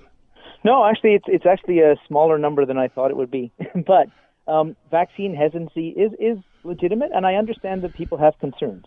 No, 0.64 0.84
actually, 0.84 1.14
it's 1.14 1.24
it's 1.28 1.46
actually 1.46 1.78
a 1.78 1.94
smaller 2.08 2.36
number 2.36 2.66
than 2.66 2.78
I 2.78 2.88
thought 2.88 3.12
it 3.12 3.16
would 3.16 3.30
be. 3.30 3.52
but 3.86 4.08
um, 4.48 4.74
vaccine 4.90 5.36
hesitancy 5.36 5.90
is 5.90 6.12
is 6.18 6.38
legitimate, 6.64 7.10
and 7.14 7.26
I 7.26 7.34
understand 7.34 7.82
that 7.82 7.94
people 7.94 8.18
have 8.18 8.38
concerns. 8.40 8.84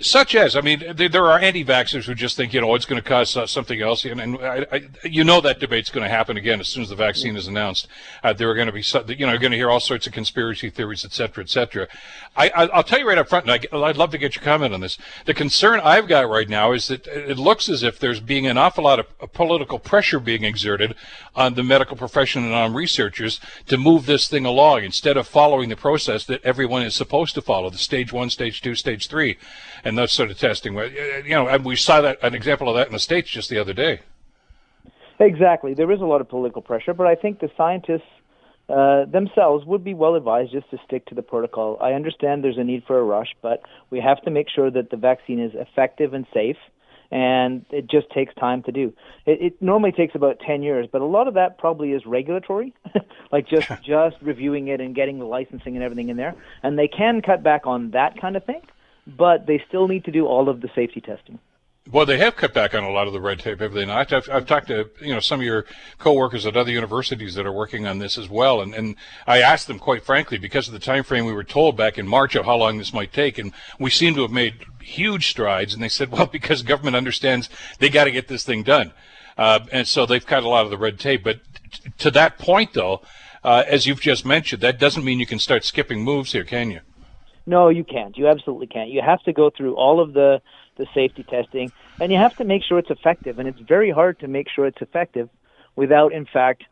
Such 0.00 0.36
as, 0.36 0.54
I 0.54 0.60
mean, 0.60 0.84
there, 0.94 1.26
are 1.26 1.40
anti-vaxxers 1.40 2.04
who 2.04 2.14
just 2.14 2.36
think, 2.36 2.54
you 2.54 2.60
know, 2.60 2.72
it's 2.76 2.84
going 2.84 3.02
to 3.02 3.08
cause 3.08 3.36
uh, 3.36 3.48
something 3.48 3.82
else, 3.82 4.04
and, 4.04 4.20
and 4.20 4.38
I, 4.38 4.64
I, 4.70 4.88
you 5.02 5.24
know 5.24 5.40
that 5.40 5.58
debate's 5.58 5.90
going 5.90 6.04
to 6.04 6.08
happen 6.08 6.36
again 6.36 6.60
as 6.60 6.68
soon 6.68 6.84
as 6.84 6.90
the 6.90 6.94
vaccine 6.94 7.34
is 7.34 7.48
announced. 7.48 7.88
Uh, 8.22 8.32
there 8.32 8.48
are 8.48 8.54
going 8.54 8.68
to 8.68 8.72
be, 8.72 8.84
you 9.14 9.26
know, 9.26 9.32
you're 9.32 9.40
going 9.40 9.50
to 9.50 9.56
hear 9.56 9.68
all 9.68 9.80
sorts 9.80 10.06
of 10.06 10.12
conspiracy 10.12 10.70
theories, 10.70 11.04
et 11.04 11.10
cetera, 11.10 11.42
et 11.42 11.50
cetera. 11.50 11.88
I, 12.36 12.70
will 12.72 12.84
tell 12.84 13.00
you 13.00 13.08
right 13.08 13.18
up 13.18 13.28
front, 13.28 13.50
and 13.50 13.66
I, 13.72 13.76
would 13.76 13.96
love 13.96 14.12
to 14.12 14.18
get 14.18 14.36
your 14.36 14.44
comment 14.44 14.72
on 14.72 14.78
this. 14.78 14.98
The 15.26 15.34
concern 15.34 15.80
I've 15.80 16.06
got 16.06 16.30
right 16.30 16.48
now 16.48 16.70
is 16.70 16.86
that 16.86 17.04
it 17.08 17.36
looks 17.36 17.68
as 17.68 17.82
if 17.82 17.98
there's 17.98 18.20
being 18.20 18.46
an 18.46 18.56
awful 18.56 18.84
lot 18.84 19.00
of 19.00 19.32
political 19.32 19.80
pressure 19.80 20.20
being 20.20 20.44
exerted 20.44 20.94
on 21.34 21.54
the 21.54 21.64
medical 21.64 21.96
profession 21.96 22.44
and 22.44 22.54
on 22.54 22.72
researchers 22.72 23.40
to 23.66 23.76
move 23.76 24.06
this 24.06 24.28
thing 24.28 24.46
along 24.46 24.84
instead 24.84 25.16
of 25.16 25.26
following 25.26 25.70
the 25.70 25.76
process 25.76 26.24
that 26.26 26.44
everyone 26.44 26.82
is 26.82 26.94
supposed 26.94 27.34
to 27.34 27.42
follow, 27.42 27.68
the 27.68 27.78
stage 27.78 28.12
one, 28.12 28.30
stage 28.30 28.62
two, 28.62 28.76
stage 28.76 29.08
three 29.08 29.36
and 29.88 29.98
that 29.98 30.10
sort 30.10 30.30
of 30.30 30.38
testing. 30.38 30.74
You 30.74 31.30
know, 31.30 31.48
and 31.48 31.64
we 31.64 31.76
saw 31.76 32.00
that 32.02 32.18
an 32.22 32.34
example 32.34 32.68
of 32.68 32.76
that 32.76 32.86
in 32.86 32.92
the 32.92 32.98
states 32.98 33.30
just 33.30 33.50
the 33.50 33.58
other 33.58 33.72
day. 33.72 34.00
Exactly, 35.18 35.74
there 35.74 35.90
is 35.90 36.00
a 36.00 36.04
lot 36.04 36.20
of 36.20 36.28
political 36.28 36.62
pressure, 36.62 36.94
but 36.94 37.06
I 37.06 37.16
think 37.16 37.40
the 37.40 37.50
scientists 37.56 38.02
uh, 38.68 39.06
themselves 39.06 39.64
would 39.66 39.82
be 39.82 39.94
well 39.94 40.14
advised 40.14 40.52
just 40.52 40.70
to 40.70 40.78
stick 40.86 41.06
to 41.06 41.14
the 41.14 41.22
protocol. 41.22 41.78
I 41.80 41.92
understand 41.92 42.44
there's 42.44 42.58
a 42.58 42.64
need 42.64 42.84
for 42.86 42.98
a 42.98 43.02
rush, 43.02 43.34
but 43.42 43.62
we 43.90 43.98
have 44.00 44.22
to 44.22 44.30
make 44.30 44.46
sure 44.48 44.70
that 44.70 44.90
the 44.90 44.96
vaccine 44.96 45.40
is 45.40 45.52
effective 45.54 46.14
and 46.14 46.26
safe 46.32 46.56
and 47.10 47.64
it 47.70 47.88
just 47.88 48.10
takes 48.10 48.34
time 48.34 48.62
to 48.64 48.72
do. 48.72 48.92
It, 49.24 49.40
it 49.40 49.62
normally 49.62 49.92
takes 49.92 50.14
about 50.14 50.40
10 50.46 50.62
years, 50.62 50.86
but 50.92 51.00
a 51.00 51.06
lot 51.06 51.26
of 51.26 51.34
that 51.34 51.56
probably 51.56 51.92
is 51.92 52.04
regulatory, 52.04 52.74
like 53.32 53.48
just 53.48 53.68
just 53.82 54.16
reviewing 54.20 54.68
it 54.68 54.80
and 54.80 54.94
getting 54.94 55.18
the 55.18 55.24
licensing 55.24 55.74
and 55.74 55.82
everything 55.82 56.10
in 56.10 56.16
there. 56.16 56.34
And 56.62 56.78
they 56.78 56.88
can 56.88 57.22
cut 57.22 57.42
back 57.42 57.66
on 57.66 57.92
that 57.92 58.20
kind 58.20 58.36
of 58.36 58.44
thing 58.44 58.60
but 59.16 59.46
they 59.46 59.62
still 59.68 59.88
need 59.88 60.04
to 60.04 60.10
do 60.10 60.26
all 60.26 60.48
of 60.48 60.60
the 60.60 60.68
safety 60.74 61.00
testing. 61.00 61.38
Well, 61.90 62.04
they 62.04 62.18
have 62.18 62.36
cut 62.36 62.52
back 62.52 62.74
on 62.74 62.84
a 62.84 62.90
lot 62.90 63.06
of 63.06 63.14
the 63.14 63.20
red 63.20 63.38
tape, 63.38 63.60
have 63.60 63.72
they 63.72 63.86
not? 63.86 64.12
I've, 64.12 64.28
I've 64.28 64.46
talked 64.46 64.68
to 64.68 64.90
you 65.00 65.14
know 65.14 65.20
some 65.20 65.40
of 65.40 65.46
your 65.46 65.64
coworkers 65.98 66.44
at 66.44 66.54
other 66.54 66.70
universities 66.70 67.34
that 67.34 67.46
are 67.46 67.52
working 67.52 67.86
on 67.86 67.98
this 67.98 68.18
as 68.18 68.28
well, 68.28 68.60
and, 68.60 68.74
and 68.74 68.96
I 69.26 69.40
asked 69.40 69.68
them 69.68 69.78
quite 69.78 70.04
frankly 70.04 70.36
because 70.36 70.68
of 70.68 70.74
the 70.74 70.80
time 70.80 71.02
frame 71.02 71.24
we 71.24 71.32
were 71.32 71.44
told 71.44 71.78
back 71.78 71.96
in 71.96 72.06
March 72.06 72.34
of 72.34 72.44
how 72.44 72.56
long 72.56 72.76
this 72.76 72.92
might 72.92 73.14
take, 73.14 73.38
and 73.38 73.52
we 73.78 73.88
seem 73.88 74.14
to 74.16 74.22
have 74.22 74.30
made 74.30 74.66
huge 74.82 75.28
strides. 75.28 75.72
And 75.72 75.82
they 75.82 75.88
said, 75.88 76.10
well, 76.10 76.26
because 76.32 76.62
government 76.62 76.96
understands 76.96 77.48
they 77.78 77.88
got 77.88 78.04
to 78.04 78.10
get 78.10 78.28
this 78.28 78.44
thing 78.44 78.64
done, 78.64 78.92
uh, 79.38 79.60
and 79.72 79.88
so 79.88 80.04
they've 80.04 80.26
cut 80.26 80.42
a 80.42 80.48
lot 80.48 80.66
of 80.66 80.70
the 80.70 80.78
red 80.78 81.00
tape. 81.00 81.24
But 81.24 81.40
t- 81.72 81.90
to 81.96 82.10
that 82.10 82.36
point, 82.36 82.74
though, 82.74 83.00
uh, 83.42 83.64
as 83.66 83.86
you've 83.86 84.02
just 84.02 84.26
mentioned, 84.26 84.60
that 84.60 84.78
doesn't 84.78 85.04
mean 85.04 85.20
you 85.20 85.26
can 85.26 85.38
start 85.38 85.64
skipping 85.64 86.04
moves 86.04 86.32
here, 86.32 86.44
can 86.44 86.70
you? 86.70 86.80
No, 87.48 87.70
you 87.70 87.82
can't. 87.82 88.14
You 88.18 88.28
absolutely 88.28 88.66
can't. 88.66 88.90
You 88.90 89.00
have 89.00 89.22
to 89.22 89.32
go 89.32 89.48
through 89.48 89.74
all 89.74 90.00
of 90.00 90.12
the 90.12 90.42
the 90.76 90.86
safety 90.94 91.22
testing, 91.24 91.72
and 91.98 92.12
you 92.12 92.18
have 92.18 92.36
to 92.36 92.44
make 92.44 92.62
sure 92.62 92.78
it's 92.78 92.90
effective. 92.90 93.38
And 93.38 93.48
it's 93.48 93.58
very 93.58 93.90
hard 93.90 94.20
to 94.20 94.28
make 94.28 94.48
sure 94.54 94.66
it's 94.66 94.82
effective 94.82 95.30
without, 95.74 96.12
in 96.12 96.26
fact, 96.26 96.64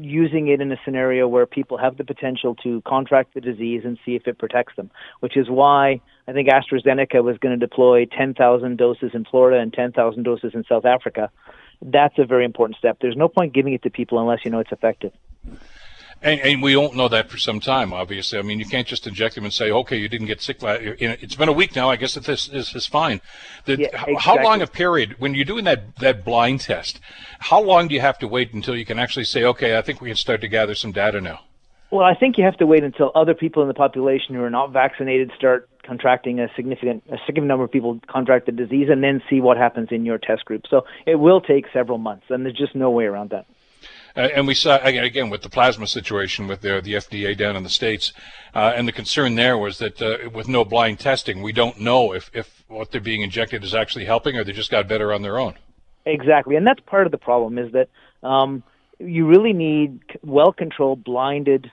using 0.00 0.48
it 0.48 0.62
in 0.62 0.72
a 0.72 0.76
scenario 0.82 1.28
where 1.28 1.44
people 1.44 1.76
have 1.76 1.98
the 1.98 2.04
potential 2.04 2.54
to 2.64 2.80
contract 2.86 3.34
the 3.34 3.42
disease 3.42 3.82
and 3.84 3.98
see 4.04 4.16
if 4.16 4.26
it 4.26 4.38
protects 4.38 4.74
them. 4.76 4.90
Which 5.20 5.36
is 5.36 5.50
why 5.50 6.00
I 6.26 6.32
think 6.32 6.48
AstraZeneca 6.48 7.22
was 7.22 7.36
going 7.36 7.58
to 7.58 7.66
deploy 7.66 8.06
10,000 8.06 8.78
doses 8.78 9.10
in 9.12 9.26
Florida 9.26 9.60
and 9.60 9.74
10,000 9.74 10.22
doses 10.22 10.52
in 10.54 10.64
South 10.64 10.86
Africa. 10.86 11.30
That's 11.82 12.18
a 12.18 12.24
very 12.24 12.46
important 12.46 12.78
step. 12.78 12.96
There's 12.98 13.16
no 13.16 13.28
point 13.28 13.52
giving 13.52 13.74
it 13.74 13.82
to 13.82 13.90
people 13.90 14.18
unless 14.18 14.42
you 14.42 14.50
know 14.50 14.60
it's 14.60 14.72
effective. 14.72 15.12
And, 16.24 16.40
and, 16.40 16.62
we 16.62 16.74
won't 16.74 16.96
know 16.96 17.08
that 17.08 17.28
for 17.28 17.36
some 17.36 17.60
time, 17.60 17.92
obviously. 17.92 18.38
I 18.38 18.42
mean, 18.42 18.58
you 18.58 18.64
can't 18.64 18.86
just 18.86 19.06
inject 19.06 19.34
them 19.34 19.44
and 19.44 19.52
say, 19.52 19.70
okay, 19.70 19.98
you 19.98 20.08
didn't 20.08 20.26
get 20.26 20.40
sick. 20.40 20.56
It's 20.62 21.34
been 21.34 21.50
a 21.50 21.52
week 21.52 21.76
now. 21.76 21.90
I 21.90 21.96
guess 21.96 22.14
that 22.14 22.24
this 22.24 22.48
is, 22.48 22.74
is 22.74 22.86
fine. 22.86 23.20
The, 23.66 23.76
yeah, 23.78 23.88
exactly. 23.88 24.14
How 24.14 24.42
long 24.42 24.62
a 24.62 24.66
period, 24.66 25.16
when 25.18 25.34
you're 25.34 25.44
doing 25.44 25.64
that, 25.64 25.96
that 25.96 26.24
blind 26.24 26.60
test, 26.60 26.98
how 27.40 27.60
long 27.60 27.88
do 27.88 27.94
you 27.94 28.00
have 28.00 28.18
to 28.20 28.26
wait 28.26 28.54
until 28.54 28.74
you 28.74 28.86
can 28.86 28.98
actually 28.98 29.26
say, 29.26 29.44
okay, 29.44 29.76
I 29.76 29.82
think 29.82 30.00
we 30.00 30.08
can 30.08 30.16
start 30.16 30.40
to 30.40 30.48
gather 30.48 30.74
some 30.74 30.92
data 30.92 31.20
now? 31.20 31.40
Well, 31.90 32.06
I 32.06 32.14
think 32.14 32.38
you 32.38 32.44
have 32.44 32.56
to 32.56 32.66
wait 32.66 32.82
until 32.84 33.12
other 33.14 33.34
people 33.34 33.60
in 33.60 33.68
the 33.68 33.74
population 33.74 34.34
who 34.34 34.42
are 34.42 34.50
not 34.50 34.72
vaccinated 34.72 35.30
start 35.36 35.68
contracting 35.84 36.40
a 36.40 36.48
significant 36.56 37.04
a 37.08 37.18
significant 37.18 37.46
number 37.46 37.64
of 37.64 37.70
people 37.70 38.00
contract 38.08 38.46
the 38.46 38.52
disease 38.52 38.88
and 38.90 39.04
then 39.04 39.22
see 39.28 39.40
what 39.42 39.58
happens 39.58 39.88
in 39.90 40.06
your 40.06 40.16
test 40.16 40.46
group. 40.46 40.64
So 40.70 40.86
it 41.06 41.16
will 41.16 41.42
take 41.42 41.66
several 41.72 41.98
months 41.98 42.24
and 42.30 42.46
there's 42.46 42.56
just 42.56 42.74
no 42.74 42.90
way 42.90 43.04
around 43.04 43.30
that. 43.30 43.44
Uh, 44.16 44.28
and 44.34 44.46
we 44.46 44.54
saw 44.54 44.78
again 44.82 45.28
with 45.28 45.42
the 45.42 45.48
plasma 45.48 45.86
situation 45.86 46.46
with 46.46 46.60
the, 46.60 46.80
the 46.80 46.94
FDA 46.94 47.36
down 47.36 47.56
in 47.56 47.64
the 47.64 47.68
states, 47.68 48.12
uh, 48.54 48.72
and 48.76 48.86
the 48.86 48.92
concern 48.92 49.34
there 49.34 49.58
was 49.58 49.78
that 49.78 50.00
uh, 50.00 50.30
with 50.30 50.46
no 50.46 50.64
blind 50.64 51.00
testing, 51.00 51.42
we 51.42 51.52
don't 51.52 51.80
know 51.80 52.12
if, 52.12 52.30
if 52.32 52.64
what 52.68 52.92
they're 52.92 53.00
being 53.00 53.22
injected 53.22 53.64
is 53.64 53.74
actually 53.74 54.04
helping, 54.04 54.36
or 54.36 54.44
they 54.44 54.52
just 54.52 54.70
got 54.70 54.86
better 54.86 55.12
on 55.12 55.22
their 55.22 55.38
own. 55.38 55.54
Exactly, 56.06 56.54
and 56.54 56.66
that's 56.66 56.80
part 56.80 57.06
of 57.06 57.12
the 57.12 57.18
problem 57.18 57.58
is 57.58 57.72
that 57.72 57.88
um, 58.22 58.62
you 59.00 59.26
really 59.26 59.52
need 59.52 59.98
well-controlled, 60.22 61.02
blinded 61.02 61.70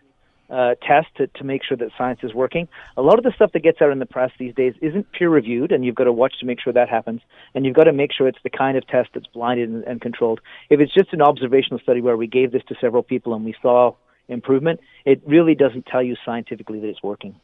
uh, 0.52 0.76
test 0.86 1.08
to, 1.16 1.28
to 1.28 1.44
make 1.44 1.64
sure 1.64 1.78
that 1.78 1.90
science 1.98 2.20
is 2.24 2.34
working. 2.34 2.68
A 2.98 3.02
lot 3.02 3.18
of 3.18 3.24
the 3.24 3.32
stuff 3.36 3.52
that 3.54 3.64
gets 3.64 3.82
out 3.82 3.92
in 3.92 4.00
the 4.00 4.06
press 4.06 4.32
these 4.38 4.54
days 4.54 4.74
isn't 4.82 5.12
peer 5.14 5.30
reviewed, 5.30 5.72
and 5.72 5.86
you've 5.86 5.96
got 5.96 6.04
to 6.04 6.12
watch 6.12 6.40
to 6.40 6.46
make 6.46 6.60
sure 6.60 6.74
that 6.74 6.90
happens. 6.90 7.22
And 7.56 7.66
you've 7.66 7.76
got 7.76 7.86
to 7.86 7.94
make 7.94 8.12
sure 8.12 8.28
it's 8.28 8.44
the 8.44 8.50
kind 8.50 8.78
of 8.78 8.86
test 8.88 9.10
that's 9.14 9.28
blinded 9.28 9.70
and, 9.70 9.84
and 9.86 10.02
controlled. 10.02 10.42
If 10.70 10.80
it's 10.80 10.94
just 10.94 11.14
an 11.14 11.22
observational 11.22 11.80
study 11.80 12.02
where 12.02 12.18
we 12.18 12.28
gave 12.28 12.52
this 12.52 12.64
to 12.68 12.76
several 12.82 13.04
people 13.04 13.34
and 13.34 13.46
we 13.46 13.56
saw 13.62 13.96
improvement, 14.28 14.80
it 15.06 15.22
really 15.26 15.56
doesn't 15.56 15.86
tell 15.86 16.04
you 16.04 16.16
scientifically 16.26 16.80
that 16.82 16.88
it's 16.88 17.04
working 17.04 17.36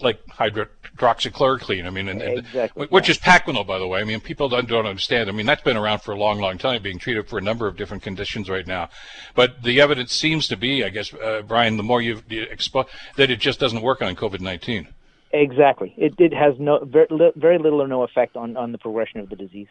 like 0.00 0.24
hydroxychloroquine. 0.26 1.86
I 1.86 1.90
mean, 1.90 2.08
and, 2.08 2.22
and 2.22 2.38
exactly. 2.38 2.86
which 2.88 3.08
is 3.08 3.18
Plaquenil, 3.18 3.66
by 3.66 3.78
the 3.78 3.86
way. 3.86 4.00
I 4.00 4.04
mean, 4.04 4.20
people 4.20 4.48
don't, 4.48 4.68
don't 4.68 4.86
understand. 4.86 5.28
I 5.28 5.32
mean, 5.32 5.46
that's 5.46 5.62
been 5.62 5.76
around 5.76 6.00
for 6.00 6.12
a 6.12 6.18
long, 6.18 6.40
long 6.40 6.58
time, 6.58 6.82
being 6.82 6.98
treated 6.98 7.28
for 7.28 7.38
a 7.38 7.42
number 7.42 7.66
of 7.66 7.76
different 7.76 8.02
conditions 8.02 8.48
right 8.48 8.66
now. 8.66 8.88
But 9.34 9.62
the 9.62 9.80
evidence 9.80 10.12
seems 10.12 10.48
to 10.48 10.56
be, 10.56 10.84
I 10.84 10.88
guess, 10.90 11.12
uh, 11.14 11.42
Brian, 11.46 11.76
the 11.76 11.82
more 11.82 12.02
you 12.02 12.22
expose 12.28 12.86
that 13.16 13.30
it 13.30 13.40
just 13.40 13.58
doesn't 13.60 13.82
work 13.82 14.02
on 14.02 14.14
COVID 14.16 14.40
nineteen. 14.40 14.88
Exactly. 15.32 15.94
It 15.96 16.14
it 16.18 16.32
has 16.32 16.54
no 16.58 16.84
very, 16.84 17.06
very 17.36 17.58
little 17.58 17.82
or 17.82 17.88
no 17.88 18.02
effect 18.02 18.36
on 18.36 18.56
on 18.56 18.72
the 18.72 18.78
progression 18.78 19.20
of 19.20 19.28
the 19.28 19.36
disease 19.36 19.68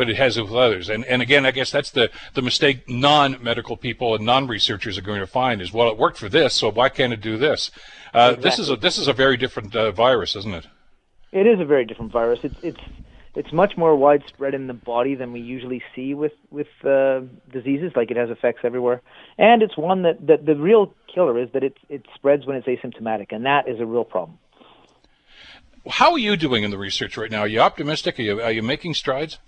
but 0.00 0.08
it 0.08 0.16
has 0.16 0.40
with 0.40 0.50
others. 0.50 0.88
And 0.88 1.04
and 1.04 1.20
again, 1.20 1.44
I 1.44 1.50
guess 1.50 1.70
that's 1.70 1.90
the 1.90 2.10
the 2.32 2.40
mistake 2.40 2.88
non-medical 2.88 3.76
people 3.76 4.14
and 4.14 4.24
non-researchers 4.24 4.96
are 4.96 5.02
going 5.02 5.20
to 5.20 5.26
find 5.26 5.60
is 5.60 5.74
well, 5.74 5.90
it 5.90 5.98
worked 5.98 6.16
for 6.16 6.30
this, 6.30 6.54
so 6.54 6.70
why 6.70 6.88
can't 6.88 7.12
it 7.12 7.20
do 7.20 7.36
this? 7.36 7.70
Uh, 8.14 8.32
exactly. 8.32 8.42
This 8.42 8.58
is 8.58 8.70
a 8.70 8.76
this 8.76 8.96
is 8.96 9.08
a 9.08 9.12
very 9.12 9.36
different 9.36 9.76
uh, 9.76 9.92
virus, 9.92 10.34
isn't 10.36 10.54
it? 10.54 10.66
It 11.32 11.46
is 11.46 11.60
a 11.60 11.66
very 11.66 11.84
different 11.84 12.12
virus. 12.12 12.40
It's 12.42 12.56
it's 12.62 12.80
it's 13.34 13.52
much 13.52 13.76
more 13.76 13.94
widespread 13.94 14.54
in 14.54 14.68
the 14.68 14.72
body 14.72 15.14
than 15.14 15.34
we 15.34 15.40
usually 15.40 15.82
see 15.94 16.14
with 16.14 16.32
with 16.50 16.68
uh, 16.82 17.20
diseases. 17.52 17.92
Like 17.94 18.10
it 18.10 18.16
has 18.16 18.30
effects 18.30 18.60
everywhere, 18.64 19.02
and 19.36 19.60
it's 19.60 19.76
one 19.76 20.00
that, 20.04 20.26
that 20.28 20.46
the 20.46 20.56
real 20.56 20.94
killer 21.14 21.38
is 21.38 21.50
that 21.52 21.62
it 21.62 21.76
it 21.90 22.06
spreads 22.14 22.46
when 22.46 22.56
it's 22.56 22.66
asymptomatic, 22.66 23.32
and 23.32 23.44
that 23.44 23.68
is 23.68 23.80
a 23.80 23.84
real 23.84 24.04
problem. 24.04 24.38
How 25.86 26.12
are 26.12 26.18
you 26.18 26.38
doing 26.38 26.62
in 26.62 26.70
the 26.70 26.78
research 26.78 27.18
right 27.18 27.30
now? 27.30 27.40
Are 27.40 27.48
you 27.48 27.60
optimistic? 27.60 28.18
Are 28.18 28.22
you 28.22 28.40
are 28.40 28.50
you 28.50 28.62
making 28.62 28.94
strides? 28.94 29.38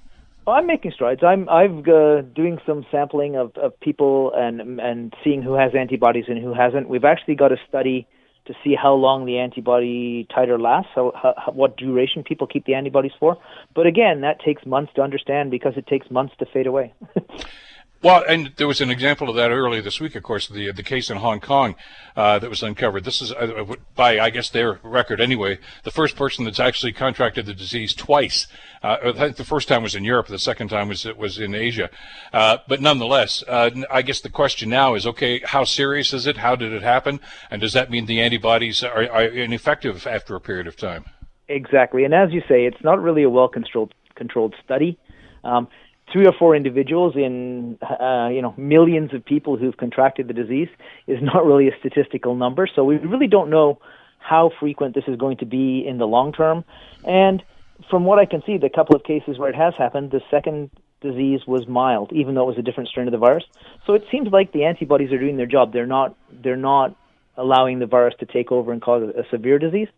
Oh, 0.45 0.53
I'm 0.53 0.66
making 0.66 0.90
strides. 0.93 1.22
I'm 1.22 1.49
I've 1.49 1.86
uh, 1.86 2.22
doing 2.22 2.59
some 2.66 2.84
sampling 2.90 3.36
of, 3.36 3.57
of 3.57 3.78
people 3.78 4.32
and 4.34 4.80
and 4.80 5.14
seeing 5.22 5.40
who 5.40 5.55
has 5.55 5.72
antibodies 5.74 6.24
and 6.28 6.43
who 6.43 6.53
hasn't. 6.53 6.88
We've 6.88 7.05
actually 7.05 7.36
got 7.36 7.53
a 7.53 7.57
study 7.68 8.09
to 8.47 8.55
see 8.64 8.74
how 8.74 8.93
long 8.95 9.24
the 9.24 9.38
antibody 9.38 10.26
titer 10.36 10.61
lasts, 10.61 10.90
how, 10.97 11.12
how, 11.14 11.53
what 11.53 11.76
duration 11.76 12.24
people 12.24 12.49
keep 12.49 12.64
the 12.64 12.74
antibodies 12.74 13.12
for. 13.20 13.36
But 13.72 13.86
again, 13.86 14.22
that 14.22 14.40
takes 14.40 14.66
months 14.66 14.93
to 14.97 15.03
understand 15.03 15.53
because 15.53 15.74
it 15.76 15.86
takes 15.86 16.11
months 16.11 16.34
to 16.40 16.47
fade 16.47 16.66
away. 16.66 16.93
Well, 18.03 18.24
and 18.28 18.53
there 18.57 18.66
was 18.66 18.80
an 18.80 18.90
example 18.90 19.30
of 19.30 19.36
that 19.36 19.53
earlier 19.53 19.80
this 19.80 20.00
week, 20.00 20.16
of 20.16 20.24
course, 20.24 20.48
the 20.48 20.72
the 20.72 20.82
case 20.82 21.09
in 21.09 21.18
Hong 21.18 21.38
Kong 21.38 21.76
uh, 22.16 22.40
that 22.40 22.50
was 22.50 22.61
uncovered. 22.61 23.05
This 23.05 23.22
is, 23.22 23.30
uh, 23.30 23.76
by 23.94 24.18
I 24.18 24.30
guess 24.30 24.50
their 24.50 24.80
record 24.82 25.20
anyway, 25.20 25.61
the 25.84 25.92
first 25.92 26.16
person 26.16 26.44
that's 26.44 26.59
actually 26.59 26.92
contracted 26.92 27.46
the 27.46 27.55
disease 27.55 27.94
twice. 27.94 28.48
Uh, 28.82 28.96
I 29.05 29.12
think 29.12 29.36
the 29.36 29.44
first 29.44 29.68
time 29.68 29.84
was 29.84 29.94
in 29.94 30.05
Europe, 30.05 30.26
the 30.26 30.40
second 30.40 30.66
time 30.68 30.88
was 30.88 31.07
it 31.07 31.16
was 31.16 31.38
in 31.38 31.55
Asia. 31.55 31.90
Uh, 32.32 32.59
but 32.66 32.80
nonetheless, 32.80 33.44
uh, 33.46 33.70
I 33.88 34.03
guess 34.03 34.20
the 34.20 34.30
question 34.30 34.68
now 34.68 34.94
is, 34.94 35.07
okay, 35.07 35.40
how 35.44 35.62
serious 35.62 36.12
is 36.12 36.26
it? 36.26 36.38
How 36.38 36.57
did 36.57 36.72
it 36.72 36.82
happen? 36.82 37.20
And 37.53 37.61
does 37.61 37.72
that 37.74 37.88
mean 37.88 38.07
the 38.07 38.20
antibodies 38.20 38.82
are, 38.82 39.09
are 39.09 39.26
ineffective 39.26 40.09
after 40.09 40.34
a 40.34 40.40
period 40.40 40.66
of 40.66 40.76
time? 40.76 41.05
Exactly, 41.48 42.03
and 42.03 42.14
as 42.14 42.32
you 42.32 42.40
say, 42.48 42.66
it's 42.66 42.82
not 42.82 43.00
really 43.00 43.22
a 43.22 43.30
well 43.30 43.48
controlled 43.48 43.94
controlled 44.16 44.57
study. 44.64 44.98
Um, 45.44 45.68
three 46.12 46.26
or 46.26 46.32
four 46.32 46.54
individuals 46.54 47.14
in 47.16 47.78
uh, 47.82 48.28
you 48.30 48.42
know 48.42 48.54
millions 48.56 49.14
of 49.14 49.24
people 49.24 49.56
who've 49.56 49.76
contracted 49.76 50.28
the 50.28 50.34
disease 50.34 50.68
is 51.06 51.18
not 51.22 51.44
really 51.44 51.68
a 51.68 51.78
statistical 51.78 52.34
number. 52.34 52.68
So 52.72 52.84
we 52.84 52.96
really 52.96 53.28
don't 53.28 53.50
know 53.50 53.80
how 54.18 54.50
frequent 54.60 54.94
this 54.94 55.04
is 55.08 55.16
going 55.16 55.38
to 55.38 55.46
be 55.46 55.84
in 55.86 55.98
the 55.98 56.06
long 56.06 56.32
term. 56.32 56.64
And 57.04 57.42
from 57.90 58.04
what 58.04 58.18
I 58.18 58.26
can 58.26 58.42
see, 58.46 58.58
the 58.58 58.70
couple 58.70 58.94
of 58.94 59.02
cases 59.02 59.38
where 59.38 59.48
it 59.48 59.56
has 59.56 59.74
happened, 59.76 60.10
the 60.10 60.20
second 60.30 60.70
disease 61.00 61.40
was 61.46 61.66
mild, 61.66 62.12
even 62.12 62.34
though 62.34 62.44
it 62.44 62.46
was 62.46 62.58
a 62.58 62.62
different 62.62 62.88
strain 62.88 63.08
of 63.08 63.12
the 63.12 63.18
virus. 63.18 63.44
So 63.86 63.94
it 63.94 64.04
seems 64.10 64.28
like 64.28 64.52
the 64.52 64.64
antibodies 64.64 65.12
are 65.12 65.18
doing 65.18 65.36
their 65.36 65.46
job. 65.46 65.72
They're 65.72 65.86
not 65.86 66.14
they're 66.30 66.56
not 66.56 66.96
allowing 67.36 67.78
the 67.78 67.86
virus 67.86 68.14
to 68.20 68.26
take 68.26 68.52
over 68.52 68.72
and 68.72 68.82
cause 68.82 69.02
a 69.02 69.24
severe 69.30 69.58
disease. 69.58 69.88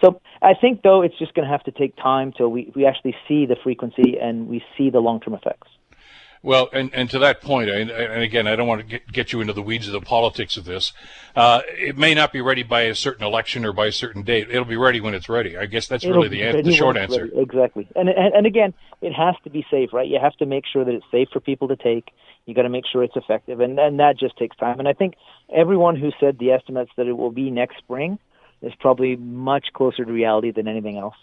So 0.00 0.20
I 0.40 0.54
think, 0.54 0.82
though, 0.82 1.02
it's 1.02 1.18
just 1.18 1.34
going 1.34 1.46
to 1.46 1.52
have 1.52 1.62
to 1.64 1.70
take 1.70 1.96
time 1.96 2.32
till 2.32 2.48
we, 2.48 2.72
we 2.74 2.86
actually 2.86 3.14
see 3.28 3.46
the 3.46 3.56
frequency 3.62 4.18
and 4.20 4.48
we 4.48 4.62
see 4.76 4.90
the 4.90 5.00
long 5.00 5.20
term 5.20 5.34
effects. 5.34 5.68
Well, 6.44 6.68
and, 6.72 6.92
and 6.92 7.08
to 7.10 7.20
that 7.20 7.40
point, 7.40 7.70
and, 7.70 7.88
and 7.88 8.20
again, 8.20 8.48
I 8.48 8.56
don't 8.56 8.66
want 8.66 8.80
to 8.80 8.86
get, 8.86 9.06
get 9.12 9.32
you 9.32 9.40
into 9.40 9.52
the 9.52 9.62
weeds 9.62 9.86
of 9.86 9.92
the 9.92 10.00
politics 10.00 10.56
of 10.56 10.64
this. 10.64 10.92
Uh, 11.36 11.60
it 11.68 11.96
may 11.96 12.14
not 12.14 12.32
be 12.32 12.40
ready 12.40 12.64
by 12.64 12.82
a 12.82 12.96
certain 12.96 13.24
election 13.24 13.64
or 13.64 13.72
by 13.72 13.86
a 13.86 13.92
certain 13.92 14.22
date. 14.22 14.50
It'll 14.50 14.64
be 14.64 14.76
ready 14.76 15.00
when 15.00 15.14
it's 15.14 15.28
ready. 15.28 15.56
I 15.56 15.66
guess 15.66 15.86
that's 15.86 16.02
It'll 16.02 16.16
really 16.16 16.28
the, 16.28 16.62
the 16.62 16.72
short 16.72 16.96
answer. 16.96 17.28
Exactly. 17.32 17.86
And, 17.94 18.08
and 18.08 18.34
and 18.34 18.46
again, 18.46 18.74
it 19.00 19.12
has 19.12 19.36
to 19.44 19.50
be 19.50 19.64
safe, 19.70 19.92
right? 19.92 20.08
You 20.08 20.18
have 20.20 20.34
to 20.38 20.46
make 20.46 20.64
sure 20.66 20.84
that 20.84 20.92
it's 20.92 21.06
safe 21.12 21.28
for 21.32 21.38
people 21.38 21.68
to 21.68 21.76
take. 21.76 22.10
You 22.46 22.54
got 22.54 22.62
to 22.62 22.68
make 22.68 22.84
sure 22.90 23.04
it's 23.04 23.16
effective, 23.16 23.60
and 23.60 23.78
and 23.78 24.00
that 24.00 24.18
just 24.18 24.36
takes 24.36 24.56
time. 24.56 24.78
And 24.78 24.88
I 24.88 24.92
think 24.92 25.14
everyone 25.54 25.96
who 25.96 26.10
said 26.18 26.38
the 26.38 26.50
estimates 26.50 26.90
that 26.96 27.06
it 27.06 27.12
will 27.12 27.30
be 27.30 27.50
next 27.50 27.78
spring 27.78 28.18
is 28.62 28.72
probably 28.80 29.16
much 29.16 29.66
closer 29.72 30.04
to 30.04 30.12
reality 30.12 30.50
than 30.50 30.68
anything 30.68 30.98
else. 30.98 31.16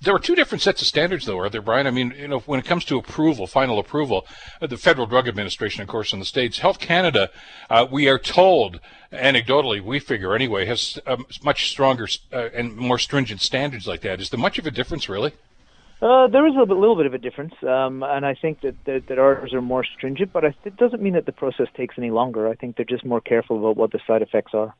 There 0.00 0.14
are 0.14 0.18
two 0.18 0.34
different 0.34 0.62
sets 0.62 0.80
of 0.80 0.88
standards, 0.88 1.26
though, 1.26 1.38
are 1.38 1.50
there, 1.50 1.60
Brian? 1.60 1.86
I 1.86 1.90
mean, 1.90 2.14
you 2.16 2.28
know, 2.28 2.38
when 2.40 2.58
it 2.58 2.64
comes 2.64 2.84
to 2.86 2.96
approval, 2.96 3.46
final 3.46 3.78
approval, 3.78 4.26
uh, 4.62 4.66
the 4.66 4.78
Federal 4.78 5.06
Drug 5.06 5.28
Administration, 5.28 5.82
of 5.82 5.88
course, 5.88 6.12
in 6.12 6.20
the 6.20 6.24
states, 6.24 6.60
Health 6.60 6.78
Canada, 6.78 7.30
uh, 7.68 7.86
we 7.90 8.08
are 8.08 8.18
told, 8.18 8.80
anecdotally, 9.12 9.82
we 9.82 9.98
figure 9.98 10.34
anyway, 10.34 10.64
has 10.64 10.98
um, 11.06 11.26
much 11.42 11.70
stronger 11.70 12.08
uh, 12.32 12.48
and 12.54 12.76
more 12.76 12.98
stringent 12.98 13.42
standards 13.42 13.86
like 13.86 14.00
that. 14.02 14.20
Is 14.20 14.30
there 14.30 14.40
much 14.40 14.58
of 14.58 14.66
a 14.66 14.70
difference, 14.70 15.08
really? 15.08 15.32
Uh, 16.00 16.28
there 16.28 16.46
is 16.46 16.54
a 16.54 16.60
little 16.60 16.94
bit, 16.94 17.06
of 17.06 17.14
a 17.14 17.18
difference, 17.18 17.54
um, 17.62 18.04
and 18.04 18.24
I 18.24 18.34
think 18.34 18.60
that, 18.60 18.76
that, 18.84 19.08
that 19.08 19.18
ours 19.18 19.52
are 19.52 19.60
more 19.60 19.84
stringent, 19.84 20.32
but 20.32 20.44
it 20.44 20.76
doesn't 20.76 21.02
mean 21.02 21.14
that 21.14 21.26
the 21.26 21.32
process 21.32 21.66
takes 21.76 21.96
any 21.98 22.10
longer. 22.10 22.48
I 22.48 22.54
think 22.54 22.76
they're 22.76 22.84
just 22.84 23.04
more 23.04 23.20
careful 23.20 23.58
about 23.58 23.76
what 23.76 23.90
the 23.90 23.98
side 24.06 24.22
effects 24.22 24.54
are. 24.54 24.74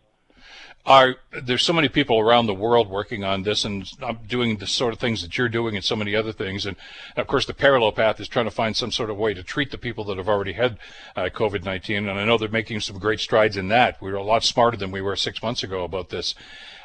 Are 0.86 1.16
there's 1.42 1.64
so 1.64 1.72
many 1.72 1.88
people 1.88 2.20
around 2.20 2.46
the 2.46 2.54
world 2.54 2.88
working 2.88 3.24
on 3.24 3.42
this 3.42 3.64
and 3.64 3.84
doing 4.26 4.58
the 4.58 4.66
sort 4.66 4.94
of 4.94 5.00
things 5.00 5.20
that 5.22 5.36
you're 5.36 5.48
doing 5.48 5.74
and 5.74 5.84
so 5.84 5.96
many 5.96 6.14
other 6.14 6.32
things 6.32 6.64
and 6.64 6.76
of 7.16 7.26
course 7.26 7.44
the 7.44 7.52
parallel 7.52 7.92
path 7.92 8.20
is 8.20 8.28
trying 8.28 8.46
to 8.46 8.50
find 8.50 8.76
some 8.76 8.92
sort 8.92 9.10
of 9.10 9.16
way 9.18 9.34
to 9.34 9.42
treat 9.42 9.70
the 9.70 9.76
people 9.76 10.04
that 10.04 10.16
have 10.16 10.28
already 10.28 10.52
had 10.52 10.78
uh, 11.16 11.28
covid-19 11.30 11.98
and 11.98 12.10
i 12.10 12.24
know 12.24 12.38
they're 12.38 12.48
making 12.48 12.80
some 12.80 12.98
great 12.98 13.20
strides 13.20 13.56
in 13.56 13.68
that. 13.68 14.00
We're 14.00 14.14
a 14.14 14.22
lot 14.22 14.44
smarter 14.44 14.78
than 14.78 14.90
we 14.90 15.02
were 15.02 15.16
six 15.16 15.42
months 15.42 15.62
ago 15.62 15.84
about 15.84 16.08
this 16.08 16.34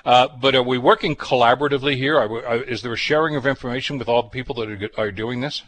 uh, 0.06 0.28
but 0.28 0.56
are 0.56 0.64
we 0.64 0.78
working 0.78 1.16
collaboratively 1.16 1.96
here 1.96 2.18
are 2.18 2.28
we, 2.28 2.40
are, 2.40 2.48
uh, 2.48 2.58
is 2.58 2.82
there 2.82 2.94
a 2.94 2.98
sharing 2.98 3.36
of 3.36 3.46
information 3.46 3.98
with 3.98 4.08
all 4.08 4.24
the 4.24 4.30
people 4.30 4.56
that 4.56 4.70
are, 4.70 4.90
are 4.98 5.12
doing 5.12 5.42
this 5.42 5.64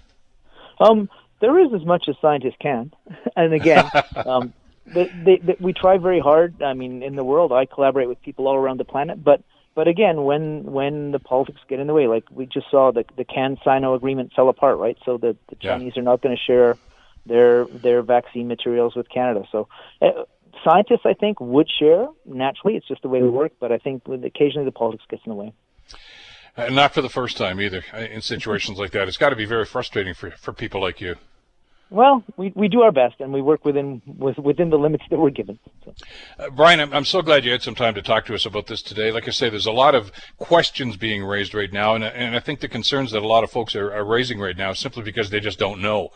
um, 0.79 1.09
there 1.39 1.59
is 1.59 1.73
as 1.73 1.85
much 1.85 2.05
as 2.07 2.15
scientists 2.21 2.57
can 2.59 2.91
and 3.35 3.53
again 3.53 3.89
um, 4.25 4.53
they, 4.85 5.11
they, 5.23 5.37
they, 5.37 5.57
we 5.59 5.73
try 5.73 5.97
very 5.97 6.19
hard. 6.19 6.61
I 6.61 6.73
mean, 6.73 7.01
in 7.01 7.15
the 7.15 7.23
world, 7.23 7.51
I 7.51 7.65
collaborate 7.65 8.07
with 8.07 8.21
people 8.21 8.47
all 8.47 8.55
around 8.55 8.79
the 8.79 8.85
planet, 8.85 9.23
but 9.23 9.41
but 9.73 9.89
again, 9.89 10.23
when 10.23 10.63
when 10.63 11.11
the 11.11 11.19
politics 11.19 11.59
get 11.67 11.79
in 11.79 11.87
the 11.87 11.93
way, 11.93 12.07
like 12.07 12.23
we 12.31 12.45
just 12.45 12.69
saw 12.71 12.91
the 12.91 13.03
the 13.17 13.25
CanSino 13.25 13.95
agreement 13.95 14.31
fell 14.33 14.47
apart, 14.47 14.77
right? 14.77 14.97
So 15.05 15.17
the, 15.17 15.35
the 15.49 15.55
Chinese 15.55 15.93
yeah. 15.95 16.01
are 16.01 16.05
not 16.05 16.21
going 16.21 16.35
to 16.35 16.41
share 16.41 16.77
their 17.25 17.65
their 17.65 18.01
vaccine 18.01 18.47
materials 18.47 18.95
with 18.95 19.09
Canada. 19.09 19.43
So 19.51 19.67
uh, 20.01 20.23
scientists, 20.65 21.05
I 21.05 21.13
think, 21.13 21.39
would 21.39 21.69
share 21.79 22.07
naturally. 22.25 22.75
It's 22.75 22.87
just 22.87 23.01
the 23.03 23.09
way 23.09 23.21
we 23.21 23.29
work. 23.29 23.53
But 23.59 23.71
I 23.71 23.77
think 23.77 24.03
occasionally 24.07 24.65
the 24.65 24.71
politics 24.71 25.05
gets 25.09 25.23
in 25.25 25.29
the 25.29 25.35
way. 25.35 25.53
Uh, 26.57 26.69
not 26.69 26.93
for 26.93 27.01
the 27.01 27.09
first 27.09 27.37
time 27.37 27.61
either. 27.61 27.83
Uh, 27.93 27.99
in 27.99 28.21
situations 28.21 28.79
like 28.79 28.91
that, 28.91 29.07
it's 29.07 29.17
got 29.17 29.29
to 29.29 29.35
be 29.35 29.45
very 29.45 29.65
frustrating 29.65 30.13
for 30.13 30.31
for 30.31 30.51
people 30.51 30.81
like 30.81 30.99
you. 30.99 31.15
Well, 31.91 32.23
we, 32.35 32.51
we 32.55 32.67
do 32.67 32.81
our 32.81 32.91
best, 32.91 33.19
and 33.19 33.31
we 33.31 33.41
work 33.41 33.63
within 33.63 34.01
within 34.07 34.69
the 34.69 34.77
limits 34.77 35.03
that 35.09 35.19
we're 35.19 35.29
given. 35.29 35.59
So. 35.83 35.93
Uh, 36.39 36.49
Brian, 36.49 36.79
I'm, 36.79 36.91
I'm 36.91 37.05
so 37.05 37.21
glad 37.21 37.45
you 37.45 37.51
had 37.51 37.61
some 37.61 37.75
time 37.75 37.93
to 37.93 38.01
talk 38.01 38.25
to 38.25 38.33
us 38.33 38.45
about 38.45 38.67
this 38.67 38.81
today. 38.81 39.11
Like 39.11 39.27
I 39.27 39.31
say, 39.31 39.49
there's 39.49 39.67
a 39.67 39.71
lot 39.71 39.93
of 39.93 40.11
questions 40.37 40.97
being 40.97 41.23
raised 41.23 41.53
right 41.53 41.71
now, 41.71 41.93
and, 41.93 42.03
and 42.03 42.35
I 42.35 42.39
think 42.39 42.59
the 42.59 42.67
concerns 42.67 43.11
that 43.11 43.21
a 43.21 43.27
lot 43.27 43.43
of 43.43 43.51
folks 43.51 43.75
are, 43.75 43.93
are 43.93 44.03
raising 44.03 44.39
right 44.39 44.57
now 44.57 44.73
simply 44.73 45.03
because 45.03 45.29
they 45.29 45.39
just 45.39 45.59
don't 45.59 45.79
know. 45.79 46.09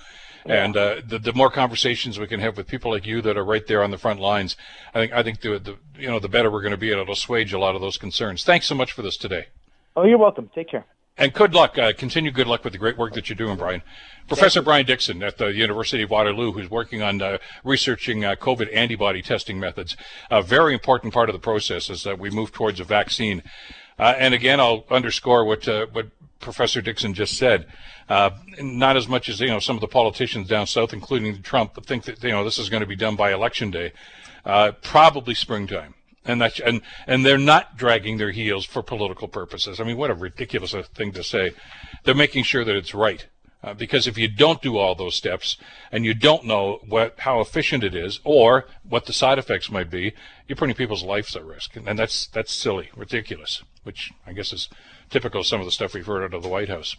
Yeah. 0.46 0.64
And 0.64 0.78
uh, 0.78 1.02
the, 1.06 1.20
the 1.20 1.34
more 1.34 1.50
conversations 1.50 2.20
we 2.20 2.28
can 2.28 2.40
have 2.40 2.58
with 2.58 2.68
people 2.68 2.92
like 2.92 3.06
you 3.06 3.22
that 3.22 3.38
are 3.38 3.44
right 3.44 3.66
there 3.68 3.84
on 3.84 3.92
the 3.92 3.98
front 3.98 4.20
lines, 4.20 4.56
I 4.94 5.00
think 5.00 5.14
I 5.14 5.24
think 5.24 5.42
the, 5.42 5.60
the 5.60 5.78
you 5.98 6.08
know 6.08 6.20
the 6.20 6.30
better 6.30 6.50
we're 6.50 6.62
going 6.62 6.72
to 6.72 6.78
be, 6.78 6.92
and 6.92 7.00
it'll 7.02 7.14
assuage 7.14 7.54
a 7.54 7.60
lot 7.60 7.76
of 7.76 7.82
those 7.82 7.98
concerns. 7.98 8.44
Thanks 8.44 8.66
so 8.66 8.76
much 8.76 8.92
for 8.92 9.02
this 9.02 9.18
today. 9.18 9.48
Oh, 9.96 10.04
you're 10.04 10.18
welcome. 10.18 10.50
Take 10.54 10.70
care. 10.70 10.86
And 11.18 11.34
good 11.34 11.54
luck. 11.54 11.78
Uh, 11.78 11.92
continue 11.92 12.32
good 12.32 12.48
luck 12.48 12.64
with 12.64 12.72
the 12.72 12.80
great 12.80 12.98
work 12.98 13.14
that 13.14 13.28
you're 13.28 13.36
doing, 13.36 13.58
Brian. 13.58 13.82
Professor 14.30 14.62
Brian 14.62 14.86
Dixon 14.86 15.22
at 15.22 15.38
the 15.38 15.48
University 15.48 16.04
of 16.04 16.10
Waterloo, 16.10 16.54
who's 16.54 16.70
working 16.70 17.02
on 17.02 17.22
uh, 17.22 17.40
researching 17.66 18.24
uh, 18.24 18.36
COVID 18.36 18.74
antibody 18.74 19.22
testing 19.22 19.60
methods. 19.60 19.98
A 20.32 20.42
very 20.42 20.74
important 20.74 21.14
part 21.14 21.28
of 21.28 21.34
the 21.34 21.40
process 21.40 21.90
as 21.90 22.06
we 22.18 22.30
move 22.30 22.54
towards 22.54 22.80
a 22.80 22.86
vaccine. 22.86 23.44
Uh, 24.00 24.16
and 24.18 24.34
again, 24.34 24.62
I'll 24.62 24.86
underscore 24.90 25.44
what 25.44 25.68
uh, 25.68 25.88
what 25.92 26.08
Professor 26.40 26.82
Dixon 26.82 27.14
just 27.14 27.38
said. 27.38 27.66
Uh, 28.10 28.32
not 28.60 28.98
as 28.98 29.08
much 29.08 29.30
as 29.30 29.40
you 29.40 29.48
know 29.48 29.60
some 29.60 29.78
of 29.78 29.82
the 29.82 29.88
politicians 29.88 30.48
down 30.48 30.66
south, 30.66 30.94
including 30.94 31.42
Trump, 31.44 31.86
think 31.86 32.04
that 32.06 32.24
you 32.24 32.32
know 32.32 32.44
this 32.44 32.58
is 32.58 32.70
going 32.70 32.82
to 32.82 32.88
be 32.88 32.96
done 32.96 33.16
by 33.16 33.32
election 33.32 33.70
day, 33.70 33.94
probably 34.82 35.36
springtime 35.36 35.94
and 36.30 36.42
that 36.42 36.60
and 36.60 36.82
and 37.08 37.26
they're 37.26 37.38
not 37.38 37.78
dragging 37.78 38.18
their 38.18 38.32
heels 38.32 38.66
for 38.66 38.84
political 38.84 39.28
purposes. 39.28 39.80
I 39.80 39.84
mean, 39.84 39.98
what 39.98 40.12
a 40.12 40.14
ridiculous 40.14 40.74
thing 40.96 41.12
to 41.14 41.24
say. 41.24 41.52
They're 42.04 42.16
making 42.16 42.44
sure 42.44 42.64
that 42.64 42.76
it's 42.76 42.94
right. 42.94 43.26
Uh, 43.62 43.74
because 43.74 44.08
if 44.08 44.18
you 44.18 44.30
don't 44.30 44.62
do 44.62 44.78
all 44.78 44.96
those 44.96 45.16
steps 45.16 45.58
and 45.92 46.06
you 46.06 46.14
don't 46.14 46.46
know 46.46 46.80
what 46.88 47.16
how 47.20 47.42
efficient 47.42 47.84
it 47.84 47.94
is 47.94 48.22
or 48.24 48.66
what 48.88 49.06
the 49.06 49.12
side 49.12 49.38
effects 49.38 49.70
might 49.70 49.90
be, 49.90 50.14
you're 50.50 50.56
putting 50.56 50.76
people's 50.76 51.04
lives 51.04 51.36
at 51.36 51.46
risk, 51.46 51.76
and 51.76 51.98
that's 51.98 52.28
that's 52.28 52.52
silly, 52.52 52.90
ridiculous. 52.96 53.64
Which 53.84 54.12
I 54.28 54.34
guess 54.34 54.52
is 54.52 54.68
typical 55.10 55.42
of 55.42 55.48
some 55.48 55.60
of 55.60 55.66
the 55.66 55.72
stuff 55.72 55.94
we've 55.94 56.06
heard 56.06 56.24
out 56.24 56.34
of 56.34 56.44
the 56.44 56.50
White 56.50 56.70
House. 56.70 56.96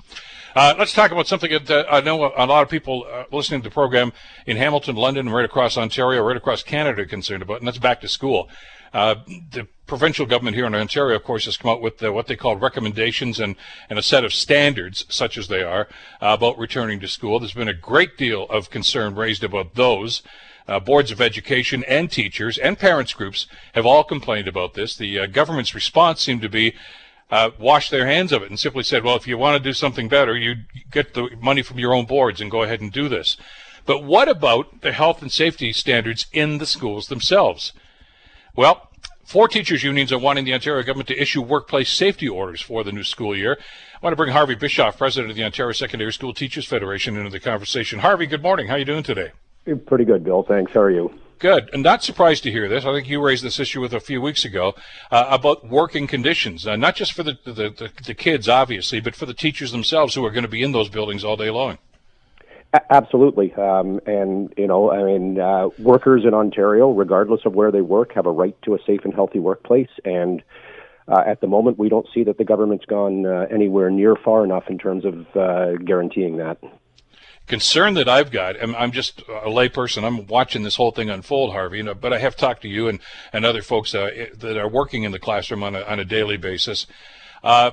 Uh, 0.56 0.74
let's 0.78 0.92
talk 0.92 1.10
about 1.10 1.26
something 1.26 1.50
that 1.50 1.70
uh, 1.70 1.84
I 1.90 2.00
know 2.00 2.32
a 2.36 2.46
lot 2.46 2.62
of 2.62 2.68
people 2.68 3.06
uh, 3.12 3.24
listening 3.30 3.60
to 3.60 3.68
the 3.68 3.74
program 3.74 4.12
in 4.46 4.56
Hamilton, 4.56 4.96
London, 4.96 5.28
right 5.28 5.44
across 5.44 5.76
Ontario, 5.76 6.22
right 6.22 6.36
across 6.36 6.62
Canada 6.62 7.02
are 7.02 7.06
concerned 7.06 7.42
about, 7.42 7.58
and 7.58 7.66
that's 7.66 7.78
back 7.78 8.00
to 8.00 8.08
school. 8.08 8.48
Uh, 8.92 9.16
the 9.52 9.68
provincial 9.86 10.26
government 10.26 10.56
here 10.56 10.66
in 10.66 10.74
Ontario, 10.74 11.16
of 11.16 11.22
course, 11.22 11.44
has 11.44 11.56
come 11.56 11.70
out 11.70 11.80
with 11.80 12.02
uh, 12.02 12.12
what 12.12 12.26
they 12.26 12.36
call 12.36 12.56
recommendations 12.56 13.38
and, 13.38 13.54
and 13.88 13.98
a 13.98 14.02
set 14.02 14.24
of 14.24 14.32
standards, 14.32 15.04
such 15.08 15.36
as 15.38 15.48
they 15.48 15.62
are, 15.62 15.88
uh, 16.20 16.34
about 16.38 16.58
returning 16.58 16.98
to 17.00 17.08
school. 17.08 17.38
There's 17.38 17.52
been 17.52 17.68
a 17.68 17.74
great 17.74 18.16
deal 18.16 18.44
of 18.44 18.70
concern 18.70 19.14
raised 19.14 19.44
about 19.44 19.74
those. 19.74 20.22
Uh, 20.68 20.78
boards 20.78 21.10
of 21.10 21.20
education 21.20 21.84
and 21.88 22.10
teachers 22.10 22.58
and 22.58 22.78
parents 22.78 23.12
groups 23.12 23.46
have 23.74 23.86
all 23.86 24.04
complained 24.04 24.46
about 24.46 24.74
this. 24.74 24.96
The 24.96 25.20
uh, 25.20 25.26
government's 25.26 25.74
response 25.74 26.20
seemed 26.20 26.42
to 26.42 26.48
be 26.48 26.74
uh, 27.30 27.50
wash 27.58 27.90
their 27.90 28.06
hands 28.06 28.32
of 28.32 28.42
it 28.42 28.50
and 28.50 28.58
simply 28.58 28.82
said, 28.82 29.04
well, 29.04 29.16
if 29.16 29.26
you 29.26 29.38
want 29.38 29.56
to 29.56 29.68
do 29.68 29.72
something 29.72 30.08
better, 30.08 30.36
you 30.36 30.56
get 30.90 31.14
the 31.14 31.28
money 31.40 31.62
from 31.62 31.78
your 31.78 31.94
own 31.94 32.06
boards 32.06 32.40
and 32.40 32.50
go 32.50 32.62
ahead 32.62 32.80
and 32.80 32.92
do 32.92 33.08
this. 33.08 33.36
But 33.86 34.04
what 34.04 34.28
about 34.28 34.82
the 34.82 34.92
health 34.92 35.22
and 35.22 35.32
safety 35.32 35.72
standards 35.72 36.26
in 36.32 36.58
the 36.58 36.66
schools 36.66 37.08
themselves? 37.08 37.72
Well, 38.54 38.90
Four 39.30 39.46
teachers' 39.46 39.84
unions 39.84 40.10
are 40.10 40.18
wanting 40.18 40.44
the 40.44 40.54
Ontario 40.54 40.82
government 40.82 41.06
to 41.06 41.22
issue 41.22 41.40
workplace 41.40 41.88
safety 41.88 42.28
orders 42.28 42.60
for 42.60 42.82
the 42.82 42.90
new 42.90 43.04
school 43.04 43.36
year. 43.36 43.60
I 43.94 43.98
want 44.02 44.10
to 44.10 44.16
bring 44.16 44.32
Harvey 44.32 44.56
Bischoff, 44.56 44.98
president 44.98 45.30
of 45.30 45.36
the 45.36 45.44
Ontario 45.44 45.70
Secondary 45.70 46.12
School 46.12 46.34
Teachers 46.34 46.66
Federation, 46.66 47.16
into 47.16 47.30
the 47.30 47.38
conversation. 47.38 48.00
Harvey, 48.00 48.26
good 48.26 48.42
morning. 48.42 48.66
How 48.66 48.74
are 48.74 48.78
you 48.78 48.84
doing 48.84 49.04
today? 49.04 49.30
Pretty 49.86 50.04
good, 50.04 50.24
Bill. 50.24 50.42
Thanks. 50.42 50.72
How 50.72 50.80
are 50.80 50.90
you? 50.90 51.12
Good. 51.40 51.70
And 51.72 51.82
not 51.82 52.02
surprised 52.02 52.42
to 52.42 52.50
hear 52.50 52.68
this. 52.68 52.84
I 52.84 52.92
think 52.92 53.08
you 53.08 53.24
raised 53.24 53.42
this 53.42 53.58
issue 53.58 53.80
with 53.80 53.94
a 53.94 54.00
few 54.00 54.20
weeks 54.20 54.44
ago 54.44 54.74
uh, 55.10 55.26
about 55.30 55.66
working 55.66 56.06
conditions, 56.06 56.66
uh, 56.66 56.76
not 56.76 56.96
just 56.96 57.14
for 57.14 57.22
the, 57.22 57.38
the, 57.44 57.52
the, 57.52 57.90
the, 58.04 58.14
kids, 58.14 58.46
obviously, 58.46 59.00
but 59.00 59.16
for 59.16 59.24
the 59.24 59.32
teachers 59.32 59.72
themselves 59.72 60.14
who 60.14 60.24
are 60.24 60.30
going 60.30 60.44
to 60.44 60.50
be 60.50 60.62
in 60.62 60.72
those 60.72 60.90
buildings 60.90 61.24
all 61.24 61.36
day 61.38 61.48
long. 61.48 61.78
Absolutely. 62.90 63.54
Um, 63.54 64.00
and, 64.06 64.52
you 64.58 64.66
know, 64.66 64.90
I 64.92 65.02
mean, 65.02 65.40
uh, 65.40 65.70
workers 65.78 66.24
in 66.26 66.34
Ontario, 66.34 66.90
regardless 66.90 67.40
of 67.46 67.54
where 67.54 67.72
they 67.72 67.80
work, 67.80 68.12
have 68.12 68.26
a 68.26 68.30
right 68.30 68.56
to 68.62 68.74
a 68.74 68.78
safe 68.86 69.00
and 69.04 69.14
healthy 69.14 69.38
workplace. 69.38 69.88
And 70.04 70.42
uh, 71.08 71.22
at 71.26 71.40
the 71.40 71.46
moment, 71.46 71.78
we 71.78 71.88
don't 71.88 72.06
see 72.12 72.22
that 72.24 72.36
the 72.36 72.44
government's 72.44 72.84
gone 72.84 73.24
uh, 73.24 73.46
anywhere 73.50 73.90
near 73.90 74.14
far 74.14 74.44
enough 74.44 74.64
in 74.68 74.76
terms 74.78 75.06
of 75.06 75.26
uh, 75.34 75.76
guaranteeing 75.76 76.36
that 76.36 76.58
concern 77.50 77.94
that 77.94 78.08
I've 78.08 78.30
got, 78.30 78.62
I'm, 78.62 78.74
I'm 78.76 78.92
just 78.92 79.20
a 79.20 79.50
layperson. 79.50 80.04
I'm 80.04 80.26
watching 80.28 80.62
this 80.62 80.76
whole 80.76 80.92
thing 80.92 81.10
unfold, 81.10 81.52
Harvey. 81.52 81.78
You 81.78 81.82
know, 81.82 81.94
but 81.94 82.12
I 82.12 82.18
have 82.18 82.36
talked 82.36 82.62
to 82.62 82.68
you 82.68 82.88
and, 82.88 83.00
and 83.32 83.44
other 83.44 83.60
folks 83.60 83.94
uh, 83.94 84.28
that 84.38 84.56
are 84.56 84.68
working 84.68 85.02
in 85.02 85.12
the 85.12 85.18
classroom 85.18 85.62
on 85.62 85.74
a, 85.74 85.82
on 85.82 85.98
a 85.98 86.04
daily 86.04 86.38
basis. 86.38 86.86
Uh, 87.42 87.72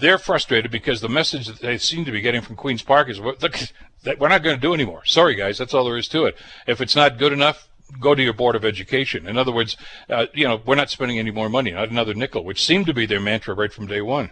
they're 0.00 0.18
frustrated 0.18 0.70
because 0.70 1.00
the 1.00 1.08
message 1.08 1.46
that 1.46 1.60
they 1.60 1.76
seem 1.76 2.04
to 2.06 2.12
be 2.12 2.22
getting 2.22 2.40
from 2.40 2.56
Queens 2.56 2.82
Park 2.82 3.10
is, 3.10 3.20
look, 3.20 3.38
that 4.04 4.18
we're 4.18 4.28
not 4.28 4.42
going 4.42 4.56
to 4.56 4.60
do 4.60 4.72
anymore. 4.72 5.04
Sorry, 5.04 5.34
guys, 5.34 5.58
that's 5.58 5.74
all 5.74 5.84
there 5.84 5.98
is 5.98 6.08
to 6.08 6.24
it. 6.24 6.36
If 6.66 6.80
it's 6.80 6.96
not 6.96 7.18
good 7.18 7.32
enough, 7.32 7.68
go 8.00 8.14
to 8.14 8.22
your 8.22 8.32
board 8.32 8.56
of 8.56 8.64
education. 8.64 9.26
In 9.26 9.36
other 9.36 9.52
words, 9.52 9.76
uh, 10.08 10.26
you 10.32 10.48
know, 10.48 10.60
we're 10.64 10.74
not 10.74 10.90
spending 10.90 11.18
any 11.18 11.30
more 11.30 11.48
money, 11.48 11.72
not 11.72 11.90
another 11.90 12.14
nickel, 12.14 12.44
which 12.44 12.64
seemed 12.64 12.86
to 12.86 12.94
be 12.94 13.06
their 13.06 13.20
mantra 13.20 13.54
right 13.54 13.72
from 13.72 13.86
day 13.86 14.00
one. 14.00 14.30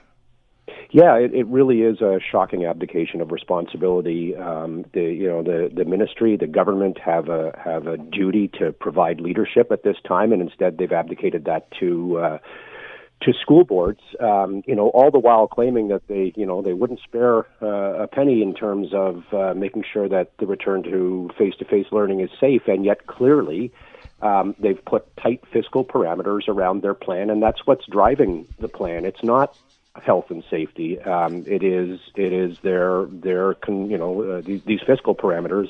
Yeah, 0.91 1.17
it, 1.17 1.35
it 1.35 1.47
really 1.47 1.83
is 1.83 2.01
a 2.01 2.19
shocking 2.21 2.65
abdication 2.65 3.21
of 3.21 3.31
responsibility. 3.31 4.35
Um, 4.35 4.85
the 4.93 5.03
you 5.03 5.29
know 5.29 5.43
the 5.43 5.71
the 5.73 5.85
ministry, 5.85 6.37
the 6.37 6.47
government 6.47 6.99
have 6.99 7.29
a 7.29 7.59
have 7.63 7.87
a 7.87 7.97
duty 7.97 8.49
to 8.59 8.73
provide 8.73 9.21
leadership 9.21 9.71
at 9.71 9.83
this 9.83 9.97
time, 10.07 10.33
and 10.33 10.43
instead 10.43 10.79
they've 10.79 10.93
abdicated 10.93 11.45
that 11.45 11.71
to. 11.81 12.19
Uh, 12.19 12.39
to 13.23 13.33
school 13.33 13.65
boards, 13.65 14.03
um, 14.21 14.63
you 14.67 14.75
know, 14.75 14.91
all 14.91 15.11
the 15.11 15.19
while 15.19 15.47
claiming 15.47 15.89
that 15.89 16.07
they, 16.07 16.35
you 16.37 16.45
know, 16.45 16.61
they 16.61 16.75
wouldn't 16.75 17.01
spare 17.01 17.47
uh, 17.63 18.03
a 18.03 18.07
penny 18.07 18.43
in 18.43 18.53
terms 18.53 18.89
of 18.93 19.25
uh, 19.33 19.55
making 19.55 19.85
sure 19.91 20.07
that 20.07 20.33
the 20.39 20.47
return 20.47 20.83
to 20.83 21.31
face-to-face 21.39 21.87
learning 21.93 22.21
is 22.21 22.29
safe, 22.39 22.69
and 22.69 22.85
yet 22.85 23.07
clearly 23.07 23.73
um, 24.21 24.55
they've 24.59 24.85
put 24.85 25.17
tight 25.17 25.43
fiscal 25.51 25.83
parameters 25.83 26.47
around 26.47 26.83
their 26.83 26.93
plan, 26.93 27.31
and 27.31 27.43
that's 27.43 27.67
what's 27.67 27.87
driving 27.87 28.47
the 28.59 28.69
plan. 28.69 29.07
It's 29.07 29.23
not 29.23 29.57
health 30.05 30.31
and 30.31 30.43
safety. 30.51 31.01
Um, 31.01 31.45
it 31.47 31.63
is 31.63 32.01
it 32.15 32.33
is 32.33 32.59
their 32.63 33.07
their 33.07 33.55
con, 33.55 33.91
you 33.91 33.99
know 33.99 34.23
uh, 34.23 34.41
these, 34.41 34.63
these 34.65 34.81
fiscal 34.87 35.15
parameters, 35.15 35.69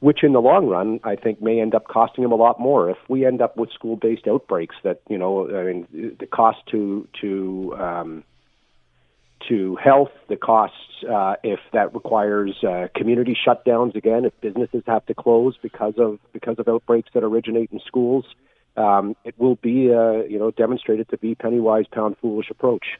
which 0.00 0.22
in 0.22 0.32
the 0.32 0.40
long 0.40 0.66
run 0.66 1.00
I 1.04 1.16
think 1.16 1.40
may 1.42 1.60
end 1.60 1.74
up 1.74 1.86
costing 1.88 2.22
them 2.22 2.32
a 2.32 2.36
lot 2.36 2.60
more. 2.60 2.90
If 2.90 2.98
we 3.08 3.26
end 3.26 3.40
up 3.40 3.56
with 3.56 3.70
school 3.72 3.96
based 3.96 4.26
outbreaks, 4.26 4.76
that 4.82 5.00
you 5.08 5.18
know 5.18 5.48
I 5.48 5.64
mean 5.64 6.16
the 6.18 6.26
cost 6.26 6.58
to 6.70 7.08
to 7.20 7.74
um, 7.78 8.24
to 9.48 9.76
health, 9.76 10.12
the 10.28 10.36
costs 10.36 10.76
uh, 11.10 11.36
if 11.42 11.60
that 11.72 11.94
requires 11.94 12.62
uh, 12.62 12.88
community 12.94 13.36
shutdowns 13.46 13.94
again, 13.94 14.24
if 14.24 14.38
businesses 14.40 14.82
have 14.86 15.04
to 15.06 15.14
close 15.14 15.56
because 15.62 15.94
of 15.98 16.18
because 16.32 16.58
of 16.58 16.68
outbreaks 16.68 17.10
that 17.14 17.24
originate 17.24 17.70
in 17.72 17.80
schools. 17.86 18.24
Um, 18.76 19.16
it 19.24 19.34
will 19.36 19.56
be, 19.56 19.92
uh, 19.92 20.22
you 20.28 20.38
know, 20.38 20.50
demonstrated 20.52 21.08
to 21.10 21.18
be 21.18 21.34
penny 21.34 21.58
wise, 21.58 21.86
pound 21.90 22.16
foolish 22.20 22.50
approach. 22.50 22.98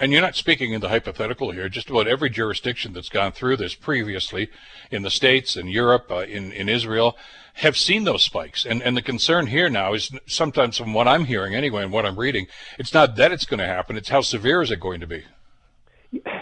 And 0.00 0.12
you're 0.12 0.22
not 0.22 0.34
speaking 0.34 0.72
in 0.72 0.80
the 0.80 0.88
hypothetical 0.88 1.50
here. 1.50 1.68
Just 1.68 1.90
about 1.90 2.08
every 2.08 2.30
jurisdiction 2.30 2.94
that's 2.94 3.10
gone 3.10 3.32
through 3.32 3.58
this 3.58 3.74
previously 3.74 4.48
in 4.90 5.02
the 5.02 5.10
States, 5.10 5.56
in 5.56 5.68
Europe, 5.68 6.10
uh, 6.10 6.20
in, 6.20 6.52
in 6.52 6.70
Israel, 6.70 7.18
have 7.54 7.76
seen 7.76 8.04
those 8.04 8.22
spikes. 8.22 8.64
And, 8.64 8.82
and 8.82 8.96
the 8.96 9.02
concern 9.02 9.48
here 9.48 9.68
now 9.68 9.92
is 9.92 10.10
sometimes 10.26 10.78
from 10.78 10.94
what 10.94 11.06
I'm 11.06 11.26
hearing 11.26 11.54
anyway 11.54 11.82
and 11.82 11.92
what 11.92 12.06
I'm 12.06 12.18
reading, 12.18 12.46
it's 12.78 12.94
not 12.94 13.16
that 13.16 13.30
it's 13.30 13.44
going 13.44 13.58
to 13.58 13.66
happen, 13.66 13.98
it's 13.98 14.08
how 14.08 14.22
severe 14.22 14.62
is 14.62 14.70
it 14.70 14.80
going 14.80 15.00
to 15.00 15.06
be? 15.06 15.24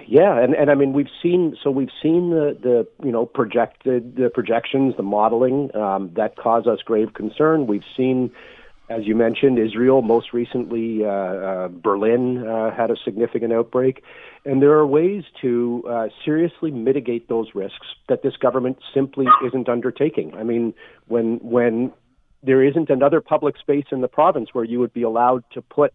Yeah, 0.06 0.38
and, 0.38 0.54
and 0.54 0.70
I 0.70 0.74
mean 0.74 0.94
we've 0.94 1.10
seen 1.22 1.54
so 1.62 1.70
we've 1.70 1.90
seen 2.02 2.30
the, 2.30 2.56
the 2.58 2.88
you 3.04 3.12
know 3.12 3.26
projected 3.26 4.16
the 4.16 4.30
projections, 4.30 4.96
the 4.96 5.02
modeling 5.02 5.74
um, 5.76 6.10
that 6.14 6.36
cause 6.36 6.66
us 6.66 6.80
grave 6.82 7.12
concern. 7.12 7.66
We've 7.66 7.84
seen 7.94 8.32
as 8.90 9.06
you 9.06 9.14
mentioned, 9.14 9.58
Israel, 9.58 10.00
most 10.00 10.32
recently, 10.32 11.04
uh, 11.04 11.08
uh, 11.08 11.68
Berlin 11.68 12.46
uh, 12.46 12.74
had 12.74 12.90
a 12.90 12.96
significant 13.04 13.52
outbreak. 13.52 14.02
And 14.44 14.62
there 14.62 14.72
are 14.72 14.86
ways 14.86 15.24
to 15.42 15.84
uh, 15.88 16.08
seriously 16.24 16.70
mitigate 16.70 17.28
those 17.28 17.48
risks 17.54 17.86
that 18.08 18.22
this 18.22 18.36
government 18.36 18.78
simply 18.94 19.26
isn't 19.46 19.68
undertaking. 19.68 20.34
I 20.34 20.42
mean, 20.42 20.72
when, 21.06 21.36
when 21.42 21.92
there 22.42 22.64
isn't 22.64 22.88
another 22.88 23.20
public 23.20 23.58
space 23.58 23.84
in 23.92 24.00
the 24.00 24.08
province 24.08 24.50
where 24.52 24.64
you 24.64 24.78
would 24.80 24.94
be 24.94 25.02
allowed 25.02 25.44
to 25.52 25.60
put 25.60 25.92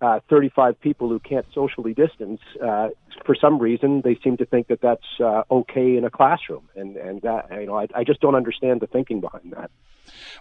uh, 0.00 0.20
35 0.28 0.80
people 0.80 1.08
who 1.08 1.18
can't 1.18 1.46
socially 1.54 1.94
distance, 1.94 2.40
uh, 2.62 2.88
for 3.24 3.34
some 3.34 3.58
reason, 3.58 4.02
they 4.02 4.18
seem 4.22 4.36
to 4.36 4.44
think 4.44 4.68
that 4.68 4.80
that's 4.80 5.20
uh, 5.20 5.42
okay 5.50 5.96
in 5.96 6.04
a 6.04 6.10
classroom, 6.10 6.68
and 6.74 6.96
and 6.96 7.22
that 7.22 7.48
you 7.52 7.66
know, 7.66 7.78
I, 7.78 7.86
I 7.94 8.04
just 8.04 8.20
don't 8.20 8.34
understand 8.34 8.80
the 8.80 8.86
thinking 8.86 9.20
behind 9.20 9.52
that. 9.56 9.70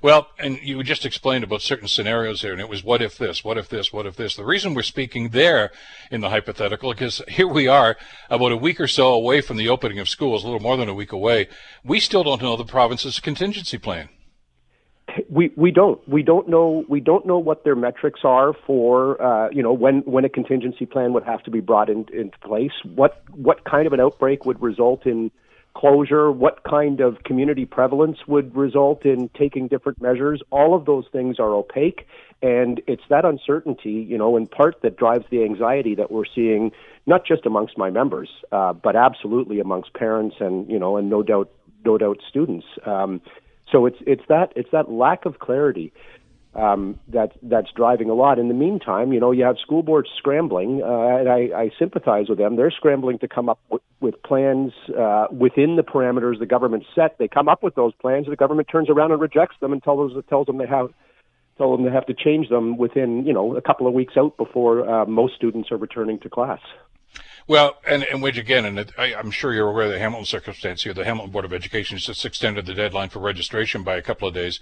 Well, 0.02 0.28
and 0.40 0.60
you 0.62 0.84
just 0.84 1.06
explained 1.06 1.44
about 1.44 1.62
certain 1.62 1.88
scenarios 1.88 2.42
here, 2.42 2.52
and 2.52 2.60
it 2.60 2.68
was 2.68 2.84
what 2.84 3.02
if 3.02 3.18
this, 3.18 3.44
what 3.44 3.58
if 3.58 3.70
this, 3.70 3.94
what 3.94 4.06
if 4.06 4.16
this. 4.16 4.36
The 4.36 4.44
reason 4.44 4.74
we're 4.74 4.82
speaking 4.82 5.30
there 5.30 5.72
in 6.12 6.22
the 6.22 6.30
hypothetical, 6.30 6.92
because 6.92 7.22
here 7.30 7.48
we 7.48 7.68
are 7.68 7.96
about 8.30 8.52
a 8.52 8.58
week 8.58 8.82
or 8.82 8.88
so 8.88 9.14
away 9.14 9.40
from 9.40 9.58
the 9.58 9.70
opening 9.70 10.00
of 10.00 10.10
schools, 10.10 10.44
a 10.44 10.48
little 10.48 10.60
more 10.60 10.76
than 10.76 10.90
a 10.90 10.94
week 10.94 11.12
away. 11.12 11.48
We 11.84 12.00
still 12.00 12.24
don't 12.24 12.42
know 12.42 12.58
the 12.58 12.66
province's 12.66 13.20
contingency 13.20 13.78
plan. 13.78 14.10
We 15.30 15.52
we 15.56 15.72
don't 15.72 16.08
we 16.08 16.24
don't 16.24 16.48
know 16.48 16.86
we 16.88 17.00
don't 17.00 17.26
know 17.26 17.38
what 17.38 17.64
their 17.64 17.76
metrics 17.76 18.22
are 18.24 18.54
for 18.66 19.22
uh, 19.22 19.50
you 19.52 19.62
know 19.62 19.74
when 19.74 20.00
when 20.02 20.26
a 20.26 20.30
contingency 20.30 20.86
plan 20.86 21.14
would 21.14 21.24
have 21.24 21.44
to 21.44 21.52
be 21.52 21.60
brought 21.60 21.90
in, 21.90 22.06
into 22.14 22.38
place. 22.40 22.72
What 22.84 23.24
what 23.32 23.64
kind 23.64 23.86
of 23.88 23.94
an 23.94 24.00
outbreak 24.00 24.46
would 24.46 24.62
result 24.62 25.06
in 25.06 25.32
closure, 25.76 26.32
what 26.32 26.64
kind 26.64 27.00
of 27.00 27.24
community 27.24 27.66
prevalence 27.66 28.20
would 28.28 28.56
result 28.56 29.06
in 29.06 29.30
taking 29.38 29.68
different 29.68 30.02
measures. 30.02 30.42
All 30.52 30.76
of 30.76 30.86
those 30.86 31.06
things 31.12 31.40
are 31.40 31.54
opaque, 31.54 32.08
and 32.42 32.82
it's 32.88 33.04
that 33.10 33.26
uncertainty, 33.26 34.06
you 34.08 34.18
know, 34.18 34.38
in 34.38 34.48
part 34.48 34.82
that 34.82 34.98
drives 34.98 35.26
the 35.32 35.44
anxiety 35.44 35.96
that 35.96 36.12
we're 36.12 36.26
seeing, 36.26 36.72
not 37.06 37.26
just 37.26 37.46
amongst 37.46 37.78
my 37.78 37.90
members, 37.90 38.30
uh, 38.52 38.74
but 38.74 38.96
absolutely 38.96 39.60
amongst 39.60 39.94
parents 39.94 40.36
and 40.40 40.70
you 40.70 40.80
know, 40.80 40.98
and 40.98 41.10
no 41.10 41.24
doubt, 41.24 41.50
no 41.86 41.98
doubt, 41.98 42.20
students. 42.28 42.66
Um, 42.86 43.22
so 43.74 43.86
it's 43.86 43.98
it's 44.08 44.24
that 44.30 44.54
it's 44.56 44.70
that 44.72 44.90
lack 44.90 45.26
of 45.26 45.40
clarity 45.40 45.92
um, 46.56 47.00
that 47.08 47.32
that's 47.42 47.72
driving 47.76 48.10
a 48.10 48.14
lot. 48.14 48.38
In 48.38 48.48
the 48.48 48.54
meantime, 48.54 49.12
you 49.12 49.20
know, 49.20 49.32
you 49.32 49.44
have 49.44 49.58
school 49.58 49.82
boards 49.82 50.10
scrambling, 50.18 50.82
uh, 50.84 51.18
and 51.18 51.28
I, 51.28 51.50
I 51.56 51.72
sympathize 51.80 52.30
with 52.30 52.38
them. 52.38 52.56
They're 52.56 52.72
scrambling 52.72 53.18
to 53.20 53.28
come 53.28 53.50
up 53.50 53.60
with, 53.70 53.82
with 54.00 54.22
plans 54.22 54.72
uh, 54.98 55.28
within 55.32 55.76
the 55.76 55.82
parameters 55.84 56.40
the 56.40 56.46
government 56.46 56.84
set. 56.94 57.18
They 57.18 57.28
come 57.28 57.50
up 57.50 57.64
with 57.64 57.76
those 57.76 57.94
plans, 58.00 58.28
the 58.28 58.36
government 58.36 58.68
turns 58.72 58.90
around 58.90 59.12
and 59.12 59.20
rejects 59.20 59.56
them 59.62 59.74
and 59.74 59.82
tells 59.82 60.14
tells 60.30 60.46
them 60.46 60.58
they 60.58 60.68
have 60.68 60.90
tell 61.58 61.76
them 61.76 61.86
they 61.86 61.92
have 61.92 62.06
to 62.06 62.14
change 62.14 62.50
them 62.50 62.78
within 62.78 63.26
you 63.26 63.34
know 63.34 63.56
a 63.56 63.62
couple 63.62 63.88
of 63.88 63.94
weeks 63.94 64.14
out 64.16 64.38
before 64.38 64.88
uh, 64.88 65.06
most 65.06 65.36
students 65.36 65.72
are 65.72 65.78
returning 65.78 66.20
to 66.20 66.30
class. 66.30 66.60
Well, 67.46 67.78
and, 67.86 68.04
and 68.04 68.22
which 68.22 68.38
again, 68.38 68.66
and 68.66 68.92
I, 68.98 69.14
am 69.14 69.30
sure 69.30 69.54
you're 69.54 69.70
aware 69.70 69.86
of 69.86 69.92
the 69.92 70.00
Hamilton 70.00 70.26
circumstance 70.26 70.84
here. 70.84 70.94
The 70.94 71.04
Hamilton 71.04 71.32
Board 71.32 71.44
of 71.44 71.52
Education 71.52 71.98
just 71.98 72.26
extended 72.26 72.66
the 72.66 72.74
deadline 72.74 73.10
for 73.10 73.20
registration 73.20 73.84
by 73.84 73.98
a 73.98 74.02
couple 74.02 74.30
of 74.30 74.34
days 74.34 74.62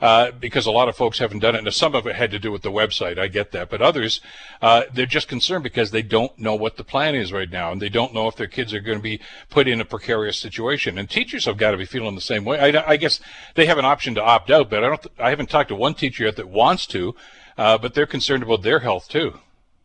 uh, 0.00 0.30
because 0.30 0.64
a 0.64 0.70
lot 0.70 0.88
of 0.88 0.96
folks 0.96 1.18
haven't 1.18 1.40
done 1.40 1.56
it. 1.56 1.64
And 1.64 1.74
some 1.74 1.94
of 1.96 2.06
it 2.06 2.14
had 2.14 2.30
to 2.30 2.38
do 2.38 2.52
with 2.52 2.62
the 2.62 2.70
website. 2.70 3.18
I 3.18 3.26
get 3.26 3.50
that. 3.50 3.68
But 3.68 3.82
others, 3.82 4.20
uh, 4.62 4.82
they're 4.94 5.06
just 5.06 5.26
concerned 5.26 5.64
because 5.64 5.90
they 5.90 6.02
don't 6.02 6.38
know 6.38 6.54
what 6.54 6.76
the 6.76 6.84
plan 6.84 7.16
is 7.16 7.32
right 7.32 7.50
now. 7.50 7.72
And 7.72 7.82
they 7.82 7.88
don't 7.88 8.14
know 8.14 8.28
if 8.28 8.36
their 8.36 8.46
kids 8.46 8.72
are 8.72 8.80
going 8.80 8.98
to 8.98 9.02
be 9.02 9.20
put 9.50 9.66
in 9.66 9.80
a 9.80 9.84
precarious 9.84 10.38
situation. 10.38 10.98
And 10.98 11.10
teachers 11.10 11.46
have 11.46 11.56
got 11.56 11.72
to 11.72 11.76
be 11.76 11.84
feeling 11.84 12.14
the 12.14 12.20
same 12.20 12.44
way. 12.44 12.60
I, 12.60 12.92
I 12.92 12.96
guess 12.96 13.20
they 13.56 13.66
have 13.66 13.78
an 13.78 13.84
option 13.84 14.14
to 14.14 14.22
opt 14.22 14.50
out, 14.50 14.70
but 14.70 14.84
I 14.84 14.88
don't, 14.88 15.06
I 15.18 15.30
haven't 15.30 15.50
talked 15.50 15.70
to 15.70 15.74
one 15.74 15.94
teacher 15.94 16.24
yet 16.24 16.36
that 16.36 16.48
wants 16.48 16.86
to, 16.86 17.16
uh, 17.58 17.76
but 17.76 17.94
they're 17.94 18.06
concerned 18.06 18.44
about 18.44 18.62
their 18.62 18.78
health 18.78 19.08
too. 19.08 19.40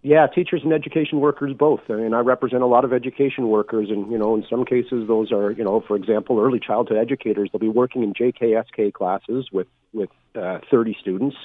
Yeah, 0.06 0.28
teachers 0.28 0.62
and 0.64 0.72
education 0.72 1.20
workers 1.20 1.54
both. 1.58 1.80
I 1.90 1.94
mean, 1.94 2.14
I 2.14 2.20
represent 2.20 2.62
a 2.62 2.68
lot 2.68 2.86
of 2.86 2.94
education 2.94 3.48
workers, 3.48 3.88
and 3.90 4.12
you 4.12 4.20
know, 4.20 4.36
in 4.36 4.46
some 4.48 4.64
cases, 4.64 5.08
those 5.08 5.32
are, 5.32 5.50
you 5.50 5.64
know, 5.64 5.84
for 5.88 5.96
example, 5.96 6.40
early 6.40 6.60
childhood 6.60 7.00
educators. 7.00 7.50
They'll 7.52 7.60
be 7.60 7.70
working 7.70 8.04
in 8.04 8.14
JKSK 8.14 8.94
classes 8.94 9.48
with 9.52 9.66
with 9.94 10.12
uh, 10.36 10.60
30 10.70 10.96
students. 11.02 11.36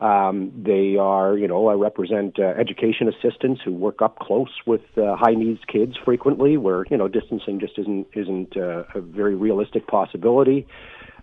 Um, 0.00 0.50
they 0.64 0.96
are, 0.96 1.36
you 1.36 1.46
know, 1.46 1.68
I 1.68 1.74
represent 1.74 2.38
uh, 2.38 2.54
education 2.58 3.06
assistants 3.06 3.60
who 3.62 3.72
work 3.72 4.00
up 4.00 4.18
close 4.18 4.48
with 4.64 4.80
uh, 4.96 5.16
high 5.16 5.34
needs 5.34 5.60
kids 5.70 5.92
frequently, 6.02 6.56
where 6.56 6.86
you 6.90 6.96
know 6.96 7.06
distancing 7.06 7.60
just 7.60 7.78
isn't 7.78 8.06
isn't 8.14 8.56
uh, 8.56 8.84
a 8.94 9.02
very 9.02 9.34
realistic 9.34 9.86
possibility. 9.88 10.66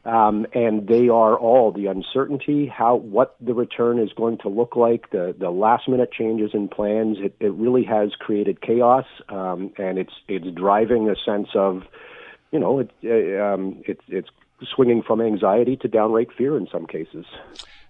Um, 0.03 0.47
and 0.53 0.87
they 0.87 1.09
are 1.09 1.37
all 1.37 1.71
the 1.71 1.85
uncertainty, 1.85 2.65
how 2.65 2.95
what 2.95 3.35
the 3.39 3.53
return 3.53 3.99
is 3.99 4.11
going 4.13 4.39
to 4.39 4.49
look 4.49 4.75
like, 4.75 5.11
the 5.11 5.35
the 5.37 5.51
last 5.51 5.87
minute 5.87 6.11
changes 6.11 6.51
in 6.55 6.69
plans. 6.69 7.17
It, 7.19 7.35
it 7.39 7.53
really 7.53 7.83
has 7.83 8.15
created 8.15 8.61
chaos, 8.61 9.05
um, 9.29 9.71
and 9.77 9.99
it's 9.99 10.13
it's 10.27 10.47
driving 10.55 11.07
a 11.07 11.15
sense 11.23 11.49
of, 11.53 11.83
you 12.51 12.57
know, 12.57 12.79
it, 12.79 12.89
uh, 13.03 13.53
um, 13.53 13.83
it's 13.85 14.01
it's 14.07 14.29
swinging 14.73 15.03
from 15.03 15.21
anxiety 15.21 15.75
to 15.77 15.87
downright 15.87 16.31
fear 16.35 16.57
in 16.57 16.67
some 16.71 16.87
cases. 16.87 17.25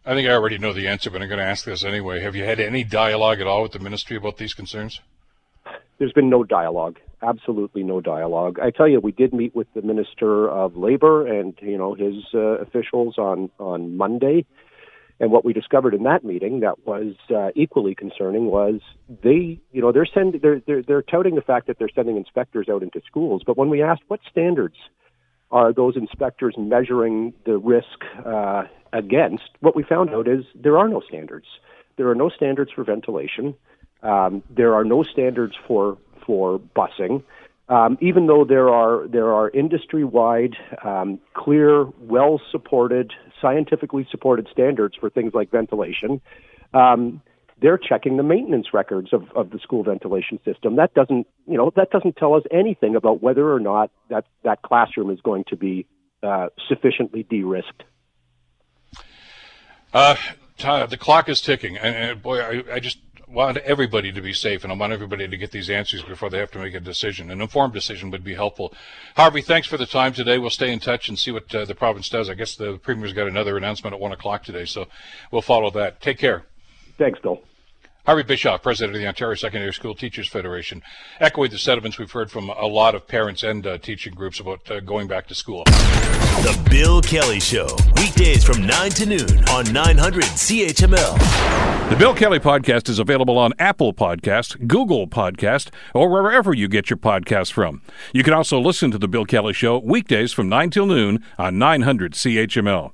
I 0.05 0.13
think 0.13 0.27
I 0.27 0.33
already 0.33 0.57
know 0.57 0.73
the 0.73 0.87
answer, 0.87 1.09
but 1.09 1.21
I'm 1.21 1.29
going 1.29 1.39
to 1.39 1.45
ask 1.45 1.63
this 1.63 1.83
anyway. 1.83 2.21
Have 2.21 2.35
you 2.35 2.43
had 2.43 2.59
any 2.59 2.83
dialogue 2.83 3.39
at 3.39 3.47
all 3.47 3.61
with 3.61 3.71
the 3.71 3.79
ministry 3.79 4.17
about 4.17 4.37
these 4.37 4.53
concerns? 4.53 4.99
There's 5.97 6.13
been 6.13 6.29
no 6.29 6.43
dialogue. 6.43 6.97
Absolutely 7.23 7.83
no 7.83 8.01
dialogue. 8.01 8.59
I 8.59 8.71
tell 8.71 8.87
you, 8.87 8.99
we 8.99 9.11
did 9.11 9.31
meet 9.33 9.55
with 9.55 9.67
the 9.75 9.83
Minister 9.83 10.49
of 10.49 10.75
Labor 10.75 11.27
and 11.27 11.53
you 11.61 11.77
know 11.77 11.93
his 11.93 12.15
uh, 12.33 12.57
officials 12.59 13.17
on 13.17 13.51
on 13.59 13.95
Monday, 13.95 14.45
and 15.19 15.31
what 15.31 15.45
we 15.45 15.53
discovered 15.53 15.93
in 15.93 16.01
that 16.03 16.23
meeting 16.23 16.61
that 16.61 16.83
was 16.85 17.13
uh, 17.29 17.49
equally 17.53 17.93
concerning 17.93 18.45
was 18.45 18.81
they, 19.21 19.59
you 19.71 19.79
know, 19.79 19.91
they're 19.91 20.07
sending 20.11 20.41
they're, 20.41 20.61
they're 20.65 20.81
they're 20.81 21.03
touting 21.03 21.35
the 21.35 21.41
fact 21.41 21.67
that 21.67 21.77
they're 21.77 21.93
sending 21.93 22.17
inspectors 22.17 22.67
out 22.67 22.81
into 22.81 23.01
schools, 23.05 23.43
but 23.45 23.55
when 23.55 23.69
we 23.69 23.83
asked 23.83 24.01
what 24.07 24.19
standards 24.29 24.77
are 25.51 25.71
those 25.71 25.95
inspectors 25.95 26.55
measuring 26.57 27.33
the 27.45 27.57
risk 27.57 28.03
uh, 28.25 28.63
against, 28.93 29.43
what 29.59 29.75
we 29.75 29.83
found 29.83 30.09
out 30.09 30.27
is 30.27 30.43
there 30.55 30.77
are 30.77 30.87
no 30.87 31.01
standards. 31.07 31.45
There 31.97 32.09
are 32.09 32.15
no 32.15 32.29
standards 32.29 32.71
for 32.73 32.83
ventilation. 32.83 33.53
Um, 34.01 34.41
there 34.49 34.73
are 34.73 34.83
no 34.83 35.03
standards 35.03 35.53
for 35.67 35.99
for 36.31 36.61
busing. 36.77 37.21
Um, 37.67 37.97
even 37.99 38.27
though 38.27 38.45
there 38.45 38.69
are 38.69 39.05
there 39.05 39.33
are 39.33 39.49
industry 39.49 40.05
wide, 40.05 40.55
um, 40.81 41.19
clear, 41.33 41.87
well 41.99 42.39
supported, 42.53 43.11
scientifically 43.41 44.07
supported 44.09 44.47
standards 44.49 44.95
for 44.97 45.09
things 45.09 45.33
like 45.33 45.51
ventilation, 45.51 46.21
um, 46.73 47.21
they're 47.61 47.77
checking 47.77 48.15
the 48.15 48.23
maintenance 48.23 48.67
records 48.73 49.11
of, 49.11 49.29
of 49.35 49.49
the 49.49 49.59
school 49.59 49.83
ventilation 49.83 50.39
system. 50.45 50.77
That 50.77 50.93
doesn't 50.93 51.27
you 51.47 51.57
know 51.57 51.69
that 51.75 51.91
doesn't 51.91 52.15
tell 52.15 52.33
us 52.35 52.43
anything 52.49 52.95
about 52.95 53.21
whether 53.21 53.53
or 53.53 53.59
not 53.59 53.91
that 54.09 54.23
that 54.45 54.61
classroom 54.61 55.09
is 55.09 55.19
going 55.19 55.43
to 55.49 55.57
be 55.57 55.85
uh, 56.23 56.47
sufficiently 56.69 57.23
de-risked. 57.23 57.83
Uh, 59.93 60.15
the 60.85 60.97
clock 60.97 61.27
is 61.27 61.41
ticking, 61.41 61.77
and, 61.77 61.93
and 61.93 62.21
boy, 62.21 62.39
I, 62.39 62.75
I 62.75 62.79
just 62.79 62.99
want 63.31 63.57
everybody 63.57 64.11
to 64.11 64.21
be 64.21 64.33
safe, 64.33 64.63
and 64.63 64.71
I 64.71 64.75
want 64.75 64.93
everybody 64.93 65.27
to 65.27 65.37
get 65.37 65.51
these 65.51 65.69
answers 65.69 66.03
before 66.03 66.29
they 66.29 66.37
have 66.37 66.51
to 66.51 66.59
make 66.59 66.73
a 66.73 66.79
decision. 66.79 67.31
An 67.31 67.41
informed 67.41 67.73
decision 67.73 68.11
would 68.11 68.23
be 68.23 68.35
helpful. 68.35 68.73
Harvey, 69.15 69.41
thanks 69.41 69.67
for 69.67 69.77
the 69.77 69.85
time 69.85 70.13
today. 70.13 70.37
We'll 70.37 70.49
stay 70.49 70.71
in 70.71 70.79
touch 70.79 71.09
and 71.09 71.17
see 71.17 71.31
what 71.31 71.53
uh, 71.53 71.65
the 71.65 71.75
province 71.75 72.09
does. 72.09 72.29
I 72.29 72.33
guess 72.33 72.55
the 72.55 72.77
premier's 72.77 73.13
got 73.13 73.27
another 73.27 73.57
announcement 73.57 73.93
at 73.93 73.99
one 73.99 74.11
o'clock 74.11 74.43
today, 74.43 74.65
so 74.65 74.87
we'll 75.31 75.41
follow 75.41 75.69
that. 75.71 76.01
Take 76.01 76.17
care. 76.17 76.43
Thanks, 76.97 77.19
Bill. 77.19 77.41
Harvey 78.03 78.23
Bischoff, 78.23 78.63
president 78.63 78.95
of 78.95 79.01
the 79.01 79.07
Ontario 79.07 79.35
Secondary 79.35 79.71
School 79.71 79.93
Teachers 79.93 80.27
Federation, 80.27 80.81
echoing 81.19 81.51
the 81.51 81.57
sentiments 81.59 81.99
we've 81.99 82.11
heard 82.11 82.31
from 82.31 82.49
a 82.49 82.65
lot 82.65 82.95
of 82.95 83.07
parents 83.07 83.43
and 83.43 83.67
uh, 83.67 83.77
teaching 83.77 84.15
groups 84.15 84.39
about 84.39 84.69
uh, 84.71 84.79
going 84.79 85.07
back 85.07 85.27
to 85.27 85.35
school. 85.35 85.65
The 85.65 86.59
Bill 86.67 86.99
Kelly 87.01 87.39
Show, 87.39 87.67
weekdays 87.97 88.43
from 88.43 88.65
9 88.65 88.89
to 88.91 89.05
noon 89.05 89.47
on 89.49 89.71
900 89.71 90.23
CHML. 90.23 91.89
The 91.91 91.95
Bill 91.95 92.15
Kelly 92.15 92.39
Podcast 92.39 92.89
is 92.89 92.97
available 92.97 93.37
on 93.37 93.53
Apple 93.59 93.93
Podcast, 93.93 94.65
Google 94.65 95.07
Podcast, 95.07 95.69
or 95.93 96.09
wherever 96.09 96.55
you 96.55 96.67
get 96.67 96.89
your 96.89 96.97
podcasts 96.97 97.51
from. 97.51 97.83
You 98.13 98.23
can 98.23 98.33
also 98.33 98.59
listen 98.59 98.89
to 98.89 98.97
The 98.97 99.07
Bill 99.07 99.25
Kelly 99.25 99.53
Show 99.53 99.77
weekdays 99.77 100.33
from 100.33 100.49
9 100.49 100.71
till 100.71 100.87
noon 100.87 101.23
on 101.37 101.59
900 101.59 102.13
CHML. 102.13 102.93